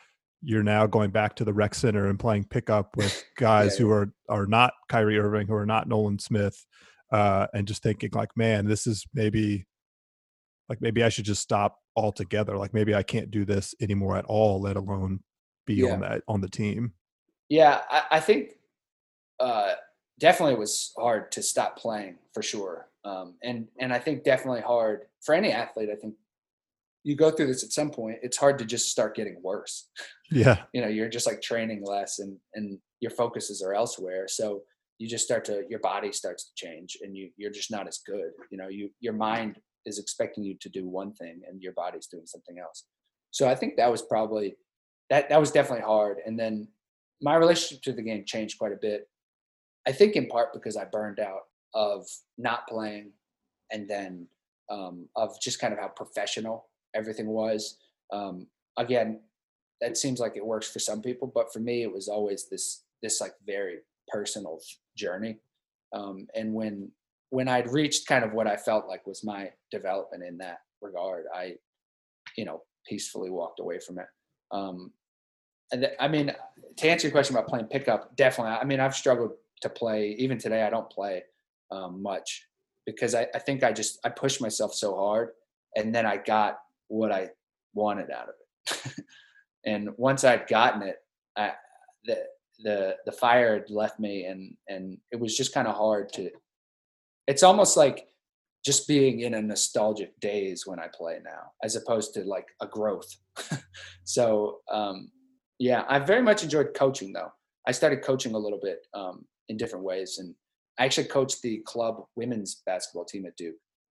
you're 0.44 0.64
now 0.64 0.86
going 0.86 1.12
back 1.12 1.36
to 1.36 1.46
the 1.46 1.54
rec 1.54 1.74
center 1.74 2.08
and 2.08 2.20
playing 2.20 2.44
pickup 2.46 2.96
with 2.98 3.24
guys 3.38 3.80
yeah, 3.80 3.86
who 3.86 3.92
are 3.92 4.14
are 4.30 4.46
not 4.46 4.74
Kyrie 4.90 5.20
Irving, 5.20 5.48
who 5.48 5.56
are 5.56 5.66
not 5.66 5.88
Nolan 5.88 6.20
Smith, 6.20 6.66
uh, 7.12 7.48
and 7.54 7.68
just 7.68 7.84
thinking 7.84 8.10
like, 8.14 8.36
man, 8.36 8.66
this 8.66 8.88
is 8.88 9.06
maybe 9.14 9.66
like 10.70 10.82
maybe 10.82 11.04
I 11.04 11.10
should 11.10 11.26
just 11.26 11.42
stop 11.42 11.78
altogether. 11.96 12.58
Like 12.58 12.74
maybe 12.74 12.96
I 12.96 13.04
can't 13.04 13.32
do 13.32 13.46
this 13.46 13.74
anymore 13.82 14.18
at 14.18 14.26
all, 14.26 14.62
let 14.62 14.76
alone 14.76 15.20
be 15.66 15.76
yeah. 15.76 15.94
on 15.94 16.00
that 16.02 16.24
on 16.28 16.42
the 16.42 16.50
team. 16.50 16.94
Yeah, 17.50 17.82
I, 17.90 18.04
I 18.12 18.20
think 18.20 18.52
uh, 19.40 19.74
definitely 20.20 20.54
it 20.54 20.60
was 20.60 20.94
hard 20.98 21.32
to 21.34 21.44
stop 21.44 21.78
playing 21.78 22.18
for 22.34 22.42
sure, 22.42 22.88
um, 23.06 23.36
and 23.44 23.68
and 23.80 23.94
I 23.94 24.00
think 24.00 24.24
definitely 24.24 24.62
hard 24.62 25.02
for 25.22 25.36
any 25.36 25.52
athlete. 25.52 25.90
I 25.92 25.96
think 25.96 26.16
you 27.04 27.16
go 27.16 27.30
through 27.30 27.48
this 27.48 27.64
at 27.64 27.72
some 27.72 27.92
point. 27.92 28.18
It's 28.22 28.38
hard 28.38 28.58
to 28.60 28.66
just 28.66 28.90
start 28.90 29.16
getting 29.16 29.38
worse. 29.42 29.90
Yeah, 30.32 30.64
you 30.74 30.82
know, 30.82 30.88
you're 30.88 31.10
just 31.10 31.28
like 31.28 31.42
training 31.42 31.84
less, 31.84 32.20
and 32.20 32.38
and 32.56 32.80
your 33.00 33.12
focuses 33.12 33.62
are 33.62 33.74
elsewhere. 33.74 34.28
So 34.28 34.62
you 35.00 35.08
just 35.08 35.26
start 35.26 35.46
to 35.46 35.64
your 35.70 35.80
body 35.80 36.12
starts 36.12 36.46
to 36.46 36.52
change, 36.56 36.98
and 37.02 37.16
you 37.16 37.30
you're 37.38 37.52
just 37.52 37.72
not 37.72 37.88
as 37.88 38.00
good. 38.06 38.32
You 38.52 38.58
know, 38.58 38.70
you 38.70 38.90
your 39.00 39.14
mind 39.14 39.60
is 39.86 40.00
expecting 40.00 40.44
you 40.44 40.56
to 40.62 40.70
do 40.70 40.88
one 40.88 41.14
thing, 41.14 41.42
and 41.48 41.62
your 41.62 41.74
body's 41.74 42.08
doing 42.08 42.26
something 42.26 42.58
else. 42.60 42.86
So 43.32 43.50
I 43.50 43.56
think 43.56 43.78
that 43.78 43.92
was 43.92 44.02
probably 44.02 44.56
that 45.10 45.30
that 45.30 45.40
was 45.40 45.52
definitely 45.52 45.86
hard. 45.86 46.18
And 46.26 46.40
then 46.40 46.68
my 47.22 47.36
relationship 47.36 47.84
to 47.84 47.94
the 47.94 48.02
game 48.02 48.24
changed 48.26 48.58
quite 48.58 48.74
a 48.74 48.80
bit. 48.82 49.08
I 49.86 49.92
think 49.92 50.16
in 50.16 50.28
part 50.28 50.54
because 50.54 50.78
I 50.78 50.86
burned 50.86 51.20
out 51.20 51.42
of 51.74 52.06
not 52.38 52.68
playing, 52.68 53.12
and 53.72 53.90
then 53.90 54.28
um, 54.70 55.10
of 55.18 55.40
just 55.42 55.60
kind 55.60 55.74
of 55.74 55.80
how 55.80 55.90
professional 55.90 56.68
everything 56.96 57.28
was. 57.28 57.78
Um, 58.12 58.48
again, 58.78 59.22
that 59.82 59.98
seems 59.98 60.20
like 60.20 60.38
it 60.38 60.46
works 60.46 60.70
for 60.70 60.80
some 60.80 61.02
people, 61.02 61.32
but 61.34 61.52
for 61.52 61.60
me, 61.60 61.84
it 61.84 61.92
was 61.92 62.08
always 62.08 62.48
this 62.50 62.84
this 63.02 63.20
like 63.20 63.34
very 63.46 63.80
personal 64.08 64.60
journey. 64.96 65.38
Um, 65.94 66.28
and 66.36 66.54
when 66.54 66.92
when 67.30 67.48
I'd 67.48 67.72
reached 67.72 68.08
kind 68.08 68.24
of 68.24 68.34
what 68.34 68.48
I 68.48 68.56
felt 68.56 68.88
like 68.88 69.08
was 69.08 69.24
my 69.24 69.50
development 69.72 70.24
in 70.24 70.38
that 70.38 70.60
regard, 70.82 71.26
I, 71.34 71.56
you 72.38 72.46
know, 72.46 72.62
peacefully 72.88 73.32
walked 73.32 73.60
away 73.60 73.80
from 73.80 73.98
it. 73.98 74.06
Um, 74.52 74.92
and 75.72 75.82
th- 75.82 75.96
I 76.00 76.08
mean, 76.08 76.32
to 76.78 76.88
answer 76.88 77.08
your 77.08 77.12
question 77.12 77.36
about 77.36 77.48
playing 77.50 77.66
pickup, 77.66 78.16
definitely. 78.16 78.54
I 78.54 78.64
mean, 78.66 78.80
I've 78.80 78.96
struggled 78.96 79.32
to 79.62 79.70
play. 79.70 80.16
Even 80.20 80.38
today, 80.38 80.62
I 80.62 80.70
don't 80.70 80.90
play 80.90 81.24
um, 81.72 82.04
much 82.04 82.46
because 82.86 83.16
I, 83.16 83.28
I 83.34 83.40
think 83.40 83.64
I 83.64 83.72
just 83.72 84.00
I 84.06 84.10
pushed 84.10 84.40
myself 84.40 84.74
so 84.76 84.96
hard, 84.96 85.30
and 85.76 85.94
then 85.94 86.06
I 86.06 86.18
got 86.18 86.60
what 86.88 87.12
I 87.12 87.30
wanted 87.74 88.12
out 88.12 88.30
of 88.30 88.36
it. 88.40 89.06
and 89.66 89.90
once 89.98 90.24
I'd 90.24 90.48
gotten 90.48 90.82
it, 90.84 90.98
I, 91.38 91.54
the 92.06 92.18
the 92.64 92.96
the 93.06 93.12
fire 93.12 93.56
had 93.56 93.70
left 93.70 94.00
me, 94.00 94.26
and 94.26 94.56
and 94.68 94.98
it 95.12 95.20
was 95.20 95.36
just 95.36 95.54
kind 95.54 95.68
of 95.68 95.76
hard 95.76 96.12
to. 96.14 96.30
It's 97.28 97.44
almost 97.44 97.78
like 97.78 98.08
just 98.66 98.88
being 98.88 99.22
in 99.22 99.34
a 99.34 99.42
nostalgic 99.42 100.18
days 100.20 100.64
when 100.66 100.80
I 100.80 100.88
play 100.94 101.20
now, 101.24 101.52
as 101.64 101.76
opposed 101.76 102.14
to 102.14 102.24
like 102.24 102.48
a 102.62 102.68
growth. 102.68 103.10
so 104.04 104.60
um, 104.72 105.12
yeah, 105.60 105.84
I 105.88 106.00
very 106.00 106.22
much 106.22 106.44
enjoyed 106.44 106.74
coaching 106.74 107.14
though. 107.14 107.32
I 107.68 107.72
started 107.72 108.04
coaching 108.04 108.36
a 108.36 108.38
little 108.38 108.60
bit 108.62 108.86
um, 108.94 109.26
in 109.50 109.58
different 109.58 109.86
ways, 109.86 110.18
and 110.20 110.36
I 110.78 110.86
actually 110.86 111.08
coached 111.08 111.42
the 111.42 111.60
club 111.66 112.04
women's 112.16 112.62
basketball 112.66 113.06
team 113.06 113.26
at 113.26 113.36
Duke 113.38 113.56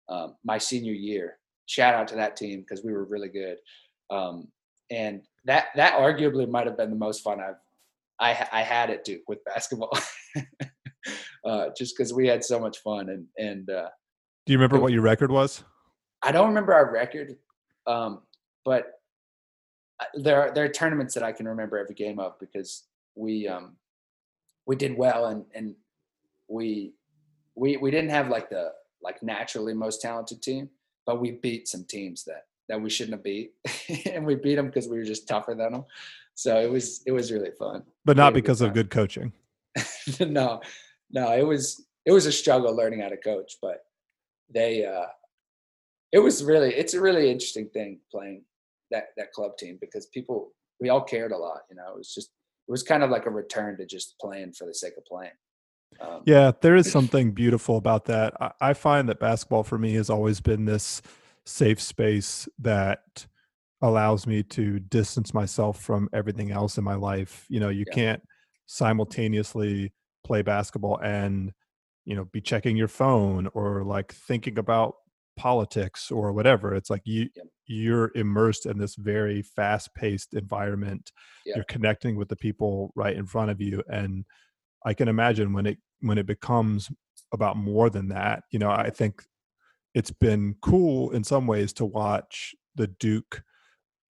um, 0.09 0.37
my 0.45 0.59
senior 0.59 0.93
year. 0.93 1.39
Shout 1.67 1.95
out 1.95 2.09
to 2.09 2.17
that 2.17 2.37
team 2.37 2.61
because 2.61 2.85
we 2.85 2.93
were 2.93 3.05
really 3.05 3.29
good, 3.29 3.57
um, 4.11 4.49
and 4.91 5.23
that 5.47 5.69
that 5.77 5.95
arguably 5.95 6.49
might 6.49 6.67
have 6.67 6.77
been 6.77 6.91
the 6.91 6.97
most 6.97 7.23
fun 7.23 7.41
I've 7.41 7.57
I, 8.21 8.49
I 8.53 8.63
had 8.63 8.91
at 8.91 9.05
Duke 9.05 9.23
with 9.29 9.45
basketball, 9.45 9.97
uh, 11.45 11.69
just 11.77 11.97
because 11.97 12.13
we 12.13 12.27
had 12.27 12.45
so 12.45 12.59
much 12.61 12.79
fun 12.79 13.09
and 13.09 13.27
and. 13.39 13.71
Uh, 13.71 13.89
Do 14.47 14.53
you 14.53 14.59
remember 14.59 14.77
it, 14.77 14.81
what 14.81 14.93
your 14.93 15.03
record 15.03 15.31
was? 15.31 15.65
I 16.23 16.33
don't 16.33 16.49
remember 16.49 16.73
our 16.73 16.93
record, 16.93 17.37
um, 17.87 18.23
but 18.65 18.93
there 20.15 20.41
are 20.41 20.55
there 20.55 20.65
are 20.65 20.69
tournaments 20.69 21.15
that 21.15 21.23
I 21.23 21.33
can 21.33 21.47
remember 21.47 21.79
every 21.79 21.95
game 21.95 22.19
of 22.19 22.39
because 22.39 22.85
we 23.15 23.47
um 23.47 23.77
we 24.67 24.77
did 24.77 24.97
well 24.97 25.27
and 25.27 25.45
and 25.55 25.75
we 26.49 26.95
we 27.55 27.77
we 27.77 27.91
didn't 27.91 28.11
have 28.11 28.29
like 28.29 28.51
the 28.51 28.73
like 29.03 29.23
naturally 29.23 29.75
most 29.75 30.01
talented 30.01 30.43
team, 30.43 30.71
but 31.07 31.21
we 31.21 31.33
beat 31.33 31.69
some 31.69 31.85
teams 31.85 32.25
that 32.25 32.45
that 32.69 32.81
we 32.81 32.89
shouldn't 32.89 33.15
have 33.15 33.25
beat, 33.25 33.53
and 34.11 34.25
we 34.25 34.35
beat 34.35 34.55
them 34.55 34.67
because 34.67 34.89
we 34.89 34.97
were 34.97 35.05
just 35.05 35.29
tougher 35.29 35.55
than 35.55 35.73
them. 35.73 35.85
So 36.35 36.59
it 36.61 36.71
was 36.71 37.03
it 37.07 37.13
was 37.13 37.31
really 37.31 37.51
fun. 37.59 37.83
But 38.05 38.17
not 38.17 38.35
because 38.35 38.61
of 38.61 38.75
good 38.75 38.91
coaching. 38.91 39.33
no, 40.21 40.61
no, 41.11 41.33
it 41.33 41.47
was 41.47 41.87
it 42.07 42.13
was 42.13 42.27
a 42.27 42.33
struggle 42.33 42.75
learning 42.75 43.01
how 43.01 43.09
to 43.09 43.17
coach, 43.17 43.57
but 43.63 43.85
they 44.53 44.85
uh 44.85 45.07
it 46.13 46.19
was 46.19 46.45
really 46.45 46.75
it's 46.75 46.95
a 46.95 47.01
really 47.01 47.31
interesting 47.31 47.69
thing 47.69 47.99
playing 48.11 48.45
that 48.91 49.09
that 49.17 49.33
club 49.33 49.57
team 49.59 49.79
because 49.81 50.07
people 50.07 50.53
we 50.81 50.89
all 50.89 51.03
cared 51.03 51.33
a 51.33 51.37
lot. 51.37 51.63
You 51.71 51.77
know, 51.77 51.89
it 51.93 51.99
was 51.99 52.13
just 52.13 52.31
it 52.69 52.71
was 52.71 52.83
kind 52.83 53.03
of 53.03 53.11
like 53.11 53.27
a 53.27 53.31
return 53.31 53.77
to 53.79 53.87
just 53.87 54.17
playing 54.21 54.53
for 54.53 54.67
the 54.67 54.75
sake 54.75 54.95
of 54.97 55.05
playing. 55.05 55.33
Um, 56.01 56.23
yeah, 56.27 56.53
there 56.61 56.77
is 56.77 56.91
something 56.91 57.33
beautiful 57.33 57.77
about 57.77 58.07
that. 58.07 58.35
I, 58.41 58.53
I 58.61 58.73
find 58.75 59.09
that 59.09 59.21
basketball 59.21 59.63
for 59.63 59.79
me 59.79 59.95
has 59.95 60.11
always 60.11 60.41
been 60.41 60.65
this 60.65 61.03
safe 61.47 61.81
space 61.81 62.49
that 62.59 63.27
allows 63.83 64.27
me 64.27 64.43
to 64.43 64.79
distance 64.81 65.35
myself 65.35 65.81
from 65.81 66.09
everything 66.13 66.51
else 66.51 66.79
in 66.79 66.85
my 66.85 66.95
life. 66.95 67.45
You 67.49 67.61
know, 67.61 67.69
you 67.69 67.85
yeah. 67.89 67.95
can't 67.95 68.23
simultaneously 68.67 69.93
play 70.25 70.43
basketball 70.43 70.99
and 71.03 71.53
you 72.05 72.17
know 72.17 72.25
be 72.27 72.41
checking 72.41 72.77
your 72.77 72.89
phone 72.89 73.49
or 73.55 73.85
like 73.85 74.13
thinking 74.13 74.59
about 74.59 74.97
politics 75.37 76.11
or 76.11 76.33
whatever 76.33 76.75
it's 76.75 76.91
like 76.91 77.03
you 77.05 77.29
yeah. 77.37 77.43
you're 77.67 78.13
immersed 78.15 78.67
in 78.67 78.79
this 78.79 78.95
very 78.95 79.43
fast 79.43 79.93
paced 79.95 80.35
environment 80.35 81.13
yeah. 81.45 81.55
you're 81.57 81.65
connecting 81.65 82.17
with 82.17 82.29
the 82.29 82.37
people 82.37 82.93
right 82.95 83.17
in 83.17 83.27
front 83.27 83.51
of 83.51 83.61
you 83.61 83.83
and 83.89 84.25
i 84.85 84.95
can 84.95 85.09
imagine 85.09 85.53
when 85.53 85.67
it 85.67 85.79
when 86.01 86.19
it 86.19 86.27
becomes 86.27 86.91
about 87.33 87.57
more 87.57 87.91
than 87.91 88.09
that 88.09 88.45
you 88.51 88.59
know 88.59 88.71
i 88.71 88.91
think 88.91 89.25
it's 89.95 90.11
been 90.11 90.55
cool 90.61 91.11
in 91.11 91.23
some 91.25 91.47
ways 91.47 91.73
to 91.73 91.85
watch 91.85 92.55
the 92.75 92.87
duke 92.87 93.43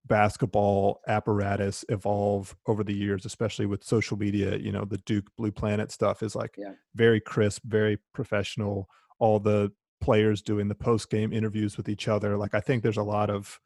basketball 0.07 1.01
apparatus 1.09 1.85
evolve 1.89 2.55
over 2.67 2.85
the 2.85 2.95
years 2.95 3.25
especially 3.25 3.65
with 3.65 3.83
social 3.83 4.19
media 4.19 4.57
you 4.59 4.71
know 4.71 4.85
the 4.85 4.99
duke 4.99 5.31
blue 5.39 5.51
planet 5.51 5.91
stuff 5.91 6.23
is 6.23 6.37
like 6.37 6.55
yeah. 6.59 6.73
very 6.95 7.21
crisp 7.21 7.63
very 7.65 7.99
professional 8.13 8.87
all 9.19 9.41
the 9.41 9.73
players 10.05 10.43
doing 10.43 10.69
the 10.69 10.75
post 10.75 11.09
game 11.11 11.33
interviews 11.33 11.79
with 11.79 11.89
each 11.89 12.09
other. 12.09 12.37
Like 12.37 12.55
I 12.55 12.61
think 12.61 12.83
there's 12.83 12.99
a 12.99 13.03
lot 13.03 13.31
of 13.31 13.59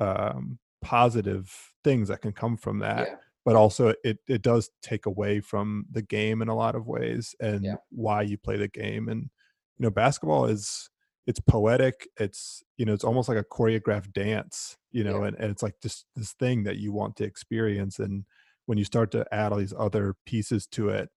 um, 0.00 0.58
positive 0.82 1.54
things 1.84 2.08
that 2.08 2.22
can 2.22 2.32
come 2.32 2.56
from 2.56 2.80
that. 2.80 3.06
Yeah. 3.08 3.14
But 3.46 3.54
also, 3.54 3.94
it 4.02 4.18
it 4.26 4.42
does 4.42 4.70
take 4.82 5.06
away 5.06 5.38
from 5.38 5.86
the 5.92 6.02
game 6.02 6.42
in 6.42 6.48
a 6.48 6.54
lot 6.56 6.74
of 6.74 6.88
ways, 6.88 7.32
and 7.38 7.64
yeah. 7.64 7.76
why 7.90 8.22
you 8.22 8.36
play 8.36 8.56
the 8.56 8.66
game. 8.66 9.08
And 9.08 9.30
you 9.78 9.84
know, 9.84 9.90
basketball 9.90 10.46
is 10.46 10.90
it's 11.28 11.38
poetic. 11.38 12.08
It's 12.18 12.64
you 12.76 12.84
know, 12.84 12.92
it's 12.92 13.04
almost 13.04 13.28
like 13.28 13.38
a 13.38 13.44
choreographed 13.44 14.12
dance. 14.12 14.76
You 14.90 15.04
know, 15.04 15.20
yeah. 15.20 15.28
and, 15.28 15.36
and 15.38 15.50
it's 15.52 15.62
like 15.62 15.76
just 15.80 16.06
this 16.16 16.32
thing 16.32 16.64
that 16.64 16.78
you 16.78 16.92
want 16.92 17.14
to 17.16 17.24
experience. 17.24 18.00
And 18.00 18.24
when 18.66 18.78
you 18.78 18.84
start 18.84 19.12
to 19.12 19.24
add 19.32 19.52
all 19.52 19.58
these 19.58 19.74
other 19.78 20.16
pieces 20.26 20.66
to 20.72 20.88
it, 20.88 21.08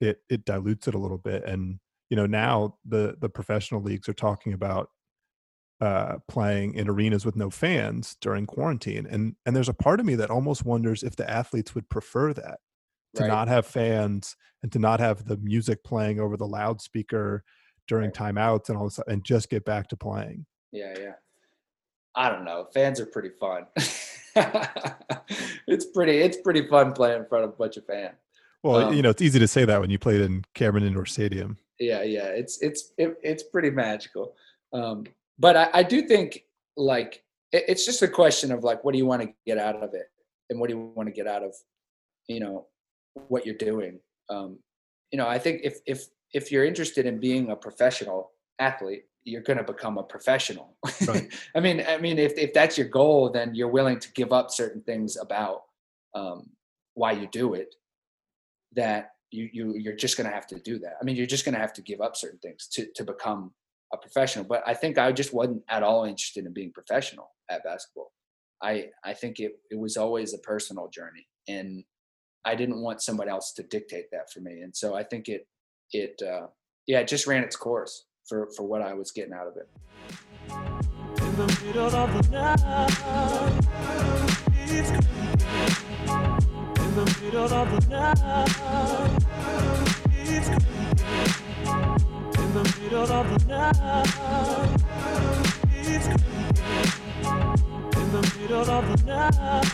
it 0.00 0.18
it 0.28 0.44
dilutes 0.44 0.86
it 0.86 0.94
a 0.94 0.98
little 0.98 1.18
bit. 1.18 1.44
And 1.44 1.80
you 2.10 2.16
know 2.16 2.26
now 2.26 2.76
the 2.84 3.16
the 3.20 3.28
professional 3.28 3.82
leagues 3.82 4.08
are 4.08 4.14
talking 4.14 4.52
about 4.52 4.90
uh, 5.80 6.18
playing 6.28 6.74
in 6.74 6.88
arenas 6.88 7.24
with 7.24 7.36
no 7.36 7.48
fans 7.48 8.16
during 8.20 8.46
quarantine 8.46 9.06
and 9.10 9.34
and 9.46 9.56
there's 9.56 9.68
a 9.68 9.74
part 9.74 9.98
of 9.98 10.06
me 10.06 10.14
that 10.14 10.30
almost 10.30 10.64
wonders 10.64 11.02
if 11.02 11.16
the 11.16 11.28
athletes 11.28 11.74
would 11.74 11.88
prefer 11.88 12.32
that 12.34 12.58
to 13.14 13.22
right. 13.22 13.28
not 13.28 13.48
have 13.48 13.66
fans 13.66 14.36
and 14.62 14.70
to 14.72 14.78
not 14.78 15.00
have 15.00 15.24
the 15.24 15.36
music 15.38 15.82
playing 15.82 16.20
over 16.20 16.36
the 16.36 16.46
loudspeaker 16.46 17.42
during 17.88 18.06
right. 18.06 18.34
timeouts 18.34 18.68
and 18.68 18.76
all 18.76 18.84
this 18.84 19.00
and 19.08 19.24
just 19.24 19.48
get 19.48 19.64
back 19.64 19.88
to 19.88 19.96
playing. 19.96 20.44
Yeah 20.70 20.94
yeah. 20.98 21.14
I 22.14 22.28
don't 22.28 22.44
know 22.44 22.66
fans 22.74 23.00
are 23.00 23.06
pretty 23.06 23.30
fun. 23.30 23.66
It's 25.66 25.86
pretty 25.86 26.18
it's 26.18 26.36
pretty 26.36 26.66
fun 26.66 26.92
playing 26.92 27.20
in 27.22 27.26
front 27.26 27.44
of 27.44 27.50
a 27.50 27.54
bunch 27.54 27.76
of 27.76 27.86
fans. 27.86 28.16
Well 28.62 28.88
um, 28.88 28.94
you 28.94 29.02
know 29.02 29.10
it's 29.10 29.22
easy 29.22 29.38
to 29.38 29.48
say 29.48 29.64
that 29.64 29.80
when 29.80 29.88
you 29.88 29.98
played 29.98 30.20
in 30.20 30.44
cameron 30.54 30.84
indoor 30.84 31.06
stadium. 31.06 31.58
Yeah 31.78 32.02
yeah 32.02 32.26
it's 32.26 32.60
it's 32.60 32.92
it, 32.98 33.16
it's 33.22 33.44
pretty 33.44 33.70
magical. 33.70 34.34
Um 34.72 35.04
but 35.40 35.56
I, 35.56 35.70
I 35.74 35.82
do 35.82 36.02
think 36.02 36.44
like 36.76 37.24
it, 37.50 37.64
it's 37.66 37.84
just 37.84 38.02
a 38.02 38.08
question 38.08 38.52
of 38.52 38.62
like 38.62 38.84
what 38.84 38.92
do 38.92 38.98
you 38.98 39.06
want 39.06 39.22
to 39.22 39.28
get 39.44 39.58
out 39.58 39.76
of 39.82 39.94
it 39.94 40.06
and 40.50 40.60
what 40.60 40.68
do 40.68 40.76
you 40.76 40.92
want 40.94 41.08
to 41.08 41.12
get 41.12 41.26
out 41.26 41.42
of 41.42 41.52
you 42.28 42.38
know 42.38 42.66
what 43.28 43.44
you're 43.44 43.56
doing 43.56 43.98
um 44.28 44.58
you 45.10 45.18
know 45.18 45.26
i 45.26 45.38
think 45.38 45.62
if 45.64 45.78
if 45.86 46.04
if 46.32 46.52
you're 46.52 46.64
interested 46.64 47.06
in 47.06 47.18
being 47.18 47.50
a 47.50 47.56
professional 47.56 48.30
athlete 48.60 49.04
you're 49.24 49.42
going 49.42 49.58
to 49.58 49.64
become 49.64 49.98
a 49.98 50.02
professional. 50.02 50.76
Right. 51.06 51.32
I 51.54 51.60
mean, 51.60 51.84
I 51.86 51.98
mean, 51.98 52.18
if 52.18 52.32
if 52.38 52.52
that's 52.52 52.78
your 52.78 52.88
goal, 52.88 53.30
then 53.30 53.54
you're 53.54 53.68
willing 53.68 53.98
to 54.00 54.12
give 54.12 54.32
up 54.32 54.50
certain 54.50 54.82
things 54.82 55.16
about 55.16 55.62
um, 56.14 56.50
why 56.94 57.12
you 57.12 57.28
do 57.30 57.54
it. 57.54 57.74
That 58.74 59.12
you 59.30 59.48
you 59.52 59.74
you're 59.76 59.96
just 59.96 60.16
going 60.16 60.28
to 60.28 60.34
have 60.34 60.46
to 60.48 60.58
do 60.58 60.78
that. 60.80 60.96
I 61.00 61.04
mean, 61.04 61.16
you're 61.16 61.26
just 61.26 61.44
going 61.44 61.54
to 61.54 61.60
have 61.60 61.72
to 61.74 61.82
give 61.82 62.00
up 62.00 62.16
certain 62.16 62.38
things 62.38 62.66
to 62.72 62.86
to 62.94 63.04
become 63.04 63.52
a 63.92 63.96
professional. 63.96 64.44
But 64.44 64.62
I 64.66 64.74
think 64.74 64.98
I 64.98 65.12
just 65.12 65.32
wasn't 65.32 65.62
at 65.68 65.82
all 65.82 66.04
interested 66.04 66.46
in 66.46 66.52
being 66.52 66.72
professional 66.72 67.30
at 67.50 67.64
basketball. 67.64 68.12
I 68.62 68.86
I 69.04 69.14
think 69.14 69.40
it 69.40 69.52
it 69.70 69.78
was 69.78 69.96
always 69.96 70.34
a 70.34 70.38
personal 70.38 70.88
journey, 70.88 71.26
and 71.48 71.84
I 72.44 72.54
didn't 72.54 72.80
want 72.80 73.02
someone 73.02 73.28
else 73.28 73.52
to 73.54 73.62
dictate 73.62 74.06
that 74.12 74.30
for 74.32 74.40
me. 74.40 74.60
And 74.60 74.74
so 74.76 74.94
I 74.94 75.02
think 75.02 75.28
it 75.28 75.46
it 75.92 76.20
uh, 76.22 76.46
yeah, 76.86 77.00
it 77.00 77.08
just 77.08 77.26
ran 77.26 77.42
its 77.42 77.56
course 77.56 78.06
for 78.28 78.48
for 78.56 78.64
what 78.64 78.82
I 78.82 78.94
was 78.94 79.10
getting 79.10 79.32
out 79.32 79.46
of 79.46 79.56
it. 79.56 79.68
In 92.50 92.56
the 92.56 92.66
middle 92.82 93.12
of 93.12 93.30
the 93.30 93.38
night, 93.46 93.74
it's 95.72 96.06
In 96.08 96.16
the 98.10 98.22
middle 98.40 98.68
of 98.68 98.84
the 98.88 98.96
night, 99.06 99.64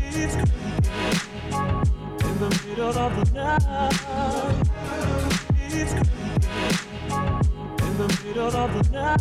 it's 0.00 0.34
In 0.34 0.46
the 2.38 2.48
middle 2.64 2.98
of 2.98 3.12
the 3.16 3.24
night, 3.34 3.92
it's 5.68 5.92
In 5.92 5.98
the 5.98 6.88
middle 7.28 7.36
of 7.36 7.52
the 7.60 7.64
night, 7.68 7.68
it's 7.76 7.80
In 7.82 7.92
the 7.98 8.08
middle 8.24 8.56
of 8.56 8.70
the 8.72 8.82
night, 8.90 9.20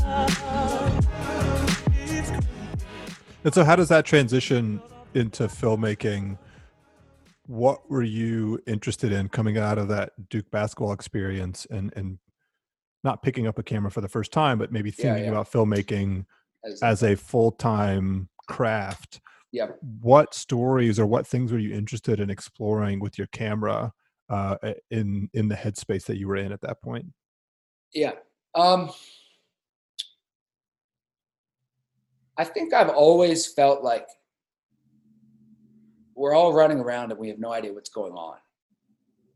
and 3.43 3.53
so, 3.53 3.65
how 3.65 3.75
does 3.75 3.89
that 3.89 4.05
transition 4.05 4.81
into 5.13 5.49
filmmaking? 5.49 6.37
What 7.49 7.89
were 7.89 8.03
you 8.03 8.61
interested 8.67 9.11
in 9.11 9.27
coming 9.27 9.57
out 9.57 9.79
of 9.79 9.87
that 9.87 10.11
Duke 10.29 10.51
basketball 10.51 10.93
experience, 10.93 11.65
and 11.71 11.91
and 11.95 12.19
not 13.03 13.23
picking 13.23 13.47
up 13.47 13.57
a 13.57 13.63
camera 13.63 13.89
for 13.89 14.01
the 14.01 14.07
first 14.07 14.31
time, 14.31 14.59
but 14.59 14.71
maybe 14.71 14.91
thinking 14.91 15.23
yeah, 15.23 15.31
yeah. 15.31 15.31
about 15.31 15.51
filmmaking 15.51 16.25
as, 16.63 16.83
as 16.83 17.03
a 17.03 17.15
full 17.15 17.51
time 17.51 18.29
craft? 18.47 19.19
Yeah. 19.51 19.69
What 20.01 20.35
stories 20.35 20.99
or 20.99 21.07
what 21.07 21.25
things 21.25 21.51
were 21.51 21.57
you 21.57 21.73
interested 21.73 22.19
in 22.19 22.29
exploring 22.29 22.99
with 22.99 23.17
your 23.17 23.25
camera 23.27 23.93
uh, 24.29 24.57
in 24.91 25.27
in 25.33 25.47
the 25.47 25.55
headspace 25.55 26.05
that 26.05 26.17
you 26.17 26.27
were 26.27 26.35
in 26.35 26.51
at 26.51 26.61
that 26.61 26.83
point? 26.83 27.07
Yeah. 27.95 28.11
Um, 28.53 28.91
I 32.37 32.43
think 32.43 32.75
I've 32.75 32.89
always 32.89 33.47
felt 33.47 33.83
like 33.83 34.07
we're 36.19 36.35
all 36.35 36.51
running 36.51 36.81
around 36.81 37.11
and 37.11 37.19
we 37.19 37.29
have 37.29 37.39
no 37.39 37.53
idea 37.53 37.71
what's 37.71 37.89
going 37.89 38.11
on. 38.11 38.35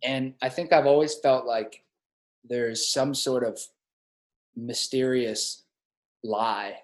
And 0.04 0.34
I 0.42 0.50
think 0.50 0.74
I've 0.74 0.86
always 0.86 1.16
felt 1.16 1.46
like 1.46 1.82
there's 2.44 2.90
some 2.92 3.16
sort 3.16 3.46
of 3.46 3.58
mysterious 4.58 5.64
lie 6.26 6.76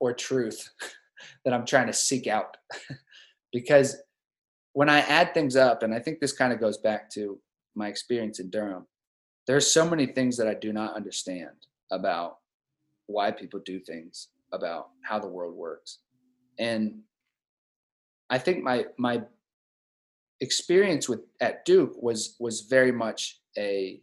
or 0.00 0.12
truth 0.12 0.70
that 1.44 1.54
I'm 1.54 1.64
trying 1.64 1.86
to 1.86 1.92
seek 1.92 2.26
out. 2.26 2.56
because 3.52 3.96
when 4.72 4.88
I 4.88 4.98
add 5.02 5.34
things 5.34 5.54
up, 5.54 5.84
and 5.84 5.94
I 5.94 6.00
think 6.00 6.18
this 6.18 6.32
kind 6.32 6.52
of 6.52 6.58
goes 6.58 6.78
back 6.78 7.08
to 7.10 7.38
my 7.76 7.86
experience 7.86 8.40
in 8.40 8.50
Durham, 8.50 8.88
there's 9.46 9.70
so 9.70 9.88
many 9.88 10.06
things 10.06 10.36
that 10.36 10.48
I 10.48 10.54
do 10.54 10.72
not 10.72 10.96
understand 10.96 11.68
about 11.92 12.38
why 13.06 13.30
people 13.30 13.60
do 13.64 13.78
things, 13.78 14.30
about 14.52 14.88
how 15.02 15.20
the 15.20 15.28
world 15.28 15.54
works. 15.54 15.98
And 16.58 17.02
I 18.28 18.38
think 18.38 18.64
my 18.64 18.86
my 18.98 19.22
experience 20.44 21.08
with 21.08 21.22
at 21.40 21.64
Duke 21.64 21.94
was 22.00 22.36
was 22.38 22.60
very 22.62 22.92
much 22.92 23.40
a 23.58 24.00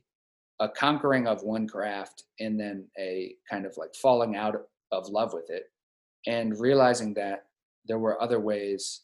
a 0.59 0.67
conquering 0.67 1.27
of 1.27 1.41
one 1.43 1.67
craft 1.67 2.23
and 2.39 2.59
then 2.59 2.85
a 2.99 3.35
kind 3.49 3.65
of 3.65 3.75
like 3.77 3.95
falling 3.95 4.35
out 4.35 4.55
of 4.91 5.09
love 5.09 5.33
with 5.33 5.49
it 5.49 5.71
and 6.27 6.59
realizing 6.59 7.13
that 7.15 7.45
there 7.87 7.97
were 7.97 8.21
other 8.21 8.39
ways 8.39 9.01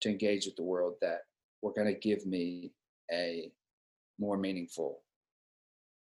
to 0.00 0.08
engage 0.08 0.46
with 0.46 0.54
the 0.56 0.62
world 0.62 0.94
that 1.00 1.22
were 1.60 1.72
going 1.72 1.92
to 1.92 1.98
give 1.98 2.24
me 2.26 2.72
a 3.12 3.50
more 4.18 4.36
meaningful 4.36 5.00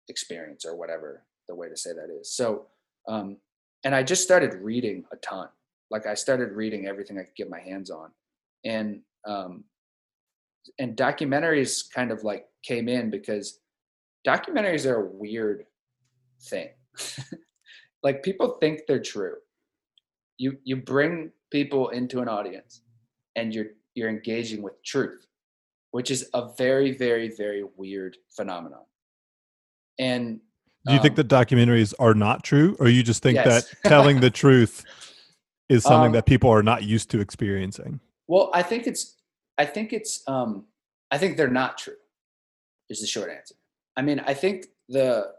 experience 0.09 0.65
or 0.65 0.77
whatever 0.77 1.25
the 1.49 1.55
way 1.55 1.69
to 1.69 1.77
say 1.77 1.91
that 1.93 2.09
is. 2.21 2.33
So, 2.33 2.67
um, 3.09 3.39
and 3.85 3.95
I 3.95 4.03
just 4.03 4.23
started 4.23 4.55
reading 4.55 5.05
a 5.13 5.17
ton. 5.17 5.49
Like 5.91 6.07
I 6.07 6.15
started 6.15 6.53
reading 6.53 6.87
everything 6.87 7.19
I 7.19 7.23
could 7.23 7.37
get 7.37 7.51
my 7.51 7.61
hands 7.61 7.91
on, 7.91 8.11
and 8.65 9.01
um, 9.27 9.65
and 10.79 10.97
documentaries 10.97 11.85
kind 11.93 12.11
of 12.11 12.25
like 12.25 12.47
came 12.63 12.89
in 12.89 13.11
because 13.11 13.61
documentaries 14.27 14.87
are 14.87 15.03
a 15.03 15.07
weird 15.07 15.65
thing. 16.43 16.69
like 18.03 18.23
people 18.23 18.59
think 18.61 18.81
they're 18.87 19.01
true. 19.01 19.35
You 20.39 20.59
you 20.65 20.77
bring 20.77 21.33
people 21.51 21.89
into 21.91 22.21
an 22.21 22.29
audience, 22.29 22.83
and 23.37 23.55
you're 23.55 23.69
you're 23.95 24.11
engaging 24.11 24.63
with 24.63 24.83
truth, 24.85 25.27
which 25.93 26.11
is 26.11 26.29
a 26.35 26.51
very 26.59 26.93
very 26.93 27.35
very 27.37 27.65
weird 27.77 28.17
phenomenon. 28.35 28.85
And 29.99 30.41
do 30.87 30.93
you 30.93 30.99
um, 30.99 31.03
think 31.03 31.17
that 31.17 31.29
documentaries 31.29 31.95
are 31.99 32.15
not 32.15 32.45
true, 32.45 32.77
or 32.79 32.89
you 32.89 33.03
just 33.03 33.23
think 33.23 33.37
yes. 33.37 33.47
that 33.47 33.79
telling 33.89 34.21
the 34.21 34.31
truth 34.31 34.85
is 35.69 35.83
something 35.83 36.09
um, 36.09 36.13
that 36.13 36.27
people 36.27 36.51
are 36.51 36.63
not 36.63 36.85
used 36.85 37.11
to 37.11 37.21
experiencing? 37.21 37.99
Well, 38.29 38.51
I 38.55 38.63
think 38.63 38.87
it's, 38.87 39.16
I 39.59 39.65
think 39.65 39.93
it's, 39.93 40.23
um, 40.27 40.65
I 41.11 41.19
think 41.19 41.37
they're 41.37 41.49
not 41.49 41.79
true. 41.79 41.95
Is 42.89 43.01
the 43.01 43.07
short 43.07 43.31
answer. 43.31 43.57
I 43.97 44.03
mean, 44.03 44.21
I 44.21 44.35
think 44.35 44.67
the, 44.89 45.33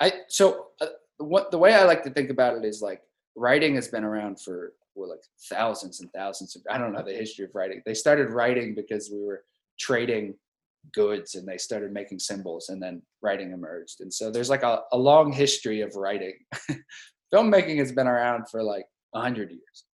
I 0.00 0.12
so 0.28 0.66
uh, 0.80 0.86
what 1.18 1.50
the 1.50 1.58
way 1.58 1.74
I 1.74 1.84
like 1.84 2.02
to 2.04 2.10
think 2.10 2.30
about 2.30 2.56
it 2.56 2.64
is 2.64 2.80
like 2.82 3.02
writing 3.36 3.74
has 3.74 3.88
been 3.88 4.04
around 4.04 4.40
for 4.40 4.72
well, 4.94 5.10
like 5.10 5.24
thousands 5.50 6.00
and 6.00 6.12
thousands 6.12 6.54
of 6.54 6.62
I 6.70 6.78
don't 6.78 6.92
know 6.92 7.02
the 7.02 7.12
history 7.12 7.44
of 7.44 7.54
writing. 7.54 7.82
They 7.84 7.94
started 7.94 8.30
writing 8.30 8.74
because 8.74 9.10
we 9.12 9.24
were 9.24 9.42
trading 9.78 10.34
goods 10.92 11.34
and 11.34 11.46
they 11.46 11.58
started 11.58 11.92
making 11.92 12.18
symbols 12.18 12.68
and 12.68 12.82
then 12.82 13.02
writing 13.22 13.52
emerged 13.52 14.00
and 14.00 14.12
so 14.12 14.30
there's 14.30 14.50
like 14.50 14.62
a, 14.62 14.82
a 14.92 14.98
long 14.98 15.32
history 15.32 15.80
of 15.80 15.96
writing 15.96 16.34
filmmaking 17.34 17.78
has 17.78 17.92
been 17.92 18.06
around 18.06 18.48
for 18.50 18.62
like 18.62 18.84
a 19.14 19.18
100 19.18 19.50
years 19.50 19.84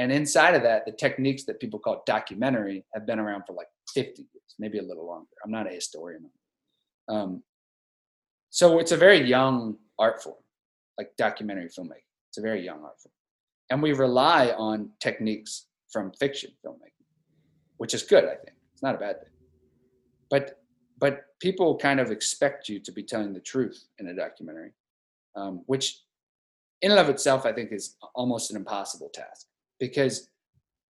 and 0.00 0.10
inside 0.10 0.54
of 0.54 0.62
that 0.62 0.86
the 0.86 0.92
techniques 0.92 1.44
that 1.44 1.60
people 1.60 1.78
call 1.78 2.02
documentary 2.06 2.84
have 2.94 3.06
been 3.06 3.18
around 3.18 3.44
for 3.46 3.52
like 3.52 3.68
50 3.94 4.22
years 4.22 4.54
maybe 4.58 4.78
a 4.78 4.82
little 4.82 5.06
longer. 5.06 5.28
I'm 5.44 5.50
not 5.50 5.66
a 5.66 5.74
historian. 5.74 6.30
Um, 7.08 7.42
so 8.50 8.78
it's 8.78 8.92
a 8.92 8.96
very 8.96 9.20
young 9.22 9.76
art 9.98 10.22
form 10.22 10.36
like 10.98 11.10
documentary 11.16 11.68
filmmaking. 11.68 12.10
It's 12.28 12.38
a 12.38 12.42
very 12.42 12.64
young 12.64 12.82
art 12.82 13.00
form. 13.02 13.12
And 13.70 13.82
we 13.82 13.92
rely 13.92 14.50
on 14.50 14.90
techniques 15.00 15.66
from 15.92 16.12
fiction 16.12 16.50
filmmaking 16.64 17.00
which 17.78 17.94
is 17.94 18.02
good 18.02 18.24
i 18.24 18.36
think. 18.42 18.56
It's 18.72 18.82
not 18.82 18.94
a 18.94 18.98
bad 18.98 19.20
thing. 19.20 19.32
But 20.30 20.44
but 20.98 21.14
people 21.40 21.78
kind 21.78 21.98
of 21.98 22.10
expect 22.10 22.68
you 22.68 22.78
to 22.80 22.92
be 22.92 23.02
telling 23.02 23.32
the 23.32 23.40
truth 23.40 23.86
in 23.98 24.08
a 24.08 24.14
documentary, 24.14 24.72
um, 25.34 25.62
which 25.66 26.02
in 26.82 26.90
and 26.90 27.00
of 27.00 27.08
itself 27.08 27.46
I 27.46 27.52
think 27.52 27.72
is 27.72 27.96
almost 28.14 28.50
an 28.50 28.56
impossible 28.56 29.10
task 29.14 29.46
because 29.80 30.28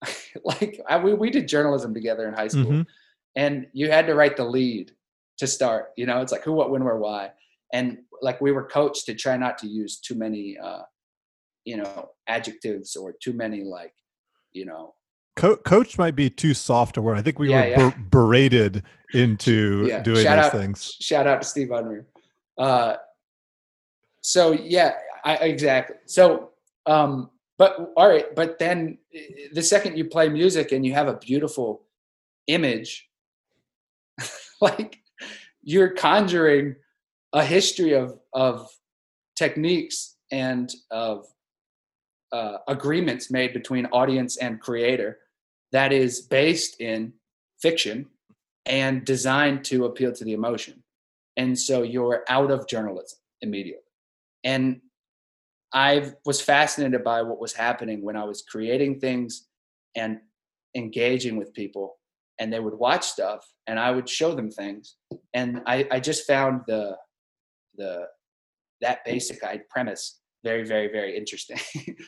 like 0.44 0.80
I, 0.88 0.98
we, 0.98 1.14
we 1.14 1.30
did 1.30 1.48
journalism 1.48 1.94
together 1.94 2.28
in 2.28 2.34
high 2.34 2.48
school 2.48 2.64
mm-hmm. 2.64 2.82
and 3.36 3.66
you 3.72 3.90
had 3.90 4.06
to 4.08 4.14
write 4.14 4.36
the 4.36 4.44
lead 4.44 4.92
to 5.38 5.46
start 5.46 5.92
you 5.96 6.04
know 6.04 6.20
it's 6.20 6.32
like 6.32 6.44
who 6.44 6.52
what 6.52 6.70
when 6.70 6.84
where 6.84 6.96
why 6.96 7.30
and 7.72 7.98
like 8.20 8.40
we 8.40 8.52
were 8.52 8.66
coached 8.66 9.06
to 9.06 9.14
try 9.14 9.36
not 9.36 9.56
to 9.58 9.66
use 9.66 9.98
too 9.98 10.14
many 10.14 10.58
uh 10.58 10.82
you 11.64 11.76
know 11.76 12.10
adjectives 12.26 12.96
or 12.96 13.14
too 13.22 13.32
many 13.32 13.62
like 13.62 13.94
you 14.52 14.66
know 14.66 14.94
Co- 15.36 15.56
coach 15.56 15.96
might 15.96 16.16
be 16.16 16.28
too 16.28 16.52
soft 16.52 16.96
a 16.96 17.02
word. 17.02 17.16
I 17.16 17.22
think 17.22 17.38
we 17.38 17.50
yeah, 17.50 17.60
were 17.60 17.68
yeah. 17.68 17.90
Ber- 17.90 18.04
berated 18.10 18.82
into 19.14 19.84
yeah. 19.88 20.02
doing 20.02 20.22
shout 20.22 20.36
these 20.36 20.46
out, 20.46 20.52
things. 20.52 20.96
Shout 21.00 21.26
out 21.26 21.40
to 21.40 21.48
Steve 21.48 21.68
Unruh. 21.68 22.04
Uh, 22.58 22.96
so 24.20 24.52
yeah, 24.52 24.94
I, 25.24 25.36
exactly. 25.36 25.96
So, 26.06 26.50
um, 26.84 27.30
but 27.60 27.92
all 27.94 28.08
right, 28.08 28.34
but 28.34 28.58
then 28.58 28.96
the 29.52 29.62
second 29.62 29.98
you 29.98 30.06
play 30.06 30.30
music 30.30 30.72
and 30.72 30.86
you 30.86 30.94
have 30.94 31.08
a 31.08 31.18
beautiful 31.18 31.82
image, 32.46 33.10
like 34.62 35.00
you're 35.62 35.90
conjuring 35.90 36.76
a 37.34 37.44
history 37.44 37.92
of 37.92 38.18
of 38.32 38.66
techniques 39.36 40.16
and 40.32 40.72
of 40.90 41.26
uh, 42.32 42.58
agreements 42.66 43.30
made 43.30 43.52
between 43.52 43.84
audience 43.88 44.38
and 44.38 44.58
creator 44.58 45.18
that 45.72 45.92
is 45.92 46.22
based 46.22 46.80
in 46.80 47.12
fiction 47.60 48.06
and 48.64 49.04
designed 49.04 49.66
to 49.66 49.84
appeal 49.84 50.12
to 50.14 50.24
the 50.24 50.32
emotion. 50.32 50.82
And 51.36 51.58
so 51.58 51.82
you're 51.82 52.24
out 52.30 52.50
of 52.50 52.66
journalism 52.68 53.18
immediately. 53.42 53.84
and 54.44 54.80
I 55.72 56.12
was 56.24 56.40
fascinated 56.40 57.04
by 57.04 57.22
what 57.22 57.40
was 57.40 57.52
happening 57.52 58.02
when 58.02 58.16
I 58.16 58.24
was 58.24 58.42
creating 58.42 59.00
things 59.00 59.46
and 59.94 60.18
engaging 60.76 61.36
with 61.36 61.54
people 61.54 61.96
and 62.38 62.52
they 62.52 62.60
would 62.60 62.74
watch 62.74 63.06
stuff 63.06 63.46
and 63.66 63.78
I 63.78 63.90
would 63.90 64.08
show 64.08 64.34
them 64.34 64.50
things. 64.50 64.96
And 65.34 65.62
I, 65.66 65.86
I 65.90 66.00
just 66.00 66.26
found 66.26 66.62
the 66.66 66.96
the 67.76 68.06
that 68.80 69.04
basic 69.04 69.40
premise 69.68 70.20
very, 70.42 70.64
very, 70.64 70.88
very 70.88 71.16
interesting. 71.16 71.58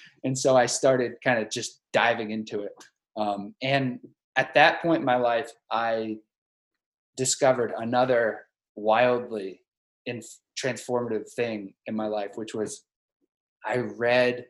and 0.25 0.37
so 0.37 0.57
I 0.57 0.67
started 0.67 1.13
kind 1.23 1.39
of 1.39 1.51
just 1.51 1.81
diving 1.93 2.31
into 2.31 2.63
it. 2.63 2.73
Um, 3.17 3.55
and 3.63 4.01
at 4.37 4.55
that 4.55 4.81
point 4.81 5.01
in 5.01 5.05
my 5.05 5.17
life, 5.17 5.51
I 5.71 6.17
discovered 7.17 7.75
another 7.77 8.47
wildly 8.75 9.61
in 10.07 10.23
transformative 10.59 11.31
thing 11.33 11.75
in 11.87 11.95
my 11.95 12.07
life, 12.07 12.33
which 12.37 12.55
was 12.55 12.85
I 13.65 13.79
read 13.79 14.47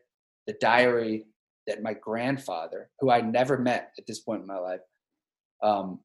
the 0.46 0.54
diary 0.60 1.26
that 1.66 1.82
my 1.82 1.94
grandfather, 1.94 2.90
who 3.00 3.10
I 3.10 3.20
never 3.20 3.58
met 3.58 3.92
at 3.98 4.06
this 4.06 4.20
point 4.20 4.42
in 4.42 4.46
my 4.46 4.58
life, 4.58 4.80
um, 5.62 6.00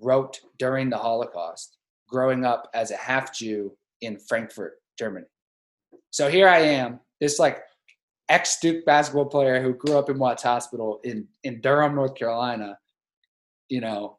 wrote 0.00 0.40
during 0.58 0.88
the 0.88 0.96
Holocaust, 0.96 1.76
growing 2.08 2.44
up 2.44 2.68
as 2.74 2.90
a 2.90 2.96
half 2.96 3.34
Jew 3.34 3.76
in 4.00 4.18
Frankfurt, 4.18 4.74
Germany. 4.98 5.26
So 6.10 6.28
here 6.28 6.48
I 6.48 6.60
am, 6.60 7.00
this 7.20 7.38
like 7.38 7.62
ex 8.28 8.58
Duke 8.60 8.84
basketball 8.86 9.26
player 9.26 9.62
who 9.62 9.74
grew 9.74 9.98
up 9.98 10.08
in 10.08 10.18
Watts 10.18 10.42
Hospital 10.42 11.00
in, 11.04 11.26
in 11.44 11.60
Durham, 11.60 11.94
North 11.94 12.14
Carolina, 12.14 12.78
you 13.68 13.80
know, 13.80 14.18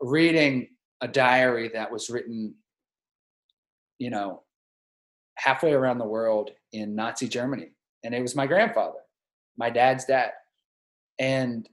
reading 0.00 0.68
a 1.00 1.08
diary 1.08 1.70
that 1.72 1.90
was 1.90 2.10
written, 2.10 2.54
you 3.98 4.10
know, 4.10 4.42
halfway 5.36 5.72
around 5.72 5.98
the 5.98 6.06
world 6.06 6.50
in 6.72 6.94
Nazi 6.94 7.28
Germany. 7.28 7.70
And 8.04 8.14
it 8.14 8.22
was 8.22 8.36
my 8.36 8.46
grandfather, 8.46 8.98
my 9.56 9.70
dad's 9.70 10.04
dad. 10.04 10.32
And 11.18 11.68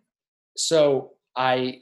so 0.58 1.12
I 1.36 1.82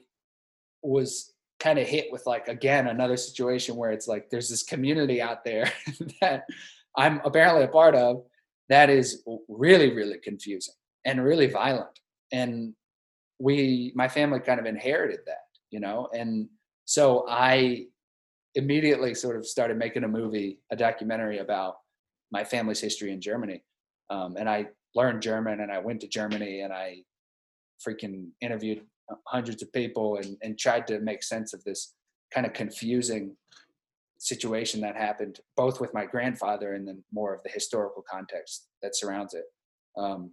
was 0.81 1.33
kind 1.59 1.79
of 1.79 1.87
hit 1.87 2.11
with 2.11 2.25
like 2.25 2.49
again 2.49 2.87
another 2.87 3.15
situation 3.15 3.77
where 3.77 3.91
it's 3.91 4.07
like 4.07 4.29
there's 4.29 4.49
this 4.49 4.63
community 4.63 5.21
out 5.21 5.45
there 5.45 5.71
that 6.21 6.43
I'm 6.97 7.21
apparently 7.23 7.63
a 7.63 7.69
part 7.69 7.95
of 7.95 8.23
that 8.67 8.89
is 8.89 9.23
really 9.47 9.93
really 9.93 10.17
confusing 10.17 10.73
and 11.05 11.23
really 11.23 11.47
violent 11.47 11.99
and 12.33 12.73
we 13.39 13.93
my 13.95 14.09
family 14.09 14.41
kind 14.41 14.59
of 14.59 14.65
inherited 14.65 15.19
that 15.25 15.45
you 15.69 15.79
know 15.79 16.09
and 16.13 16.49
so 16.83 17.25
I 17.29 17.85
immediately 18.55 19.13
sort 19.13 19.37
of 19.37 19.47
started 19.47 19.77
making 19.77 20.03
a 20.03 20.07
movie 20.07 20.59
a 20.69 20.75
documentary 20.75 21.39
about 21.39 21.75
my 22.33 22.43
family's 22.43 22.81
history 22.81 23.13
in 23.13 23.21
Germany. 23.21 23.63
Um, 24.09 24.35
and 24.37 24.49
I 24.49 24.67
learned 24.95 25.21
German 25.21 25.61
and 25.61 25.71
I 25.71 25.79
went 25.79 26.01
to 26.01 26.07
Germany 26.07 26.61
and 26.61 26.73
I 26.73 27.03
freaking 27.87 28.29
interviewed 28.41 28.81
hundreds 29.27 29.61
of 29.61 29.71
people 29.71 30.17
and, 30.17 30.37
and 30.41 30.57
tried 30.57 30.87
to 30.87 30.99
make 30.99 31.23
sense 31.23 31.53
of 31.53 31.63
this 31.63 31.93
kind 32.33 32.45
of 32.45 32.53
confusing 32.53 33.37
situation 34.17 34.81
that 34.81 34.95
happened 34.95 35.39
both 35.55 35.79
with 35.79 35.93
my 35.93 36.05
grandfather 36.05 36.73
and 36.73 36.87
then 36.87 37.03
more 37.11 37.33
of 37.33 37.43
the 37.43 37.49
historical 37.49 38.03
context 38.09 38.67
that 38.81 38.95
surrounds 38.95 39.33
it. 39.33 39.45
Um, 39.95 40.31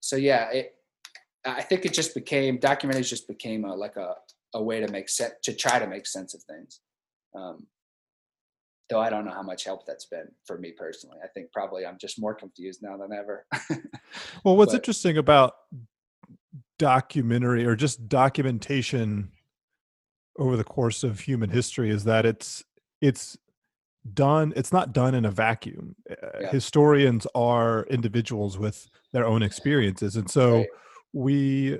so 0.00 0.16
yeah 0.16 0.50
it, 0.50 0.74
i 1.44 1.62
think 1.62 1.86
it 1.86 1.92
just 1.92 2.12
became 2.12 2.58
documentaries 2.58 3.08
just 3.08 3.28
became 3.28 3.64
a, 3.64 3.74
like 3.74 3.96
a, 3.96 4.14
a 4.54 4.62
way 4.62 4.80
to 4.80 4.88
make 4.90 5.08
sense 5.08 5.34
to 5.42 5.54
try 5.54 5.78
to 5.78 5.86
make 5.86 6.06
sense 6.06 6.34
of 6.34 6.42
things. 6.42 6.80
Um, 7.34 7.66
though 8.90 9.00
i 9.00 9.08
don't 9.10 9.24
know 9.24 9.32
how 9.32 9.42
much 9.42 9.64
help 9.64 9.86
that's 9.86 10.06
been 10.06 10.28
for 10.44 10.58
me 10.58 10.72
personally 10.72 11.18
i 11.24 11.28
think 11.28 11.50
probably 11.52 11.86
i'm 11.86 11.98
just 11.98 12.20
more 12.20 12.34
confused 12.34 12.82
now 12.82 12.96
than 12.96 13.12
ever 13.12 13.46
well 14.44 14.56
what's 14.56 14.72
but, 14.72 14.80
interesting 14.80 15.18
about 15.18 15.54
documentary 16.78 17.64
or 17.64 17.76
just 17.76 18.08
documentation 18.08 19.30
over 20.38 20.56
the 20.56 20.64
course 20.64 21.04
of 21.04 21.20
human 21.20 21.50
history 21.50 21.90
is 21.90 22.04
that 22.04 22.26
it's 22.26 22.64
it's 23.00 23.36
done 24.14 24.52
it's 24.56 24.72
not 24.72 24.92
done 24.92 25.14
in 25.14 25.24
a 25.24 25.30
vacuum 25.30 25.94
uh, 26.10 26.14
yeah. 26.40 26.50
historians 26.50 27.26
are 27.34 27.86
individuals 27.88 28.58
with 28.58 28.88
their 29.12 29.24
own 29.24 29.42
experiences 29.42 30.16
and 30.16 30.28
so 30.28 30.56
right. 30.56 30.66
we 31.12 31.78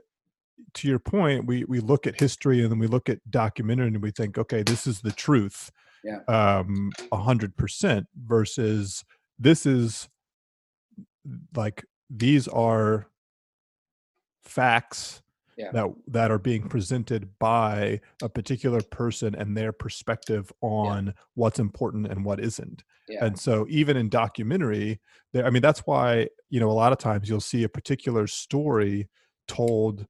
to 0.74 0.86
your 0.86 1.00
point 1.00 1.44
we 1.46 1.64
we 1.64 1.80
look 1.80 2.06
at 2.06 2.18
history 2.20 2.62
and 2.62 2.70
then 2.70 2.78
we 2.78 2.86
look 2.86 3.08
at 3.08 3.18
documentary 3.30 3.88
and 3.88 4.00
we 4.00 4.10
think 4.12 4.38
okay 4.38 4.62
this 4.62 4.86
is 4.86 5.00
the 5.00 5.10
truth 5.10 5.70
yeah 6.04 6.20
um 6.28 6.90
a 7.10 7.16
hundred 7.16 7.56
percent 7.56 8.06
versus 8.26 9.04
this 9.38 9.66
is 9.66 10.08
like 11.54 11.84
these 12.10 12.48
are 12.48 13.06
facts 14.42 15.22
yeah. 15.56 15.70
that 15.72 15.86
that 16.08 16.30
are 16.30 16.38
being 16.38 16.68
presented 16.68 17.28
by 17.38 18.00
a 18.22 18.28
particular 18.28 18.80
person 18.80 19.34
and 19.34 19.56
their 19.56 19.72
perspective 19.72 20.52
on 20.60 21.06
yeah. 21.06 21.12
what's 21.34 21.58
important 21.58 22.06
and 22.06 22.24
what 22.24 22.40
isn't. 22.40 22.82
Yeah. 23.08 23.24
And 23.24 23.38
so 23.38 23.66
even 23.68 23.96
in 23.96 24.08
documentary, 24.08 25.00
there 25.32 25.46
I 25.46 25.50
mean 25.50 25.62
that's 25.62 25.80
why, 25.80 26.28
you 26.50 26.60
know, 26.60 26.70
a 26.70 26.72
lot 26.72 26.92
of 26.92 26.98
times 26.98 27.28
you'll 27.28 27.40
see 27.40 27.64
a 27.64 27.68
particular 27.68 28.26
story 28.26 29.08
told 29.48 30.06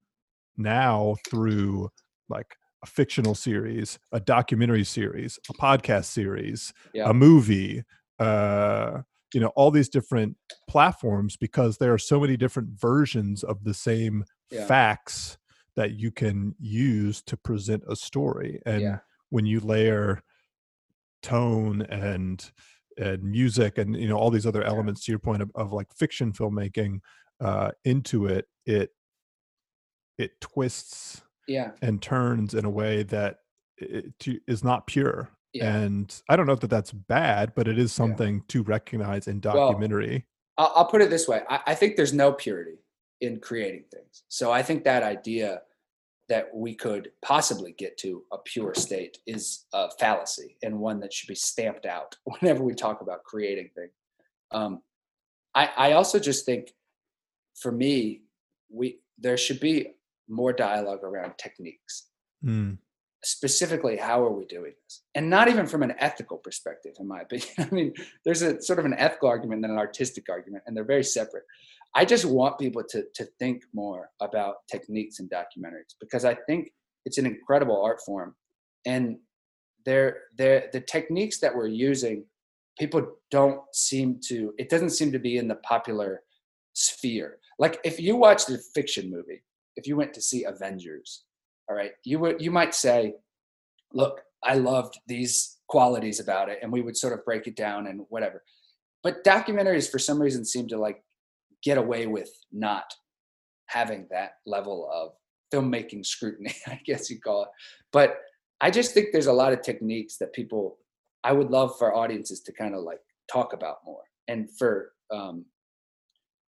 now 0.56 1.16
through 1.28 1.90
like 2.28 2.56
a 2.82 2.86
fictional 2.86 3.34
series, 3.34 3.98
a 4.10 4.20
documentary 4.20 4.84
series, 4.84 5.38
a 5.48 5.52
podcast 5.52 6.06
series, 6.06 6.72
a 6.94 7.14
movie, 7.14 7.84
uh 8.18 9.02
you 9.34 9.40
know 9.40 9.48
all 9.56 9.70
these 9.70 9.88
different 9.88 10.36
platforms 10.68 11.36
because 11.36 11.78
there 11.78 11.92
are 11.92 11.98
so 11.98 12.20
many 12.20 12.36
different 12.36 12.68
versions 12.78 13.42
of 13.42 13.64
the 13.64 13.74
same 13.74 14.24
yeah. 14.50 14.66
facts 14.66 15.38
that 15.76 15.92
you 15.92 16.10
can 16.10 16.54
use 16.58 17.22
to 17.22 17.36
present 17.36 17.82
a 17.88 17.96
story 17.96 18.60
and 18.66 18.82
yeah. 18.82 18.98
when 19.30 19.46
you 19.46 19.60
layer 19.60 20.22
tone 21.22 21.82
and 21.82 22.52
and 22.98 23.22
music 23.22 23.78
and 23.78 23.96
you 23.96 24.08
know 24.08 24.16
all 24.16 24.30
these 24.30 24.46
other 24.46 24.62
elements 24.62 25.02
yeah. 25.02 25.06
to 25.06 25.12
your 25.12 25.18
point 25.18 25.40
of, 25.40 25.50
of 25.54 25.72
like 25.72 25.92
fiction 25.94 26.32
filmmaking 26.32 26.98
uh 27.40 27.70
into 27.84 28.26
it 28.26 28.46
it 28.66 28.90
it 30.18 30.40
twists 30.40 31.22
yeah 31.52 31.70
and 31.82 32.02
turns 32.02 32.54
in 32.54 32.64
a 32.64 32.70
way 32.70 33.02
that 33.02 33.40
it, 33.78 34.18
to, 34.20 34.38
is 34.46 34.62
not 34.62 34.86
pure 34.86 35.30
yeah. 35.52 35.76
And 35.76 36.22
I 36.28 36.36
don't 36.36 36.46
know 36.46 36.54
that 36.54 36.70
that's 36.70 36.92
bad, 36.92 37.54
but 37.54 37.68
it 37.68 37.78
is 37.78 37.92
something 37.92 38.36
yeah. 38.36 38.42
to 38.48 38.62
recognize 38.62 39.28
in 39.28 39.40
documentary. 39.40 40.26
Well, 40.56 40.72
I'll 40.74 40.86
put 40.86 41.02
it 41.02 41.10
this 41.10 41.28
way: 41.28 41.42
I, 41.48 41.60
I 41.68 41.74
think 41.74 41.96
there's 41.96 42.12
no 42.12 42.32
purity 42.32 42.78
in 43.20 43.38
creating 43.38 43.84
things. 43.92 44.24
So 44.28 44.50
I 44.50 44.62
think 44.62 44.84
that 44.84 45.02
idea 45.02 45.62
that 46.28 46.48
we 46.54 46.74
could 46.74 47.10
possibly 47.22 47.72
get 47.72 47.98
to 47.98 48.24
a 48.32 48.38
pure 48.38 48.74
state 48.74 49.18
is 49.26 49.66
a 49.74 49.90
fallacy 50.00 50.56
and 50.62 50.78
one 50.78 51.00
that 51.00 51.12
should 51.12 51.28
be 51.28 51.34
stamped 51.34 51.84
out 51.84 52.16
whenever 52.24 52.64
we 52.64 52.74
talk 52.74 53.02
about 53.02 53.24
creating 53.24 53.70
things. 53.74 53.92
Um, 54.50 54.80
I, 55.54 55.70
I 55.76 55.92
also 55.92 56.18
just 56.18 56.46
think, 56.46 56.72
for 57.56 57.70
me, 57.70 58.22
we 58.70 59.00
there 59.18 59.36
should 59.36 59.60
be 59.60 59.88
more 60.32 60.52
dialogue 60.52 61.04
around 61.04 61.34
techniques. 61.38 62.08
Mm 62.44 62.78
specifically 63.24 63.96
how 63.96 64.22
are 64.22 64.32
we 64.32 64.44
doing 64.46 64.72
this? 64.84 65.02
And 65.14 65.30
not 65.30 65.48
even 65.48 65.66
from 65.66 65.82
an 65.82 65.94
ethical 65.98 66.38
perspective 66.38 66.94
in 66.98 67.06
my 67.06 67.20
opinion. 67.20 67.48
I 67.58 67.68
mean 67.70 67.94
there's 68.24 68.42
a 68.42 68.60
sort 68.60 68.78
of 68.78 68.84
an 68.84 68.94
ethical 68.94 69.28
argument 69.28 69.64
and 69.64 69.72
an 69.72 69.78
artistic 69.78 70.28
argument 70.28 70.64
and 70.66 70.76
they're 70.76 70.84
very 70.84 71.04
separate. 71.04 71.44
I 71.94 72.04
just 72.04 72.24
want 72.24 72.58
people 72.58 72.82
to 72.90 73.04
to 73.14 73.24
think 73.38 73.62
more 73.72 74.10
about 74.20 74.56
techniques 74.70 75.20
in 75.20 75.28
documentaries 75.28 75.94
because 76.00 76.24
i 76.24 76.34
think 76.46 76.70
it's 77.04 77.18
an 77.18 77.26
incredible 77.26 77.82
art 77.82 78.00
form. 78.04 78.34
And 78.86 79.18
they're, 79.84 80.18
they're 80.36 80.68
the 80.72 80.80
techniques 80.80 81.40
that 81.40 81.54
we're 81.54 81.66
using 81.66 82.24
people 82.78 83.04
don't 83.30 83.60
seem 83.72 84.18
to 84.28 84.54
it 84.58 84.68
doesn't 84.68 84.90
seem 84.90 85.12
to 85.12 85.18
be 85.18 85.36
in 85.36 85.48
the 85.48 85.56
popular 85.56 86.22
sphere. 86.72 87.38
Like 87.58 87.78
if 87.84 88.00
you 88.00 88.16
watch 88.16 88.46
the 88.46 88.58
fiction 88.74 89.10
movie 89.10 89.42
if 89.76 89.86
you 89.86 89.96
went 89.96 90.12
to 90.14 90.22
see 90.22 90.44
avengers 90.44 91.24
all 91.68 91.76
right 91.76 91.92
you 92.04 92.18
would 92.18 92.40
you 92.40 92.50
might 92.50 92.74
say 92.74 93.14
look 93.92 94.20
i 94.42 94.54
loved 94.54 94.98
these 95.06 95.58
qualities 95.72 96.20
about 96.20 96.50
it 96.50 96.58
and 96.60 96.70
we 96.70 96.82
would 96.82 96.98
sort 96.98 97.14
of 97.14 97.24
break 97.24 97.46
it 97.46 97.56
down 97.56 97.86
and 97.86 98.02
whatever. 98.10 98.42
But 99.02 99.24
documentaries 99.24 99.90
for 99.90 99.98
some 99.98 100.20
reason 100.20 100.44
seem 100.44 100.68
to 100.68 100.76
like 100.78 101.02
get 101.64 101.78
away 101.78 102.06
with 102.06 102.28
not 102.52 102.92
having 103.68 104.06
that 104.10 104.32
level 104.44 104.86
of 104.92 105.12
filmmaking 105.50 106.04
scrutiny 106.04 106.54
i 106.66 106.78
guess 106.84 107.08
you 107.08 107.18
call 107.18 107.44
it. 107.44 107.48
But 107.90 108.18
i 108.60 108.70
just 108.70 108.92
think 108.92 109.06
there's 109.12 109.32
a 109.32 109.32
lot 109.32 109.54
of 109.54 109.62
techniques 109.62 110.18
that 110.18 110.34
people 110.34 110.76
i 111.24 111.32
would 111.32 111.50
love 111.50 111.78
for 111.78 111.94
audiences 111.94 112.40
to 112.42 112.52
kind 112.52 112.74
of 112.74 112.82
like 112.82 113.00
talk 113.32 113.54
about 113.54 113.78
more 113.86 114.02
and 114.28 114.50
for 114.58 114.92
um 115.10 115.46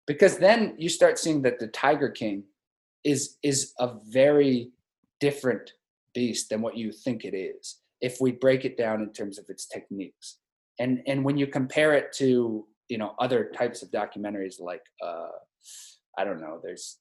because 0.05 0.37
then 0.37 0.75
you 0.77 0.89
start 0.89 1.17
seeing 1.17 1.41
that 1.43 1.59
the 1.59 1.67
tiger 1.67 2.09
king 2.09 2.43
is 3.03 3.37
is 3.43 3.73
a 3.79 3.91
very 4.09 4.71
different 5.19 5.73
beast 6.13 6.49
than 6.49 6.61
what 6.61 6.77
you 6.77 6.91
think 6.91 7.25
it 7.25 7.35
is 7.35 7.79
if 8.01 8.17
we 8.19 8.31
break 8.31 8.65
it 8.65 8.77
down 8.77 9.01
in 9.01 9.11
terms 9.13 9.39
of 9.39 9.45
its 9.49 9.65
techniques. 9.65 10.37
and 10.79 11.01
and 11.07 11.23
when 11.23 11.37
you 11.37 11.47
compare 11.47 11.93
it 11.93 12.11
to 12.11 12.65
you 12.89 12.97
know 12.97 13.15
other 13.19 13.51
types 13.59 13.81
of 13.83 13.91
documentaries 13.91 14.59
like 14.59 14.85
uh 15.07 15.35
i 16.17 16.23
don't 16.23 16.41
know 16.41 16.59
there's 16.63 16.97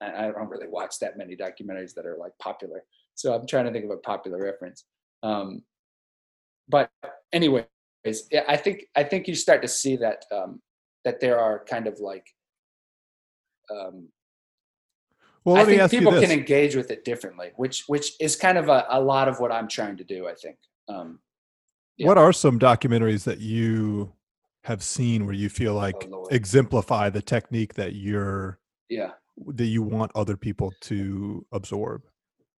i, 0.00 0.30
don't 0.30 0.48
really 0.48 0.68
watch 0.68 0.98
that 1.00 1.16
many 1.16 1.34
documentaries 1.36 1.94
that 1.94 2.06
are 2.06 2.18
like 2.24 2.32
popular 2.38 2.82
so 3.14 3.34
i'm 3.34 3.46
trying 3.46 3.64
to 3.64 3.72
think 3.72 3.84
of 3.84 3.90
a 3.90 3.96
popular 4.12 4.42
reference 4.42 4.84
um 5.22 5.62
but 6.68 6.90
anyways 7.32 7.64
i 8.48 8.56
think 8.56 8.84
i 8.94 9.02
think 9.02 9.26
you 9.26 9.34
start 9.34 9.62
to 9.62 9.68
see 9.68 9.96
that 9.96 10.24
um 10.32 10.60
that 11.04 11.20
there 11.20 11.38
are 11.38 11.64
kind 11.64 11.86
of 11.86 11.98
like 12.00 12.26
um 13.70 14.08
Well, 15.44 15.56
I 15.56 15.64
think 15.64 15.90
people 15.90 16.12
can 16.12 16.30
engage 16.30 16.74
with 16.74 16.90
it 16.90 17.04
differently, 17.04 17.52
which 17.56 17.84
which 17.86 18.12
is 18.20 18.34
kind 18.34 18.56
of 18.56 18.68
a, 18.68 18.86
a 18.88 19.00
lot 19.00 19.28
of 19.28 19.40
what 19.40 19.52
I'm 19.52 19.68
trying 19.68 19.96
to 19.98 20.04
do. 20.04 20.26
I 20.26 20.34
think. 20.34 20.56
Um, 20.88 21.18
yeah. 21.96 22.08
What 22.08 22.18
are 22.18 22.32
some 22.32 22.58
documentaries 22.58 23.24
that 23.24 23.40
you 23.40 24.12
have 24.64 24.82
seen 24.82 25.26
where 25.26 25.34
you 25.34 25.48
feel 25.48 25.74
like 25.74 26.08
Oh, 26.12 26.26
exemplify 26.30 27.10
the 27.10 27.22
technique 27.22 27.74
that 27.74 27.94
you're 27.94 28.58
yeah. 28.88 29.10
that 29.46 29.66
you 29.66 29.82
want 29.82 30.10
other 30.14 30.36
people 30.36 30.72
to 30.82 31.46
absorb? 31.52 32.02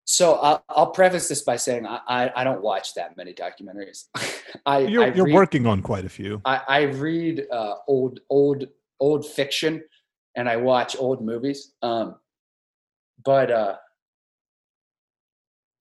So 0.05 0.35
I'll, 0.35 0.65
I'll 0.69 0.91
preface 0.93 1.29
this 1.29 1.43
by 1.43 1.57
saying 1.57 1.85
I, 1.85 2.01
I, 2.07 2.33
I 2.37 2.45
don't 2.45 2.63
watch 2.63 2.95
that 2.95 3.17
many 3.17 3.35
documentaries. 3.35 4.05
I 4.67 4.79
You're, 4.79 5.03
I 5.03 5.09
you're 5.09 5.33
working 5.33 5.67
on 5.67 5.83
quite 5.83 6.05
a 6.05 6.09
few. 6.09 6.41
I, 6.45 6.61
I 6.69 6.83
read 6.83 7.47
uh, 7.51 7.75
old 7.89 8.21
old 8.31 8.69
old 9.01 9.27
fiction, 9.27 9.83
and 10.37 10.49
I 10.49 10.57
watch 10.57 10.97
old 10.97 11.25
movies. 11.25 11.73
Um, 11.83 12.17
but 13.25 13.51
uh, 13.51 13.77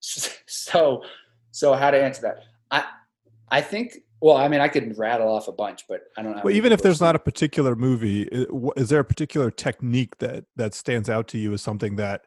so 0.00 1.02
so 1.50 1.74
how 1.74 1.90
to 1.90 2.02
answer 2.02 2.22
that? 2.22 2.38
I 2.70 2.84
I 3.48 3.60
think. 3.60 3.98
Well, 4.22 4.38
I 4.38 4.48
mean, 4.48 4.62
I 4.62 4.68
could 4.68 4.96
rattle 4.96 5.28
off 5.28 5.46
a 5.46 5.52
bunch, 5.52 5.84
but 5.90 6.00
I 6.16 6.22
don't 6.22 6.34
know. 6.34 6.40
Well, 6.42 6.54
even 6.54 6.72
if 6.72 6.80
there's 6.80 7.02
not 7.02 7.14
a 7.14 7.18
particular 7.18 7.76
movie, 7.76 8.22
is 8.74 8.88
there 8.88 9.00
a 9.00 9.04
particular 9.04 9.50
technique 9.50 10.16
that 10.18 10.44
that 10.56 10.72
stands 10.74 11.10
out 11.10 11.28
to 11.28 11.38
you 11.38 11.52
as 11.52 11.60
something 11.60 11.96
that 11.96 12.22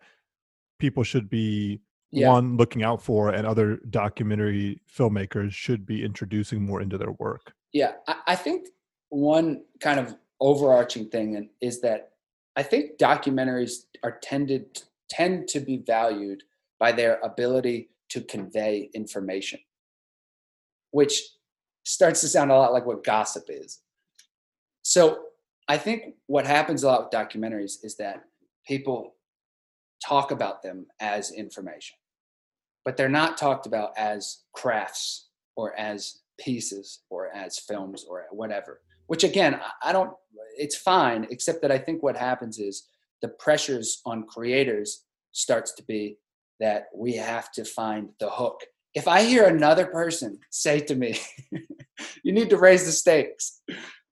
people 0.79 1.03
should 1.03 1.29
be 1.31 1.81
Yeah. 2.11 2.29
one 2.29 2.57
looking 2.57 2.83
out 2.83 3.01
for, 3.01 3.29
and 3.31 3.45
other 3.47 3.77
documentary 3.89 4.81
filmmakers 4.95 5.51
should 5.51 5.85
be 5.87 6.03
introducing 6.05 6.61
more 6.63 6.79
into 6.79 6.97
their 6.97 7.11
work? 7.13 7.53
Yeah, 7.73 7.93
I, 8.07 8.15
I 8.27 8.35
think 8.35 8.67
one 9.09 9.63
kind 9.79 9.99
of 9.99 10.15
overarching 10.39 11.09
thing 11.09 11.35
and- 11.37 11.49
is 11.59 11.81
that 11.81 12.11
I 12.55 12.61
think 12.63 12.97
documentaries 12.99 13.85
are 14.03 14.19
tended 14.21 14.83
tend 15.09 15.47
to 15.49 15.59
be 15.59 15.77
valued 15.77 16.43
by 16.79 16.91
their 16.91 17.19
ability 17.21 17.89
to 18.09 18.21
convey 18.21 18.89
information, 18.93 19.59
which 20.91 21.21
starts 21.83 22.21
to 22.21 22.27
sound 22.27 22.51
a 22.51 22.55
lot 22.55 22.73
like 22.73 22.85
what 22.85 23.03
gossip 23.03 23.45
is. 23.49 23.79
So 24.83 25.19
I 25.67 25.77
think 25.77 26.15
what 26.27 26.47
happens 26.47 26.83
a 26.83 26.87
lot 26.87 27.03
with 27.03 27.11
documentaries 27.11 27.83
is 27.83 27.95
that 27.97 28.23
people 28.67 29.15
talk 30.03 30.31
about 30.31 30.63
them 30.63 30.87
as 30.99 31.31
information, 31.31 31.95
but 32.85 32.97
they're 32.97 33.09
not 33.09 33.37
talked 33.37 33.65
about 33.65 33.91
as 33.97 34.43
crafts 34.53 35.29
or 35.55 35.77
as 35.77 36.19
pieces 36.39 37.01
or 37.09 37.29
as 37.35 37.59
films 37.59 38.05
or 38.09 38.25
whatever. 38.31 38.81
Which 39.07 39.23
again, 39.23 39.59
I- 39.83 39.91
don't. 39.91 40.13
It's 40.57 40.75
fine, 40.75 41.27
except 41.29 41.61
that 41.61 41.71
I 41.71 41.77
think 41.77 42.03
what 42.03 42.17
happens 42.17 42.59
is 42.59 42.87
the 43.21 43.29
pressures 43.29 44.01
on 44.05 44.23
creators 44.23 45.05
starts 45.31 45.73
to 45.73 45.83
be 45.83 46.17
that 46.59 46.85
we 46.93 47.13
have 47.13 47.51
to 47.53 47.63
find 47.63 48.09
the 48.19 48.29
hook. 48.29 48.61
If 48.93 49.07
I 49.07 49.21
hear 49.23 49.45
another 49.45 49.85
person 49.85 50.39
say 50.49 50.79
to 50.81 50.95
me, 50.95 51.19
"You 52.23 52.33
need 52.33 52.49
to 52.49 52.57
raise 52.57 52.85
the 52.85 52.91
stakes," 52.91 53.61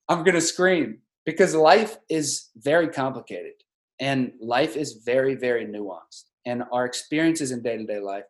I'm 0.07 0.23
gonna 0.23 0.41
scream 0.41 1.01
because 1.25 1.53
life 1.55 1.97
is 2.09 2.49
very 2.55 2.87
complicated 2.87 3.53
and 3.99 4.31
life 4.39 4.77
is 4.77 5.01
very, 5.05 5.35
very 5.35 5.65
nuanced, 5.65 6.25
and 6.45 6.63
our 6.71 6.85
experiences 6.85 7.51
in 7.51 7.63
day-to-day 7.63 7.99
life 7.99 8.23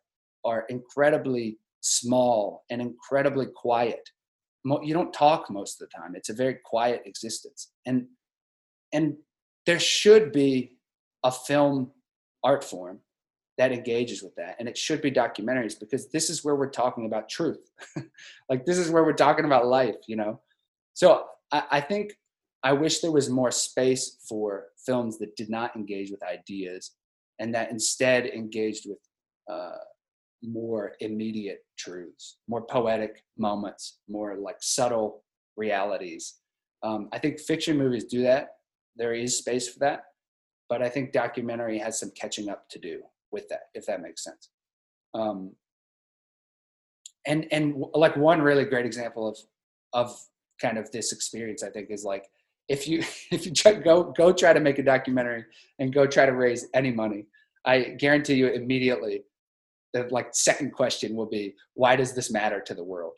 are 0.44 0.64
incredibly 0.68 1.58
small 1.80 2.64
and 2.70 2.80
incredibly 2.80 3.46
quiet. 3.54 4.08
You 4.64 4.92
don't 4.92 5.12
talk 5.12 5.50
most 5.50 5.80
of 5.80 5.88
the 5.88 5.96
time. 5.96 6.14
It's 6.14 6.28
a 6.28 6.34
very 6.34 6.58
quiet 6.64 7.02
existence, 7.06 7.70
and 7.86 8.06
and 8.92 9.16
there 9.68 9.78
should 9.78 10.32
be 10.32 10.72
a 11.24 11.30
film 11.30 11.90
art 12.42 12.64
form 12.64 13.00
that 13.58 13.70
engages 13.70 14.22
with 14.22 14.34
that, 14.36 14.56
and 14.58 14.66
it 14.66 14.78
should 14.78 15.02
be 15.02 15.10
documentaries 15.10 15.78
because 15.78 16.08
this 16.08 16.30
is 16.30 16.42
where 16.42 16.56
we're 16.56 16.70
talking 16.70 17.04
about 17.04 17.28
truth. 17.28 17.70
like 18.48 18.64
this 18.64 18.78
is 18.78 18.90
where 18.90 19.04
we're 19.04 19.12
talking 19.12 19.44
about 19.44 19.66
life, 19.66 19.96
you 20.06 20.16
know. 20.16 20.40
So 20.94 21.26
I, 21.52 21.64
I 21.70 21.80
think 21.82 22.14
I 22.62 22.72
wish 22.72 23.00
there 23.00 23.12
was 23.12 23.28
more 23.28 23.50
space 23.50 24.16
for 24.26 24.68
films 24.86 25.18
that 25.18 25.36
did 25.36 25.50
not 25.50 25.76
engage 25.76 26.10
with 26.10 26.22
ideas 26.22 26.92
and 27.38 27.54
that 27.54 27.70
instead 27.70 28.24
engaged 28.24 28.86
with 28.88 28.98
uh, 29.52 29.76
more 30.42 30.92
immediate 31.00 31.58
truths, 31.76 32.38
more 32.48 32.62
poetic 32.62 33.22
moments, 33.36 33.98
more 34.08 34.34
like 34.38 34.56
subtle 34.62 35.24
realities. 35.58 36.38
Um, 36.82 37.10
I 37.12 37.18
think 37.18 37.38
fiction 37.38 37.76
movies 37.76 38.04
do 38.04 38.22
that. 38.22 38.48
There 38.98 39.14
is 39.14 39.38
space 39.38 39.68
for 39.68 39.78
that, 39.80 40.04
but 40.68 40.82
I 40.82 40.88
think 40.88 41.12
documentary 41.12 41.78
has 41.78 41.98
some 41.98 42.10
catching 42.16 42.48
up 42.48 42.68
to 42.70 42.78
do 42.78 43.02
with 43.30 43.48
that, 43.48 43.64
if 43.74 43.86
that 43.86 44.02
makes 44.02 44.24
sense. 44.24 44.50
Um, 45.14 45.52
and 47.26 47.46
and 47.52 47.82
like 47.94 48.16
one 48.16 48.42
really 48.42 48.64
great 48.64 48.86
example 48.86 49.28
of 49.28 49.38
of 49.92 50.18
kind 50.60 50.78
of 50.78 50.90
this 50.90 51.12
experience, 51.12 51.62
I 51.62 51.70
think, 51.70 51.90
is 51.90 52.04
like 52.04 52.26
if 52.68 52.88
you 52.88 52.98
if 53.30 53.46
you 53.46 53.52
try, 53.52 53.74
go 53.74 54.12
go 54.16 54.32
try 54.32 54.52
to 54.52 54.60
make 54.60 54.78
a 54.78 54.82
documentary 54.82 55.44
and 55.78 55.92
go 55.92 56.06
try 56.06 56.26
to 56.26 56.32
raise 56.32 56.66
any 56.74 56.90
money, 56.90 57.26
I 57.64 57.94
guarantee 57.98 58.34
you 58.34 58.48
immediately 58.48 59.22
the 59.92 60.08
like 60.10 60.28
second 60.32 60.72
question 60.72 61.16
will 61.16 61.26
be 61.26 61.54
why 61.74 61.96
does 61.96 62.14
this 62.14 62.30
matter 62.30 62.60
to 62.60 62.74
the 62.74 62.84
world 62.84 63.14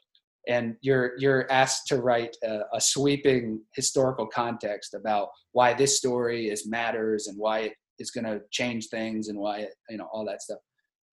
and 0.48 0.76
you're 0.80 1.12
you're 1.18 1.50
asked 1.50 1.86
to 1.88 2.00
write 2.00 2.36
a, 2.42 2.60
a 2.74 2.80
sweeping 2.80 3.60
historical 3.74 4.26
context 4.26 4.94
about 4.94 5.28
why 5.52 5.74
this 5.74 5.96
story 5.96 6.48
is 6.48 6.68
matters 6.68 7.26
and 7.26 7.38
why 7.38 7.60
it 7.60 7.72
is 7.98 8.10
going 8.10 8.24
to 8.24 8.40
change 8.50 8.88
things 8.88 9.28
and 9.28 9.38
why 9.38 9.60
it, 9.60 9.74
you 9.88 9.96
know 9.96 10.08
all 10.12 10.24
that 10.24 10.42
stuff 10.42 10.58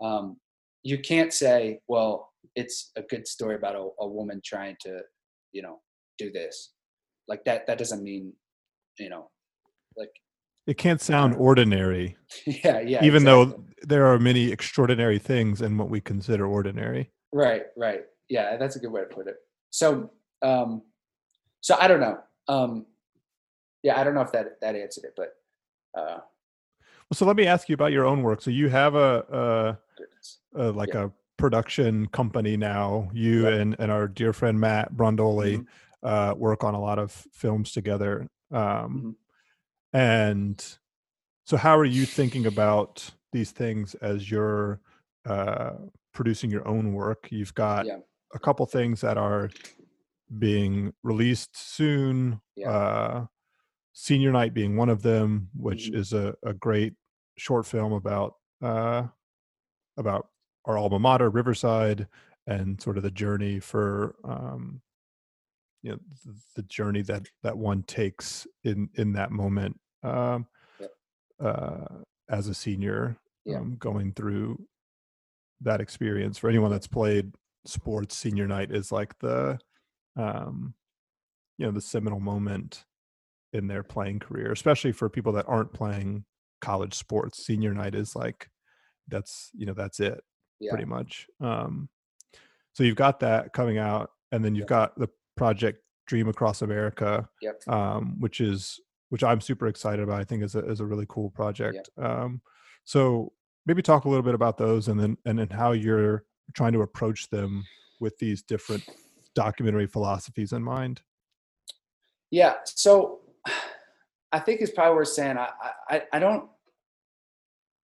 um, 0.02 0.36
you 0.82 0.98
can't 0.98 1.32
say 1.32 1.78
well 1.88 2.30
it's 2.54 2.92
a 2.96 3.02
good 3.02 3.26
story 3.26 3.56
about 3.56 3.74
a, 3.74 3.88
a 4.00 4.08
woman 4.08 4.40
trying 4.44 4.76
to 4.80 5.00
you 5.52 5.62
know 5.62 5.80
do 6.18 6.30
this 6.30 6.72
like 7.28 7.44
that 7.44 7.66
that 7.66 7.78
doesn't 7.78 8.02
mean 8.02 8.32
you 8.98 9.08
know 9.08 9.28
like 9.96 10.10
It 10.66 10.78
can't 10.78 11.00
sound 11.00 11.34
ordinary, 11.34 12.16
yeah 12.46 12.80
yeah 12.80 13.04
even 13.04 13.22
exactly. 13.22 13.24
though 13.24 13.64
there 13.82 14.06
are 14.06 14.18
many 14.18 14.50
extraordinary 14.50 15.18
things 15.18 15.62
in 15.62 15.76
what 15.78 15.90
we 15.90 16.00
consider 16.00 16.46
ordinary. 16.46 17.10
Right, 17.32 17.62
right. 17.76 18.02
Yeah, 18.28 18.56
that's 18.56 18.76
a 18.76 18.78
good 18.80 18.90
way 18.90 19.02
to 19.02 19.06
put 19.06 19.26
it. 19.28 19.36
So, 19.70 20.10
um, 20.42 20.82
so 21.60 21.76
I 21.80 21.88
don't 21.88 22.00
know. 22.00 22.18
Um, 22.48 22.86
yeah, 23.82 24.00
I 24.00 24.04
don't 24.04 24.14
know 24.14 24.20
if 24.22 24.32
that 24.32 24.60
that 24.60 24.74
answered 24.74 25.04
it, 25.04 25.14
but 25.16 25.34
uh, 25.98 26.18
Well, 27.08 27.14
so 27.14 27.24
let 27.26 27.36
me 27.36 27.46
ask 27.46 27.68
you 27.68 27.74
about 27.74 27.92
your 27.92 28.04
own 28.04 28.22
work. 28.22 28.40
So 28.42 28.50
you 28.50 28.68
have 28.68 28.94
a, 28.94 29.78
a, 30.54 30.60
a 30.60 30.72
like 30.72 30.88
Yeah. 30.94 31.04
a 31.04 31.12
production 31.36 32.06
company 32.08 32.56
now. 32.56 33.08
You 33.12 33.46
and 33.48 33.76
and 33.78 33.92
our 33.92 34.08
dear 34.08 34.32
friend 34.32 34.58
Matt 34.58 34.92
Brondoli 34.94 35.58
Mhm. 35.58 35.66
uh, 36.02 36.34
work 36.36 36.64
on 36.64 36.74
a 36.74 36.80
lot 36.80 36.98
of 36.98 37.12
films 37.32 37.72
together. 37.72 38.28
Um, 38.50 39.02
Mhm. 39.02 39.16
And 39.92 40.78
so, 41.44 41.56
how 41.56 41.76
are 41.78 41.84
you 41.84 42.04
thinking 42.06 42.46
about 42.46 43.10
these 43.32 43.50
things 43.52 43.94
as 43.96 44.30
you're 44.30 44.80
uh, 45.24 45.72
producing 46.12 46.50
your 46.50 46.66
own 46.66 46.92
work? 46.92 47.28
You've 47.30 47.54
got 47.54 47.86
Yeah. 47.86 47.98
A 48.34 48.38
couple 48.38 48.66
things 48.66 49.00
that 49.00 49.16
are 49.18 49.50
being 50.38 50.92
released 51.02 51.56
soon. 51.56 52.40
Yeah. 52.56 52.70
Uh, 52.70 53.26
Senior 53.92 54.32
Night 54.32 54.52
being 54.52 54.76
one 54.76 54.88
of 54.90 55.02
them, 55.02 55.48
which 55.54 55.90
Mhm. 55.90 55.94
is 55.94 56.12
a, 56.12 56.34
a 56.44 56.52
great 56.52 56.94
short 57.38 57.66
film 57.66 57.92
about 57.92 58.34
uh, 58.62 59.06
about 59.96 60.28
our 60.64 60.76
alma 60.78 60.98
mater, 60.98 61.30
Riverside, 61.30 62.08
and 62.46 62.80
sort 62.80 62.96
of 62.96 63.02
the 63.02 63.10
journey 63.10 63.60
for 63.60 64.16
um, 64.24 64.82
you 65.82 65.92
know 65.92 65.98
the 66.56 66.62
journey 66.64 67.02
that 67.02 67.28
that 67.42 67.56
one 67.56 67.82
takes 67.84 68.46
in 68.64 68.90
in 68.94 69.12
that 69.12 69.30
moment 69.30 69.78
um, 70.02 70.46
Yep. 70.80 70.90
uh, 71.40 71.84
as 72.28 72.48
a 72.48 72.54
senior, 72.54 73.18
Yeah. 73.44 73.58
um, 73.60 73.76
going 73.76 74.12
through 74.12 74.66
that 75.62 75.80
experience. 75.80 76.36
For 76.38 76.48
anyone 76.50 76.70
that's 76.70 76.86
played 76.88 77.32
sports, 77.68 78.16
senior 78.16 78.46
night 78.46 78.70
is 78.70 78.90
like 78.92 79.18
the 79.18 79.58
um, 80.16 80.74
you 81.58 81.66
know 81.66 81.72
the 81.72 81.80
seminal 81.80 82.20
moment 82.20 82.84
in 83.52 83.66
their 83.66 83.82
playing 83.82 84.18
career, 84.18 84.52
especially 84.52 84.92
for 84.92 85.08
people 85.08 85.32
that 85.32 85.46
aren't 85.48 85.72
playing 85.72 86.24
college 86.60 86.94
sports. 86.94 87.44
Senior 87.44 87.74
night 87.74 87.94
is 87.94 88.14
like 88.16 88.48
that's 89.08 89.50
you 89.54 89.66
know 89.66 89.74
that's 89.74 90.00
it 90.00 90.20
Yeah. 90.60 90.70
pretty 90.72 90.84
much. 90.86 91.26
Um, 91.40 91.88
so 92.72 92.82
you've 92.84 92.96
got 92.96 93.20
that 93.20 93.52
coming 93.52 93.78
out, 93.78 94.10
and 94.32 94.44
then 94.44 94.54
you've 94.54 94.66
got 94.66 94.98
the 94.98 95.08
project 95.36 95.80
Dream 96.06 96.28
Across 96.28 96.62
America, 96.62 97.28
Yep. 97.42 97.68
um, 97.68 98.20
which 98.20 98.40
is 98.40 98.80
which 99.08 99.22
I'm 99.22 99.40
super 99.40 99.68
excited 99.68 100.02
about. 100.02 100.20
I 100.20 100.24
think 100.24 100.42
is 100.42 100.54
a 100.54 100.60
is 100.66 100.80
a 100.80 100.86
really 100.86 101.06
cool 101.08 101.30
project. 101.30 101.88
Um, 101.96 102.42
so 102.84 103.32
maybe 103.64 103.82
talk 103.82 104.04
a 104.04 104.08
little 104.08 104.22
bit 104.24 104.34
about 104.34 104.58
those, 104.58 104.88
and 104.88 104.98
then 105.00 105.16
and 105.24 105.38
then 105.38 105.48
how 105.50 105.72
you're 105.72 106.24
trying 106.54 106.72
to 106.72 106.82
approach 106.82 107.28
them 107.30 107.64
with 108.00 108.18
these 108.18 108.42
different 108.42 108.84
documentary 109.34 109.86
philosophies 109.86 110.52
in 110.52 110.62
mind. 110.62 111.02
Yeah. 112.30 112.54
So 112.64 113.20
I 114.32 114.38
think 114.38 114.60
it's 114.60 114.72
probably 114.72 114.96
worth 114.96 115.08
saying 115.08 115.38
I 115.38 115.50
I, 115.88 116.02
I 116.12 116.18
don't 116.18 116.48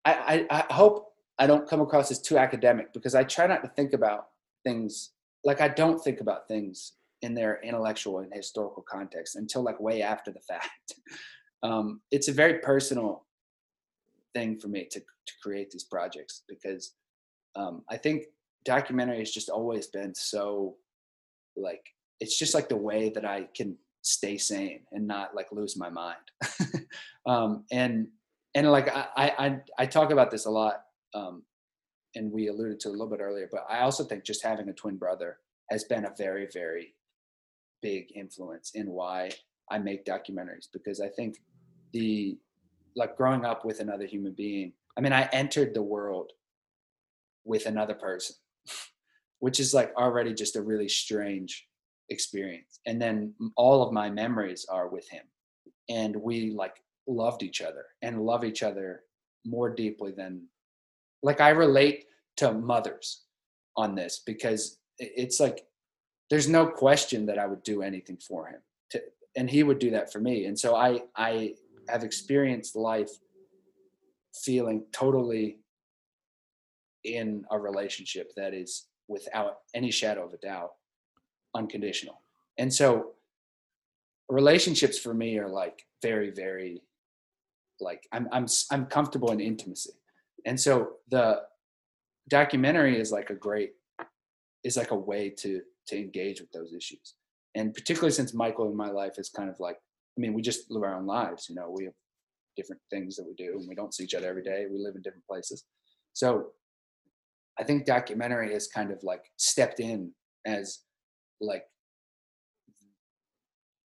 I, 0.04 0.46
I, 0.50 0.64
I 0.68 0.74
hope 0.74 1.12
I 1.38 1.46
don't 1.46 1.68
come 1.68 1.80
across 1.80 2.10
as 2.10 2.20
too 2.20 2.38
academic 2.38 2.92
because 2.92 3.14
I 3.14 3.24
try 3.24 3.46
not 3.46 3.62
to 3.62 3.68
think 3.68 3.92
about 3.92 4.28
things 4.64 5.10
like 5.44 5.60
I 5.60 5.68
don't 5.68 5.98
think 5.98 6.20
about 6.20 6.48
things 6.48 6.92
in 7.22 7.34
their 7.34 7.60
intellectual 7.62 8.20
and 8.20 8.32
historical 8.32 8.82
context 8.82 9.36
until 9.36 9.62
like 9.62 9.80
way 9.80 10.02
after 10.02 10.30
the 10.30 10.40
fact. 10.40 10.94
Um, 11.62 12.00
it's 12.10 12.28
a 12.28 12.32
very 12.32 12.54
personal 12.60 13.26
thing 14.32 14.58
for 14.58 14.68
me 14.68 14.86
to, 14.90 14.98
to 14.98 15.32
create 15.42 15.70
these 15.70 15.84
projects 15.84 16.42
because 16.48 16.94
um, 17.54 17.82
I 17.90 17.98
think 17.98 18.24
documentary 18.64 19.18
has 19.18 19.30
just 19.30 19.48
always 19.48 19.86
been 19.86 20.14
so 20.14 20.76
like 21.56 21.84
it's 22.20 22.38
just 22.38 22.54
like 22.54 22.68
the 22.68 22.76
way 22.76 23.10
that 23.10 23.24
I 23.24 23.48
can 23.54 23.76
stay 24.02 24.36
sane 24.38 24.80
and 24.92 25.06
not 25.06 25.34
like 25.34 25.52
lose 25.52 25.76
my 25.76 25.90
mind. 25.90 26.16
um, 27.26 27.64
and 27.70 28.08
and 28.54 28.70
like 28.70 28.88
I, 28.94 29.06
I 29.16 29.60
I 29.78 29.86
talk 29.86 30.10
about 30.10 30.30
this 30.30 30.46
a 30.46 30.50
lot, 30.50 30.82
um, 31.14 31.42
and 32.14 32.30
we 32.30 32.48
alluded 32.48 32.80
to 32.80 32.88
a 32.88 32.90
little 32.90 33.08
bit 33.08 33.20
earlier, 33.20 33.48
but 33.50 33.64
I 33.68 33.80
also 33.80 34.04
think 34.04 34.24
just 34.24 34.42
having 34.42 34.68
a 34.68 34.72
twin 34.72 34.96
brother 34.96 35.38
has 35.70 35.84
been 35.84 36.04
a 36.04 36.14
very 36.16 36.48
very 36.52 36.94
big 37.82 38.12
influence 38.14 38.72
in 38.74 38.90
why 38.90 39.30
I 39.70 39.78
make 39.78 40.04
documentaries 40.04 40.66
because 40.72 41.00
I 41.00 41.08
think 41.08 41.36
the 41.92 42.36
like 42.96 43.16
growing 43.16 43.44
up 43.44 43.64
with 43.64 43.80
another 43.80 44.06
human 44.06 44.32
being. 44.32 44.72
I 44.98 45.00
mean, 45.00 45.12
I 45.12 45.28
entered 45.32 45.74
the 45.74 45.82
world 45.82 46.32
with 47.44 47.66
another 47.66 47.94
person, 47.94 48.36
which 49.38 49.60
is 49.60 49.74
like 49.74 49.92
already 49.96 50.34
just 50.34 50.56
a 50.56 50.62
really 50.62 50.88
strange 50.88 51.66
experience. 52.10 52.80
And 52.86 53.00
then 53.00 53.34
all 53.56 53.82
of 53.82 53.92
my 53.92 54.10
memories 54.10 54.66
are 54.70 54.88
with 54.88 55.08
him. 55.08 55.24
And 55.88 56.14
we 56.16 56.50
like 56.50 56.82
loved 57.06 57.42
each 57.42 57.60
other 57.60 57.84
and 58.02 58.24
love 58.24 58.44
each 58.44 58.62
other 58.62 59.02
more 59.44 59.70
deeply 59.70 60.12
than 60.12 60.46
like 61.22 61.40
I 61.40 61.50
relate 61.50 62.06
to 62.36 62.52
mothers 62.52 63.24
on 63.76 63.94
this 63.94 64.22
because 64.24 64.78
it's 64.98 65.40
like 65.40 65.66
there's 66.28 66.48
no 66.48 66.66
question 66.66 67.26
that 67.26 67.38
I 67.38 67.46
would 67.46 67.62
do 67.62 67.82
anything 67.82 68.16
for 68.16 68.46
him 68.46 68.60
to, 68.90 69.02
and 69.36 69.50
he 69.50 69.62
would 69.62 69.78
do 69.78 69.90
that 69.90 70.12
for 70.12 70.20
me. 70.20 70.46
And 70.46 70.58
so 70.58 70.76
I 70.76 71.02
I 71.16 71.54
have 71.88 72.04
experienced 72.04 72.76
life 72.76 73.10
feeling 74.34 74.84
totally 74.92 75.58
in 77.04 77.44
a 77.50 77.58
relationship 77.58 78.32
that 78.36 78.54
is 78.54 78.86
without 79.08 79.58
any 79.74 79.90
shadow 79.90 80.24
of 80.24 80.32
a 80.32 80.38
doubt 80.38 80.70
unconditional. 81.54 82.20
And 82.58 82.72
so 82.72 83.12
relationships 84.28 84.98
for 84.98 85.12
me 85.12 85.38
are 85.38 85.48
like 85.48 85.84
very 86.02 86.30
very 86.30 86.82
like 87.80 88.06
I'm 88.12 88.28
I'm 88.32 88.46
I'm 88.70 88.86
comfortable 88.86 89.32
in 89.32 89.40
intimacy. 89.40 89.92
And 90.46 90.58
so 90.58 90.92
the 91.10 91.42
documentary 92.28 92.98
is 93.00 93.10
like 93.10 93.30
a 93.30 93.34
great 93.34 93.72
is 94.62 94.76
like 94.76 94.90
a 94.90 94.96
way 94.96 95.30
to 95.30 95.62
to 95.88 95.96
engage 95.96 96.40
with 96.40 96.52
those 96.52 96.72
issues. 96.72 97.14
And 97.54 97.74
particularly 97.74 98.12
since 98.12 98.32
Michael 98.32 98.70
in 98.70 98.76
my 98.76 98.90
life 98.90 99.18
is 99.18 99.30
kind 99.30 99.50
of 99.50 99.58
like 99.58 99.78
I 100.16 100.20
mean, 100.20 100.34
we 100.34 100.42
just 100.42 100.70
live 100.70 100.82
our 100.82 100.96
own 100.96 101.06
lives, 101.06 101.48
you 101.48 101.54
know, 101.54 101.70
we 101.70 101.84
have 101.84 101.94
different 102.56 102.82
things 102.90 103.16
that 103.16 103.26
we 103.26 103.34
do 103.34 103.56
and 103.58 103.68
we 103.68 103.74
don't 103.74 103.94
see 103.94 104.04
each 104.04 104.14
other 104.14 104.28
every 104.28 104.42
day. 104.42 104.66
We 104.70 104.78
live 104.78 104.96
in 104.96 105.02
different 105.02 105.26
places. 105.26 105.64
So 106.12 106.48
I 107.60 107.64
think 107.64 107.84
documentary 107.84 108.52
has 108.54 108.66
kind 108.66 108.90
of 108.90 109.02
like 109.02 109.24
stepped 109.36 109.80
in 109.80 110.12
as 110.46 110.80
like 111.40 111.64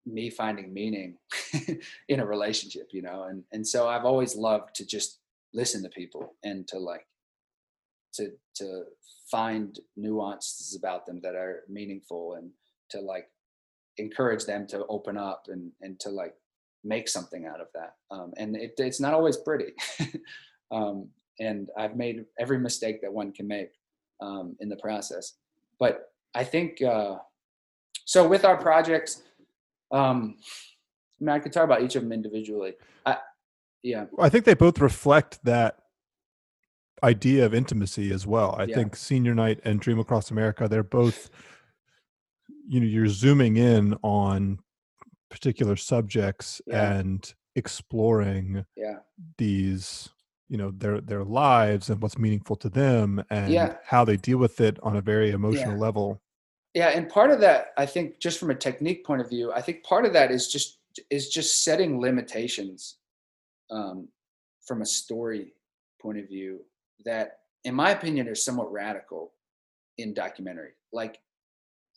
me 0.05 0.29
finding 0.29 0.73
meaning 0.73 1.17
in 2.09 2.19
a 2.19 2.25
relationship, 2.25 2.89
you 2.91 3.01
know, 3.01 3.23
and 3.23 3.43
and 3.51 3.67
so 3.67 3.87
I've 3.87 4.05
always 4.05 4.35
loved 4.35 4.75
to 4.75 4.85
just 4.85 5.19
listen 5.53 5.83
to 5.83 5.89
people 5.89 6.35
and 6.43 6.67
to 6.69 6.79
like 6.79 7.05
to 8.13 8.31
to 8.55 8.83
find 9.29 9.77
nuances 9.97 10.75
about 10.75 11.05
them 11.05 11.19
that 11.21 11.35
are 11.35 11.63
meaningful 11.67 12.35
and 12.35 12.51
to 12.91 13.01
like 13.01 13.27
encourage 13.97 14.45
them 14.45 14.67
to 14.67 14.85
open 14.87 15.17
up 15.17 15.47
and 15.49 15.71
and 15.81 15.99
to 15.99 16.09
like 16.09 16.35
make 16.83 17.09
something 17.09 17.45
out 17.45 17.59
of 17.59 17.67
that. 17.73 17.95
Um, 18.11 18.33
and 18.37 18.55
it, 18.55 18.75
it's 18.77 18.99
not 18.99 19.13
always 19.13 19.37
pretty. 19.37 19.73
um, 20.71 21.09
and 21.39 21.69
I've 21.77 21.95
made 21.95 22.25
every 22.39 22.59
mistake 22.59 23.01
that 23.01 23.11
one 23.11 23.31
can 23.31 23.47
make 23.47 23.71
um, 24.21 24.55
in 24.59 24.69
the 24.69 24.77
process. 24.77 25.33
But 25.79 26.11
I 26.33 26.43
think 26.43 26.81
uh, 26.81 27.17
so. 28.05 28.27
With 28.27 28.45
our 28.45 28.57
projects, 28.57 29.23
um, 29.91 30.37
I 31.19 31.23
mean, 31.23 31.29
I 31.29 31.39
could 31.39 31.53
talk 31.53 31.63
about 31.63 31.81
each 31.81 31.95
of 31.95 32.03
them 32.03 32.11
individually. 32.11 32.73
I, 33.05 33.17
yeah, 33.83 34.05
I 34.19 34.29
think 34.29 34.45
they 34.45 34.53
both 34.53 34.79
reflect 34.79 35.43
that 35.43 35.79
idea 37.03 37.45
of 37.45 37.53
intimacy 37.53 38.11
as 38.11 38.25
well. 38.25 38.55
I 38.57 38.63
Yeah. 38.63 38.75
think 38.75 38.95
Senior 38.95 39.35
Night 39.35 39.59
and 39.63 39.79
Dream 39.79 39.99
Across 39.99 40.31
America, 40.31 40.67
they're 40.67 40.83
both, 40.83 41.29
you 42.67 42.79
know, 42.79 42.87
you're 42.87 43.07
zooming 43.07 43.57
in 43.57 43.95
on 44.01 44.59
particular 45.29 45.75
subjects 45.75 46.61
Yeah. 46.65 46.93
and 46.93 47.33
exploring 47.55 48.65
yeah, 48.75 48.99
these, 49.37 50.09
you 50.49 50.57
know, 50.57 50.71
their 50.71 51.01
their 51.01 51.23
lives 51.23 51.89
and 51.89 52.01
what's 52.01 52.17
meaningful 52.17 52.55
to 52.57 52.69
them 52.69 53.23
and 53.29 53.51
Yeah. 53.51 53.77
how 53.85 54.05
they 54.05 54.17
deal 54.17 54.37
with 54.37 54.61
it 54.61 54.79
on 54.83 54.95
a 54.95 55.01
very 55.01 55.31
emotional 55.31 55.73
Yeah. 55.73 55.79
level. 55.79 56.21
yeah. 56.73 56.89
And 56.89 57.09
part 57.09 57.31
of 57.31 57.39
that, 57.39 57.67
I 57.77 57.85
think, 57.85 58.19
just 58.19 58.37
from 58.39 58.51
a 58.51 58.55
technique 58.55 59.05
point 59.05 59.21
of 59.21 59.29
view, 59.29 59.51
I 59.53 59.61
think 59.61 59.83
part 59.83 60.05
of 60.05 60.13
that 60.13 60.31
is 60.31 60.47
just 60.51 60.79
is 61.09 61.29
just 61.29 61.63
setting 61.63 61.99
limitations 61.99 62.97
um, 63.69 64.07
from 64.65 64.81
a 64.81 64.85
story 64.85 65.53
point 66.01 66.17
of 66.19 66.27
view 66.27 66.63
that, 67.03 67.39
in 67.65 67.73
my 67.75 67.89
opinion, 67.91 68.27
are 68.29 68.35
somewhat 68.35 68.71
radical 68.71 69.33
in 69.97 70.13
documentary. 70.13 70.71
Like, 70.93 71.19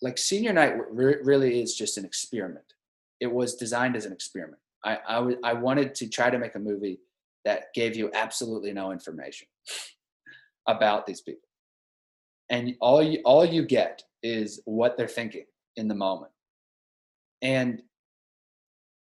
like 0.02 0.18
Senior 0.18 0.52
Night 0.52 0.74
re- 0.90 1.18
really 1.22 1.60
is 1.62 1.76
just 1.76 1.96
an 1.98 2.04
experiment. 2.04 2.74
It 3.20 3.30
was 3.32 3.54
designed 3.54 3.94
as 3.96 4.04
an 4.06 4.12
experiment. 4.12 4.60
I, 4.84 4.98
I, 5.08 5.14
w- 5.16 5.38
I 5.44 5.52
wanted 5.52 5.94
to 5.96 6.08
try 6.08 6.30
to 6.30 6.38
make 6.38 6.54
a 6.56 6.58
movie 6.58 6.98
that 7.48 7.72
gave 7.74 7.96
you 7.96 8.10
absolutely 8.12 8.72
no 8.74 8.92
information 8.92 9.48
about 10.66 11.06
these 11.06 11.22
people, 11.22 11.48
and 12.50 12.74
all 12.80 13.02
you 13.02 13.20
all 13.24 13.44
you 13.44 13.64
get 13.64 14.02
is 14.22 14.60
what 14.66 14.96
they're 14.96 15.16
thinking 15.20 15.46
in 15.76 15.88
the 15.88 15.94
moment, 15.94 16.32
and 17.40 17.82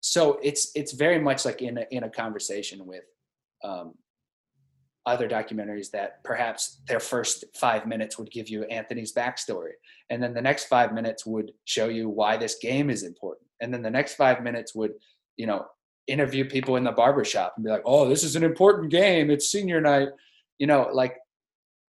so 0.01 0.39
it's 0.41 0.71
it's 0.73 0.93
very 0.93 1.19
much 1.19 1.45
like 1.45 1.61
in 1.61 1.77
a, 1.77 1.85
in 1.91 2.03
a 2.03 2.09
conversation 2.09 2.87
with 2.87 3.03
um, 3.63 3.93
other 5.05 5.29
documentaries 5.29 5.91
that 5.91 6.23
perhaps 6.23 6.81
their 6.87 6.99
first 6.99 7.45
five 7.55 7.85
minutes 7.85 8.17
would 8.17 8.31
give 8.31 8.49
you 8.49 8.63
Anthony's 8.63 9.13
backstory, 9.13 9.73
and 10.09 10.21
then 10.21 10.33
the 10.33 10.41
next 10.41 10.65
five 10.65 10.93
minutes 10.93 11.27
would 11.27 11.51
show 11.65 11.89
you 11.89 12.09
why 12.09 12.37
this 12.37 12.55
game 12.59 12.89
is 12.89 13.03
important, 13.03 13.47
and 13.61 13.71
then 13.71 13.83
the 13.83 13.97
next 13.99 14.15
five 14.15 14.41
minutes 14.41 14.73
would, 14.73 14.93
you 15.37 15.45
know, 15.45 15.67
interview 16.07 16.45
people 16.45 16.75
in 16.75 16.83
the 16.83 16.91
barber 16.91 17.23
shop 17.23 17.53
and 17.55 17.65
be 17.65 17.71
like, 17.71 17.83
"Oh, 17.85 18.07
this 18.07 18.23
is 18.23 18.35
an 18.35 18.43
important 18.43 18.91
game. 18.91 19.29
It's 19.29 19.51
senior 19.51 19.81
night," 19.81 20.09
you 20.59 20.67
know, 20.67 20.89
like 20.91 21.17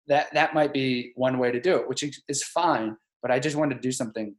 that. 0.09 0.33
That 0.33 0.55
might 0.55 0.73
be 0.73 1.13
one 1.17 1.39
way 1.39 1.51
to 1.53 1.61
do 1.61 1.77
it, 1.77 1.89
which 1.89 2.05
is 2.29 2.43
fine. 2.43 2.97
But 3.23 3.31
I 3.31 3.39
just 3.39 3.57
wanted 3.57 3.77
to 3.77 3.81
do 3.81 3.93
something 3.93 4.35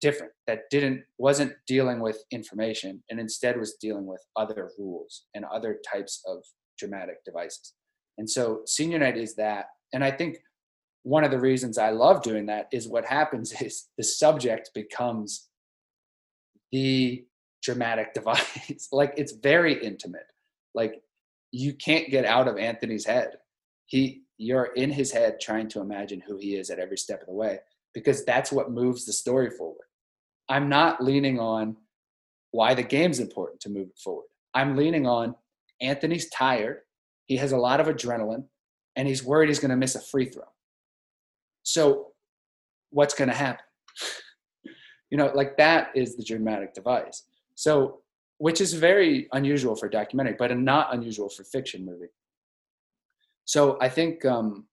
different 0.00 0.32
that 0.46 0.70
didn't 0.70 1.02
wasn't 1.18 1.52
dealing 1.66 2.00
with 2.00 2.22
information 2.30 3.02
and 3.10 3.18
instead 3.18 3.58
was 3.58 3.74
dealing 3.74 4.06
with 4.06 4.24
other 4.36 4.70
rules 4.78 5.24
and 5.34 5.44
other 5.44 5.78
types 5.90 6.22
of 6.26 6.44
dramatic 6.78 7.24
devices. 7.24 7.74
And 8.18 8.28
so 8.28 8.62
senior 8.66 8.98
night 8.98 9.16
is 9.16 9.34
that. 9.36 9.66
And 9.92 10.04
I 10.04 10.10
think 10.10 10.38
one 11.02 11.24
of 11.24 11.30
the 11.30 11.40
reasons 11.40 11.78
I 11.78 11.90
love 11.90 12.22
doing 12.22 12.46
that 12.46 12.68
is 12.72 12.88
what 12.88 13.04
happens 13.04 13.52
is 13.62 13.88
the 13.96 14.04
subject 14.04 14.70
becomes 14.74 15.48
the 16.72 17.24
dramatic 17.68 18.14
device. 18.14 18.88
like 18.92 19.14
it's 19.16 19.32
very 19.32 19.82
intimate. 19.82 20.26
Like 20.74 21.02
you 21.52 21.74
can't 21.74 22.10
get 22.10 22.24
out 22.24 22.48
of 22.48 22.56
Anthony's 22.56 23.04
head. 23.04 23.32
He 23.86 24.22
you're 24.38 24.70
in 24.76 24.90
his 24.90 25.10
head 25.10 25.40
trying 25.40 25.68
to 25.68 25.80
imagine 25.80 26.22
who 26.26 26.38
he 26.38 26.54
is 26.54 26.70
at 26.70 26.78
every 26.78 26.96
step 26.96 27.20
of 27.20 27.26
the 27.26 27.32
way 27.32 27.58
because 27.92 28.24
that's 28.24 28.52
what 28.52 28.70
moves 28.70 29.04
the 29.04 29.12
story 29.12 29.50
forward. 29.50 29.86
I'm 30.48 30.68
not 30.68 31.02
leaning 31.02 31.40
on 31.40 31.76
why 32.52 32.74
the 32.74 32.82
game's 32.82 33.18
important 33.18 33.60
to 33.62 33.68
move 33.68 33.88
it 33.88 33.98
forward. 34.02 34.26
I'm 34.54 34.76
leaning 34.76 35.06
on 35.06 35.34
Anthony's 35.80 36.30
tired. 36.30 36.78
He 37.26 37.36
has 37.36 37.52
a 37.52 37.58
lot 37.58 37.80
of 37.80 37.88
adrenaline 37.88 38.44
and 38.96 39.08
he's 39.08 39.24
worried 39.24 39.48
he's 39.48 39.58
going 39.58 39.70
to 39.70 39.76
miss 39.76 39.96
a 39.96 40.00
free 40.00 40.26
throw. 40.26 40.44
So, 41.64 42.12
what's 42.90 43.14
going 43.14 43.28
to 43.28 43.34
happen? 43.34 43.64
you 45.10 45.18
know 45.18 45.30
like 45.34 45.56
that 45.56 45.90
is 45.94 46.16
the 46.16 46.24
dramatic 46.24 46.74
device 46.74 47.24
so 47.58 47.98
which 48.36 48.60
is 48.60 48.72
very 48.72 49.26
unusual 49.32 49.74
for 49.74 49.88
documentary 49.88 50.36
but 50.38 50.56
not 50.56 50.94
unusual 50.94 51.28
for 51.28 51.42
fiction 51.42 51.84
movie. 51.84 52.12
So 53.46 53.76
i 53.80 53.88
think 53.88 54.24
um, 54.24 54.66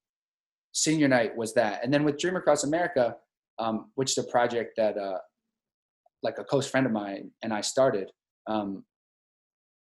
senior 0.72 1.08
night 1.08 1.36
was 1.36 1.54
that. 1.56 1.84
And 1.84 1.92
then 1.92 2.04
with 2.04 2.20
dream 2.20 2.36
across 2.36 2.64
america 2.64 3.16
um, 3.58 3.92
which 3.96 4.12
is 4.12 4.20
a 4.20 4.28
project 4.36 4.74
that 4.78 4.98
uh, 4.98 5.18
like 6.22 6.38
a 6.38 6.44
close 6.44 6.68
friend 6.68 6.86
of 6.86 6.92
mine 6.92 7.32
and 7.42 7.52
i 7.52 7.62
started 7.62 8.12
um, 8.46 8.84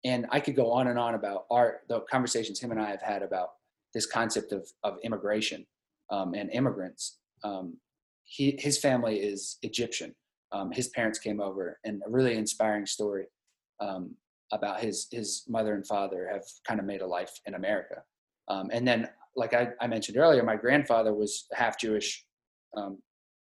and 0.04 0.26
i 0.30 0.38
could 0.38 0.54
go 0.54 0.70
on 0.70 0.86
and 0.86 0.98
on 0.98 1.14
about 1.16 1.46
our 1.50 1.80
the 1.88 1.98
conversations 2.14 2.60
him 2.60 2.70
and 2.70 2.80
i 2.80 2.88
have 2.88 3.02
had 3.02 3.22
about 3.22 3.48
this 3.94 4.06
concept 4.06 4.52
of, 4.52 4.62
of 4.84 4.92
immigration 5.02 5.66
um, 6.10 6.34
and 6.34 6.48
immigrants. 6.50 7.18
Um, 7.42 7.78
he, 8.24 8.56
his 8.66 8.78
family 8.78 9.16
is 9.16 9.58
egyptian 9.62 10.14
um, 10.52 10.70
his 10.70 10.88
parents 10.88 11.18
came 11.18 11.40
over 11.40 11.78
and 11.84 12.02
a 12.06 12.10
really 12.10 12.36
inspiring 12.36 12.86
story 12.86 13.26
um, 13.80 14.14
about 14.52 14.80
his 14.80 15.08
his 15.10 15.44
mother 15.48 15.74
and 15.74 15.86
father 15.86 16.28
have 16.30 16.44
kind 16.66 16.78
of 16.78 16.86
made 16.86 17.00
a 17.00 17.06
life 17.06 17.32
in 17.46 17.54
america. 17.54 18.02
Um, 18.48 18.68
and 18.72 18.86
then 18.86 19.08
like 19.34 19.54
I, 19.54 19.68
I, 19.80 19.86
mentioned 19.86 20.18
earlier 20.18 20.42
my 20.42 20.56
grandfather 20.56 21.14
was 21.14 21.46
half 21.54 21.78
jewish 21.78 22.24
um, 22.76 22.98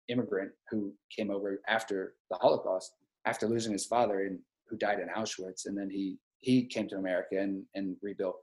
immigrant 0.08 0.52
who 0.70 0.94
came 1.16 1.30
over 1.30 1.62
after 1.68 2.16
the 2.32 2.38
holocaust 2.38 2.94
after 3.26 3.48
losing 3.48 3.74
his 3.74 3.86
father 3.86 4.26
and 4.26 4.40
who 4.68 4.78
died 4.78 5.00
in 5.00 5.10
auschwitz 5.10 5.66
and 5.68 5.78
then 5.78 5.90
he 5.90 6.18
he 6.40 6.66
came 6.66 6.88
to 6.88 6.96
america 6.96 7.40
and 7.40 7.64
and 7.76 7.96
rebuilt. 8.02 8.38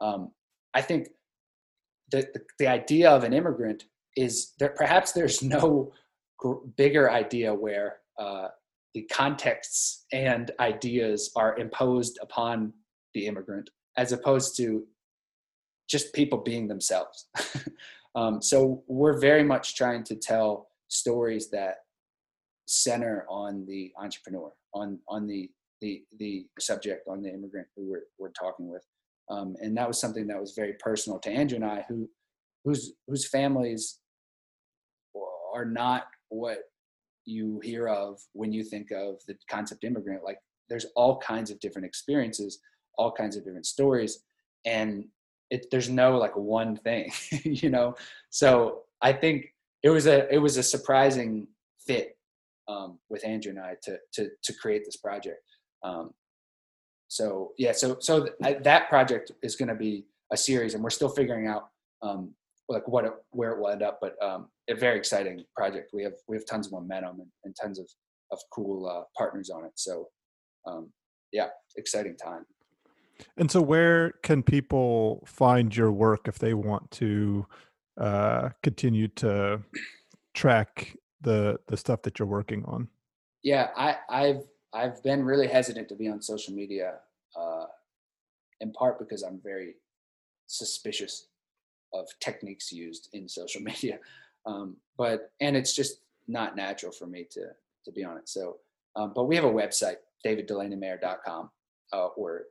Um, 0.00 0.32
i 0.74 0.80
think 0.80 1.08
the, 2.10 2.26
the, 2.32 2.40
the 2.58 2.66
idea 2.66 3.10
of 3.10 3.22
an 3.22 3.32
immigrant 3.32 3.84
is 4.16 4.54
that 4.58 4.74
perhaps 4.74 5.12
there's 5.12 5.42
no 5.42 5.92
bigger 6.76 7.10
idea 7.10 7.54
where 7.54 7.98
uh, 8.18 8.48
the 8.94 9.02
contexts 9.12 10.06
and 10.12 10.50
ideas 10.60 11.30
are 11.36 11.56
imposed 11.58 12.18
upon 12.22 12.72
the 13.14 13.26
immigrant 13.26 13.70
as 13.96 14.12
opposed 14.12 14.56
to 14.56 14.86
just 15.88 16.12
people 16.12 16.38
being 16.38 16.68
themselves. 16.68 17.26
um, 18.14 18.40
so 18.42 18.82
we're 18.86 19.18
very 19.18 19.42
much 19.42 19.76
trying 19.76 20.04
to 20.04 20.14
tell 20.16 20.68
stories 20.88 21.50
that 21.50 21.76
center 22.66 23.26
on 23.28 23.64
the 23.66 23.92
entrepreneur, 23.98 24.52
on 24.74 24.98
on 25.08 25.26
the 25.26 25.50
the 25.80 26.02
the 26.18 26.46
subject, 26.58 27.08
on 27.08 27.22
the 27.22 27.32
immigrant 27.32 27.66
who 27.76 27.88
we're 27.90 28.04
we're 28.18 28.30
talking 28.30 28.68
with, 28.68 28.84
um, 29.30 29.56
and 29.60 29.76
that 29.76 29.88
was 29.88 30.00
something 30.00 30.26
that 30.26 30.40
was 30.40 30.52
very 30.52 30.74
personal 30.74 31.18
to 31.20 31.30
Andrew 31.30 31.56
and 31.56 31.64
I, 31.64 31.84
who 31.88 32.08
whose 32.64 32.92
whose 33.06 33.28
families 33.28 33.98
are 35.54 35.64
not 35.64 36.06
what 36.28 36.58
you 37.28 37.60
hear 37.60 37.88
of 37.88 38.20
when 38.32 38.52
you 38.52 38.64
think 38.64 38.90
of 38.90 39.16
the 39.26 39.36
concept 39.50 39.84
immigrant 39.84 40.24
like 40.24 40.38
there's 40.68 40.86
all 40.96 41.18
kinds 41.18 41.50
of 41.50 41.60
different 41.60 41.86
experiences 41.86 42.60
all 42.96 43.12
kinds 43.12 43.36
of 43.36 43.44
different 43.44 43.66
stories 43.66 44.24
and 44.64 45.04
it, 45.50 45.66
there's 45.70 45.88
no 45.88 46.18
like 46.18 46.36
one 46.36 46.76
thing 46.76 47.10
you 47.44 47.70
know 47.70 47.94
so 48.30 48.82
i 49.02 49.12
think 49.12 49.46
it 49.82 49.90
was 49.90 50.06
a 50.06 50.32
it 50.32 50.38
was 50.38 50.56
a 50.56 50.62
surprising 50.62 51.46
fit 51.86 52.16
um, 52.68 52.98
with 53.08 53.24
andrew 53.24 53.50
and 53.50 53.60
i 53.60 53.74
to 53.82 53.98
to 54.12 54.28
to 54.42 54.52
create 54.54 54.84
this 54.84 54.96
project 54.96 55.42
um, 55.82 56.12
so 57.08 57.52
yeah 57.56 57.72
so 57.72 57.96
so 58.00 58.28
th- 58.42 58.62
that 58.62 58.88
project 58.88 59.32
is 59.42 59.56
going 59.56 59.68
to 59.68 59.74
be 59.74 60.04
a 60.32 60.36
series 60.36 60.74
and 60.74 60.82
we're 60.82 60.90
still 60.90 61.08
figuring 61.08 61.46
out 61.46 61.68
um, 62.02 62.34
like 62.68 62.86
what 62.86 63.04
it, 63.04 63.12
where 63.30 63.52
it 63.52 63.58
will 63.58 63.68
end 63.68 63.82
up. 63.82 63.98
But 64.00 64.22
um, 64.22 64.48
a 64.68 64.74
very 64.74 64.98
exciting 64.98 65.44
project. 65.56 65.90
We 65.92 66.02
have 66.04 66.14
we 66.28 66.36
have 66.36 66.46
tons 66.46 66.66
of 66.66 66.72
momentum 66.72 67.20
and, 67.20 67.30
and 67.44 67.56
tons 67.60 67.78
of 67.78 67.88
of 68.30 68.38
cool 68.52 68.86
uh, 68.86 69.04
partners 69.16 69.50
on 69.50 69.64
it. 69.64 69.72
So 69.76 70.08
um, 70.66 70.90
yeah, 71.32 71.48
exciting 71.76 72.16
time. 72.16 72.44
And 73.36 73.50
so, 73.50 73.60
where 73.60 74.12
can 74.22 74.42
people 74.42 75.24
find 75.26 75.74
your 75.74 75.90
work 75.90 76.28
if 76.28 76.38
they 76.38 76.54
want 76.54 76.90
to 76.92 77.46
uh, 78.00 78.50
continue 78.62 79.08
to 79.08 79.60
track 80.34 80.96
the 81.20 81.58
the 81.66 81.76
stuff 81.76 82.02
that 82.02 82.18
you're 82.18 82.28
working 82.28 82.64
on? 82.66 82.88
Yeah, 83.42 83.68
I, 83.76 83.96
I've 84.08 84.44
I've 84.72 85.02
been 85.02 85.24
really 85.24 85.48
hesitant 85.48 85.88
to 85.88 85.96
be 85.96 86.08
on 86.08 86.22
social 86.22 86.54
media, 86.54 86.94
uh, 87.36 87.66
in 88.60 88.72
part 88.72 88.98
because 88.98 89.22
I'm 89.22 89.40
very 89.42 89.74
suspicious 90.46 91.26
of 91.92 92.06
techniques 92.20 92.70
used 92.70 93.08
in 93.12 93.28
social 93.28 93.62
media. 93.70 93.98
Um, 94.46 94.76
but 94.96 95.30
and 95.40 95.56
it's 95.56 95.74
just 95.74 96.00
not 96.26 96.56
natural 96.56 96.92
for 96.92 97.06
me 97.06 97.26
to 97.30 97.46
to 97.84 97.92
be 97.92 98.04
on 98.04 98.16
it. 98.16 98.28
So, 98.28 98.56
um, 98.96 99.12
but 99.14 99.24
we 99.24 99.36
have 99.36 99.44
a 99.44 99.50
website, 99.50 99.96
daviddelaneymayer.com, 100.26 101.50
uh, 101.92 102.06
or 102.16 102.42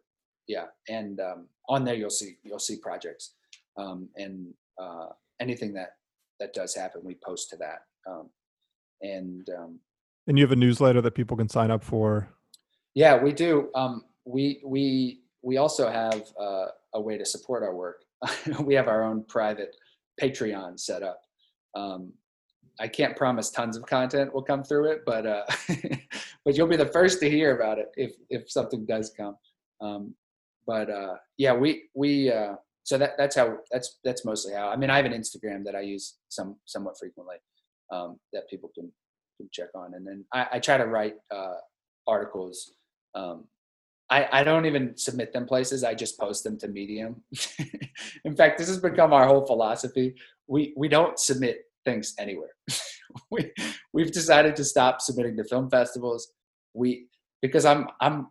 yeah, 0.47 0.65
and 0.87 1.19
um, 1.19 1.47
on 1.67 1.83
there 1.83 1.95
you'll 1.95 2.09
see 2.09 2.37
you'll 2.43 2.59
see 2.59 2.77
projects 2.77 3.33
um, 3.77 4.09
and 4.15 4.53
uh, 4.81 5.07
anything 5.39 5.73
that 5.73 5.95
that 6.39 6.53
does 6.53 6.75
happen, 6.75 7.01
we 7.03 7.15
post 7.15 7.49
to 7.49 7.57
that. 7.57 7.79
Um, 8.09 8.29
and 9.01 9.47
um, 9.57 9.79
and 10.27 10.37
you 10.37 10.43
have 10.43 10.51
a 10.51 10.57
newsletter 10.57 11.01
that 11.01 11.15
people 11.15 11.37
can 11.37 11.49
sign 11.49 11.71
up 11.71 11.83
for. 11.83 12.29
Yeah, 12.93 13.21
we 13.21 13.31
do. 13.31 13.69
Um, 13.75 14.03
we 14.25 14.61
we 14.65 15.21
we 15.41 15.57
also 15.57 15.89
have 15.89 16.23
uh, 16.39 16.67
a 16.93 17.01
way 17.01 17.17
to 17.17 17.25
support 17.25 17.63
our 17.63 17.75
work 17.75 18.01
we 18.63 18.73
have 18.75 18.87
our 18.87 19.03
own 19.03 19.23
private 19.27 19.75
Patreon 20.21 20.79
set 20.79 21.03
up. 21.03 21.21
Um, 21.77 22.13
I 22.79 22.87
can't 22.87 23.15
promise 23.15 23.49
tons 23.49 23.75
of 23.77 23.85
content 23.85 24.33
will 24.33 24.43
come 24.43 24.63
through 24.63 24.91
it, 24.91 25.01
but 25.05 25.25
uh, 25.25 25.43
but 26.45 26.55
you'll 26.55 26.67
be 26.67 26.75
the 26.75 26.85
first 26.97 27.19
to 27.21 27.29
hear 27.29 27.55
about 27.55 27.79
it 27.79 27.89
if 27.95 28.13
if 28.29 28.51
something 28.51 28.85
does 28.85 29.11
come. 29.15 29.35
Um, 29.81 30.13
but 30.65 30.89
uh, 30.89 31.15
yeah, 31.37 31.53
we 31.53 31.83
we 31.95 32.31
uh, 32.31 32.55
so 32.83 32.97
that 32.97 33.13
that's 33.17 33.35
how 33.35 33.57
that's 33.71 33.99
that's 34.03 34.25
mostly 34.25 34.53
how. 34.53 34.69
I 34.69 34.75
mean, 34.75 34.89
I 34.89 34.97
have 34.97 35.05
an 35.05 35.13
Instagram 35.13 35.63
that 35.65 35.75
I 35.75 35.81
use 35.81 36.17
some 36.29 36.57
somewhat 36.65 36.97
frequently 36.99 37.37
um, 37.91 38.19
that 38.33 38.49
people 38.49 38.69
can 38.75 38.91
can 39.37 39.49
check 39.51 39.69
on, 39.75 39.93
and 39.95 40.05
then 40.05 40.25
I, 40.33 40.47
I 40.53 40.59
try 40.59 40.77
to 40.77 40.85
write 40.85 41.15
uh, 41.31 41.55
articles 42.07 42.73
um, 43.15 43.45
I, 44.09 44.27
I 44.31 44.43
don't 44.43 44.65
even 44.65 44.95
submit 44.95 45.33
them 45.33 45.45
places. 45.45 45.83
I 45.83 45.93
just 45.93 46.17
post 46.17 46.43
them 46.43 46.57
to 46.59 46.67
Medium. 46.67 47.23
In 48.25 48.35
fact, 48.35 48.57
this 48.57 48.69
has 48.69 48.79
become 48.79 49.11
our 49.11 49.27
whole 49.27 49.45
philosophy. 49.45 50.15
We 50.47 50.73
we 50.77 50.87
don't 50.87 51.19
submit 51.19 51.61
things 51.85 52.13
anywhere. 52.19 52.51
we 53.31 53.51
we've 53.93 54.11
decided 54.11 54.55
to 54.57 54.63
stop 54.63 55.01
submitting 55.01 55.37
to 55.37 55.43
film 55.43 55.69
festivals. 55.69 56.31
We 56.73 57.07
because 57.41 57.65
I'm 57.65 57.87
I'm 58.01 58.27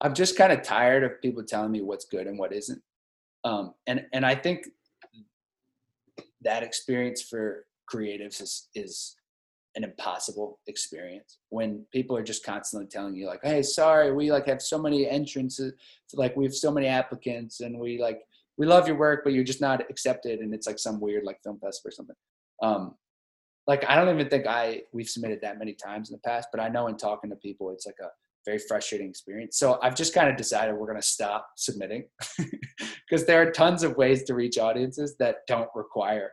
I'm 0.00 0.14
just 0.14 0.36
kind 0.36 0.52
of 0.52 0.62
tired 0.62 1.02
of 1.04 1.20
people 1.20 1.42
telling 1.42 1.72
me 1.72 1.82
what's 1.82 2.04
good 2.04 2.26
and 2.26 2.38
what 2.38 2.52
isn't. 2.52 2.82
Um, 3.44 3.74
and 3.86 4.06
and 4.12 4.24
I 4.24 4.34
think 4.34 4.66
that 6.42 6.62
experience 6.62 7.22
for 7.22 7.64
creatives 7.92 8.40
is 8.40 8.68
is 8.74 9.16
an 9.76 9.84
impossible 9.84 10.58
experience 10.66 11.38
when 11.50 11.84
people 11.92 12.16
are 12.16 12.22
just 12.22 12.44
constantly 12.44 12.88
telling 12.88 13.14
you 13.14 13.26
like 13.26 13.40
hey 13.42 13.62
sorry 13.62 14.12
we 14.12 14.32
like 14.32 14.46
have 14.46 14.60
so 14.60 14.78
many 14.78 15.08
entrances 15.08 15.72
like 16.14 16.36
we 16.36 16.44
have 16.44 16.54
so 16.54 16.70
many 16.70 16.86
applicants 16.86 17.60
and 17.60 17.78
we 17.78 18.00
like 18.00 18.22
we 18.58 18.66
love 18.66 18.86
your 18.86 18.96
work 18.96 19.22
but 19.24 19.32
you're 19.32 19.44
just 19.44 19.60
not 19.60 19.88
accepted 19.90 20.40
and 20.40 20.52
it's 20.52 20.66
like 20.66 20.78
some 20.78 21.00
weird 21.00 21.24
like 21.24 21.38
film 21.42 21.58
festival 21.58 21.88
or 21.88 21.92
something. 21.92 22.16
Um 22.62 22.94
like 23.66 23.84
i 23.88 23.94
don't 23.94 24.12
even 24.12 24.28
think 24.28 24.46
i 24.46 24.80
we've 24.92 25.08
submitted 25.08 25.40
that 25.42 25.58
many 25.58 25.74
times 25.74 26.10
in 26.10 26.14
the 26.14 26.28
past 26.28 26.48
but 26.50 26.60
i 26.60 26.68
know 26.68 26.86
in 26.86 26.96
talking 26.96 27.28
to 27.28 27.36
people 27.36 27.70
it's 27.70 27.86
like 27.86 27.96
a 28.02 28.08
very 28.46 28.58
frustrating 28.58 29.08
experience. 29.08 29.58
So 29.58 29.78
i've 29.82 29.94
just 29.94 30.14
kind 30.14 30.28
of 30.28 30.36
decided 30.36 30.74
we're 30.74 30.86
going 30.86 31.00
to 31.00 31.06
stop 31.06 31.48
submitting 31.56 32.04
because 33.08 33.26
there 33.26 33.42
are 33.42 33.50
tons 33.50 33.82
of 33.82 33.96
ways 33.96 34.24
to 34.24 34.34
reach 34.34 34.58
audiences 34.58 35.16
that 35.18 35.38
don't 35.46 35.68
require 35.74 36.32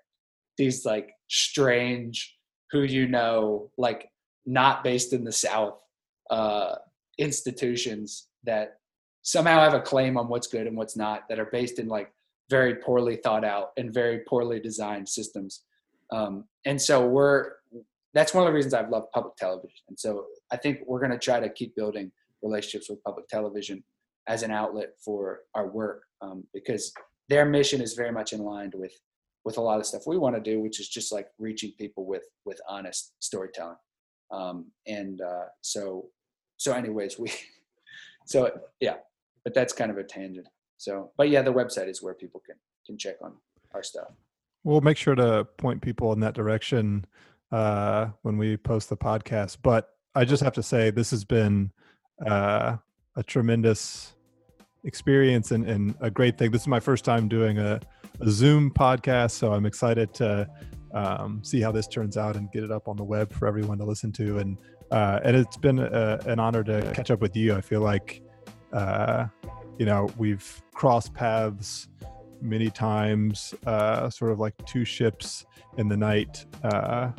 these 0.58 0.86
like 0.86 1.12
strange 1.28 2.36
who 2.72 2.84
you 2.84 3.08
know, 3.08 3.72
like 3.78 4.10
not 4.46 4.84
based 4.84 5.14
in 5.14 5.24
the 5.24 5.32
South, 5.32 5.76
uh, 6.30 6.76
institutions 7.18 8.28
that 8.44 8.80
somehow 9.26 9.60
have 9.60 9.74
a 9.74 9.82
claim 9.82 10.18
on 10.18 10.30
what's 10.30 10.46
good 10.48 10.68
and 10.68 10.78
what's 10.78 10.96
not, 10.96 11.28
that 11.28 11.40
are 11.40 11.50
based 11.52 11.80
in 11.80 11.88
like 11.88 12.12
very 12.50 12.76
poorly 12.76 13.16
thought 13.18 13.44
out 13.44 13.72
and 13.76 13.92
very 13.92 14.20
poorly 14.20 14.60
designed 14.60 15.10
systems. 15.10 15.64
Um, 16.12 16.46
and 16.66 16.80
so 16.80 17.06
we're 17.06 17.54
that's 18.14 18.34
one 18.34 18.44
of 18.44 18.48
the 18.48 18.54
reasons 18.54 18.74
I've 18.74 18.92
loved 18.92 19.12
public 19.14 19.36
television. 19.36 19.82
And 19.90 20.00
so 20.00 20.28
I 20.50 20.56
think 20.56 20.80
we're 20.88 21.00
going 21.00 21.12
to 21.12 21.18
try 21.18 21.42
to 21.42 21.50
keep 21.50 21.76
building 21.76 22.14
relationships 22.42 22.90
with 22.90 23.04
public 23.04 23.28
television 23.28 23.84
as 24.28 24.42
an 24.42 24.52
outlet 24.52 24.92
for 25.04 25.42
our 25.54 25.68
work 25.68 26.04
um, 26.22 26.46
because 26.54 26.94
their 27.28 27.46
mission 27.46 27.82
is 27.82 27.94
very 27.94 28.14
much 28.14 28.32
in 28.32 28.40
line 28.40 28.72
with 28.76 28.94
with 29.44 29.58
a 29.58 29.62
lot 29.62 29.80
of 29.80 29.86
stuff 29.86 30.08
we 30.08 30.18
want 30.18 30.36
to 30.36 30.42
do, 30.42 30.60
which 30.60 30.80
is 30.80 30.88
just 30.88 31.12
like 31.12 31.28
reaching 31.40 31.72
people 31.80 32.06
with 32.06 32.26
with 32.46 32.60
honest 32.70 33.14
storytelling. 33.20 33.78
Um, 34.32 34.72
and 34.88 35.22
uh, 35.22 35.46
so, 35.62 36.08
so 36.58 36.74
anyways, 36.74 37.20
we, 37.20 37.32
so 38.26 38.52
yeah, 38.80 38.96
but 39.46 39.54
that's 39.54 39.72
kind 39.72 39.90
of 39.90 39.98
a 39.98 40.04
tangent. 40.04 40.48
So, 40.78 41.12
but 41.18 41.30
yeah, 41.30 41.42
the 41.42 41.54
website 41.54 41.88
is 41.88 42.04
where 42.04 42.14
people 42.14 42.42
can 42.46 42.58
can 42.86 42.98
check 42.98 43.16
on 43.22 43.34
our 43.74 43.82
stuff. 43.82 44.10
We'll 44.66 44.82
make 44.82 44.98
sure 44.98 45.16
to 45.16 45.48
point 45.58 45.82
people 45.82 46.12
in 46.12 46.20
that 46.20 46.34
direction 46.34 47.06
uh, 47.52 48.08
when 48.24 48.38
we 48.38 48.58
post 48.58 48.90
the 48.90 48.98
podcast. 48.98 49.58
But 49.64 49.90
I 50.16 50.26
just 50.26 50.44
have 50.44 50.54
to 50.54 50.64
say 50.64 50.90
this 50.90 51.12
has 51.12 51.24
been 51.24 51.72
uh, 52.26 52.78
a 53.16 53.24
tremendous 53.24 54.16
experience 54.84 55.52
and, 55.52 55.68
and 55.70 55.96
a 56.02 56.10
great 56.10 56.38
thing. 56.38 56.52
This 56.52 56.62
is 56.62 56.68
my 56.68 56.80
first 56.80 57.06
time 57.06 57.28
doing 57.28 57.58
a, 57.60 57.80
a 58.22 58.30
Zoom 58.30 58.72
podcast, 58.72 59.32
so 59.32 59.54
I'm 59.54 59.66
excited 59.66 60.14
to 60.16 60.48
um, 60.94 61.44
see 61.44 61.62
how 61.62 61.72
this 61.72 61.88
turns 61.88 62.18
out 62.18 62.36
and 62.36 62.52
get 62.52 62.64
it 62.64 62.72
up 62.72 62.88
on 62.88 62.98
the 62.98 63.04
web 63.04 63.32
for 63.32 63.48
everyone 63.48 63.78
to 63.80 63.86
listen 63.86 64.12
to. 64.14 64.40
And 64.40 64.58
uh, 64.92 65.20
and 65.24 65.36
it's 65.36 65.58
been 65.58 65.80
a, 65.80 66.20
an 66.26 66.40
honor 66.40 66.64
to 66.64 66.92
catch 66.94 67.10
up 67.10 67.20
with 67.20 67.36
you. 67.36 67.56
I 67.56 67.62
feel 67.62 67.82
like 67.82 68.22
uh, 68.72 69.28
you 69.78 69.86
know 69.86 70.10
we've 70.18 70.62
crossed 70.74 71.14
paths 71.14 71.88
many 72.42 72.70
times, 72.70 73.54
uh, 73.66 74.10
sort 74.10 74.32
of 74.32 74.40
like 74.40 74.54
two 74.66 74.86
ships 74.86 75.46
in 75.78 75.88
the 75.88 75.98
night 75.98 76.46
uh, 76.64 77.12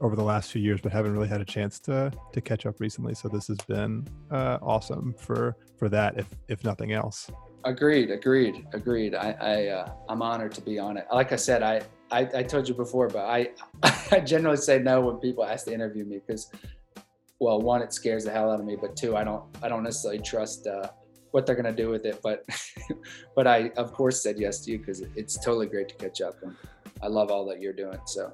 over 0.00 0.16
the 0.16 0.22
last 0.22 0.50
few 0.50 0.60
years, 0.60 0.80
but 0.80 0.92
haven't 0.92 1.12
really 1.12 1.28
had 1.28 1.40
a 1.40 1.44
chance 1.44 1.78
to 1.80 2.12
to 2.32 2.40
catch 2.40 2.66
up 2.66 2.80
recently. 2.80 3.14
So 3.14 3.28
this 3.28 3.46
has 3.48 3.58
been 3.68 4.06
uh, 4.30 4.58
awesome 4.60 5.14
for 5.18 5.56
for 5.76 5.88
that, 5.88 6.18
if 6.18 6.28
if 6.48 6.64
nothing 6.64 6.92
else. 6.92 7.30
Agreed, 7.64 8.10
agreed, 8.10 8.66
agreed. 8.72 9.14
I, 9.14 9.36
I 9.40 9.66
uh, 9.68 9.92
I'm 10.08 10.20
honored 10.20 10.52
to 10.52 10.60
be 10.60 10.78
on 10.78 10.96
it. 10.96 11.06
Like 11.12 11.32
I 11.32 11.36
said, 11.36 11.62
I, 11.62 11.82
I 12.10 12.28
I 12.34 12.42
told 12.42 12.68
you 12.68 12.74
before, 12.74 13.08
but 13.08 13.24
I 13.24 13.50
I 14.10 14.20
generally 14.20 14.56
say 14.56 14.78
no 14.80 15.00
when 15.00 15.16
people 15.16 15.44
ask 15.44 15.66
to 15.66 15.72
interview 15.72 16.04
me 16.04 16.20
because, 16.26 16.50
well, 17.38 17.60
one, 17.60 17.80
it 17.80 17.92
scares 17.92 18.24
the 18.24 18.32
hell 18.32 18.50
out 18.50 18.58
of 18.58 18.66
me, 18.66 18.76
but 18.76 18.96
two, 18.96 19.16
I 19.16 19.22
don't 19.22 19.44
I 19.62 19.68
don't 19.68 19.84
necessarily 19.84 20.20
trust 20.20 20.66
uh, 20.66 20.88
what 21.32 21.44
they're 21.46 21.56
gonna 21.56 21.72
do 21.72 21.90
with 21.90 22.04
it. 22.04 22.20
But 22.22 22.44
but 23.34 23.46
I 23.46 23.70
of 23.76 23.92
course 23.92 24.22
said 24.22 24.38
yes 24.38 24.60
to 24.60 24.72
you 24.72 24.78
because 24.78 25.02
it's 25.16 25.38
totally 25.38 25.66
great 25.66 25.88
to 25.88 25.94
catch 25.96 26.20
up, 26.20 26.36
and 26.42 26.54
I 27.02 27.08
love 27.08 27.30
all 27.30 27.44
that 27.46 27.60
you're 27.60 27.72
doing. 27.72 27.98
So. 28.06 28.32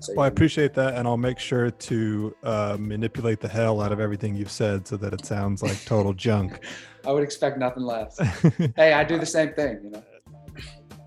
so 0.00 0.14
well, 0.14 0.24
I 0.24 0.28
appreciate 0.28 0.74
that, 0.74 0.94
and 0.94 1.08
I'll 1.08 1.16
make 1.16 1.38
sure 1.38 1.70
to 1.70 2.36
uh, 2.42 2.76
manipulate 2.78 3.40
the 3.40 3.48
hell 3.48 3.80
out 3.80 3.90
of 3.90 4.00
everything 4.00 4.36
you've 4.36 4.50
said 4.50 4.86
so 4.86 4.96
that 4.98 5.12
it 5.12 5.26
sounds 5.26 5.62
like 5.62 5.84
total 5.84 6.12
junk. 6.26 6.60
I 7.06 7.12
would 7.12 7.24
expect 7.24 7.58
nothing 7.58 7.82
less. 7.82 8.18
hey, 8.76 8.92
I 8.92 9.04
do 9.04 9.18
the 9.18 9.26
same 9.26 9.52
thing, 9.52 9.80
you 9.82 9.90
know. 9.90 10.02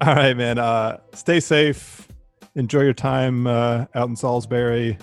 All 0.02 0.14
right, 0.14 0.38
man. 0.38 0.60
Uh, 0.60 0.98
stay 1.14 1.40
safe. 1.40 2.08
Enjoy 2.56 2.82
your 2.82 2.94
time 2.94 3.48
uh, 3.48 3.86
out 3.96 4.10
in 4.10 4.16
Salisbury, 4.16 4.98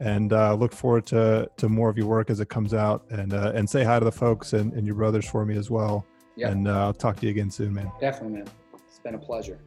and 0.00 0.32
uh, 0.32 0.54
look 0.54 0.72
forward 0.72 1.06
to 1.06 1.48
to 1.56 1.68
more 1.68 1.88
of 1.88 1.96
your 1.96 2.06
work 2.06 2.30
as 2.30 2.40
it 2.40 2.48
comes 2.48 2.74
out. 2.74 3.04
And 3.10 3.32
uh, 3.32 3.52
and 3.54 3.68
say 3.68 3.84
hi 3.84 3.98
to 3.98 4.04
the 4.04 4.12
folks 4.12 4.52
and, 4.54 4.72
and 4.72 4.86
your 4.86 4.96
brothers 4.96 5.28
for 5.28 5.44
me 5.44 5.56
as 5.56 5.70
well. 5.70 6.06
Yeah. 6.36 6.48
And 6.48 6.66
uh, 6.66 6.86
I'll 6.86 6.94
talk 6.94 7.16
to 7.16 7.26
you 7.26 7.30
again 7.30 7.50
soon, 7.50 7.74
man. 7.74 7.92
Definitely, 8.00 8.38
man. 8.38 8.48
It's 8.88 8.98
been 8.98 9.14
a 9.14 9.18
pleasure. 9.18 9.60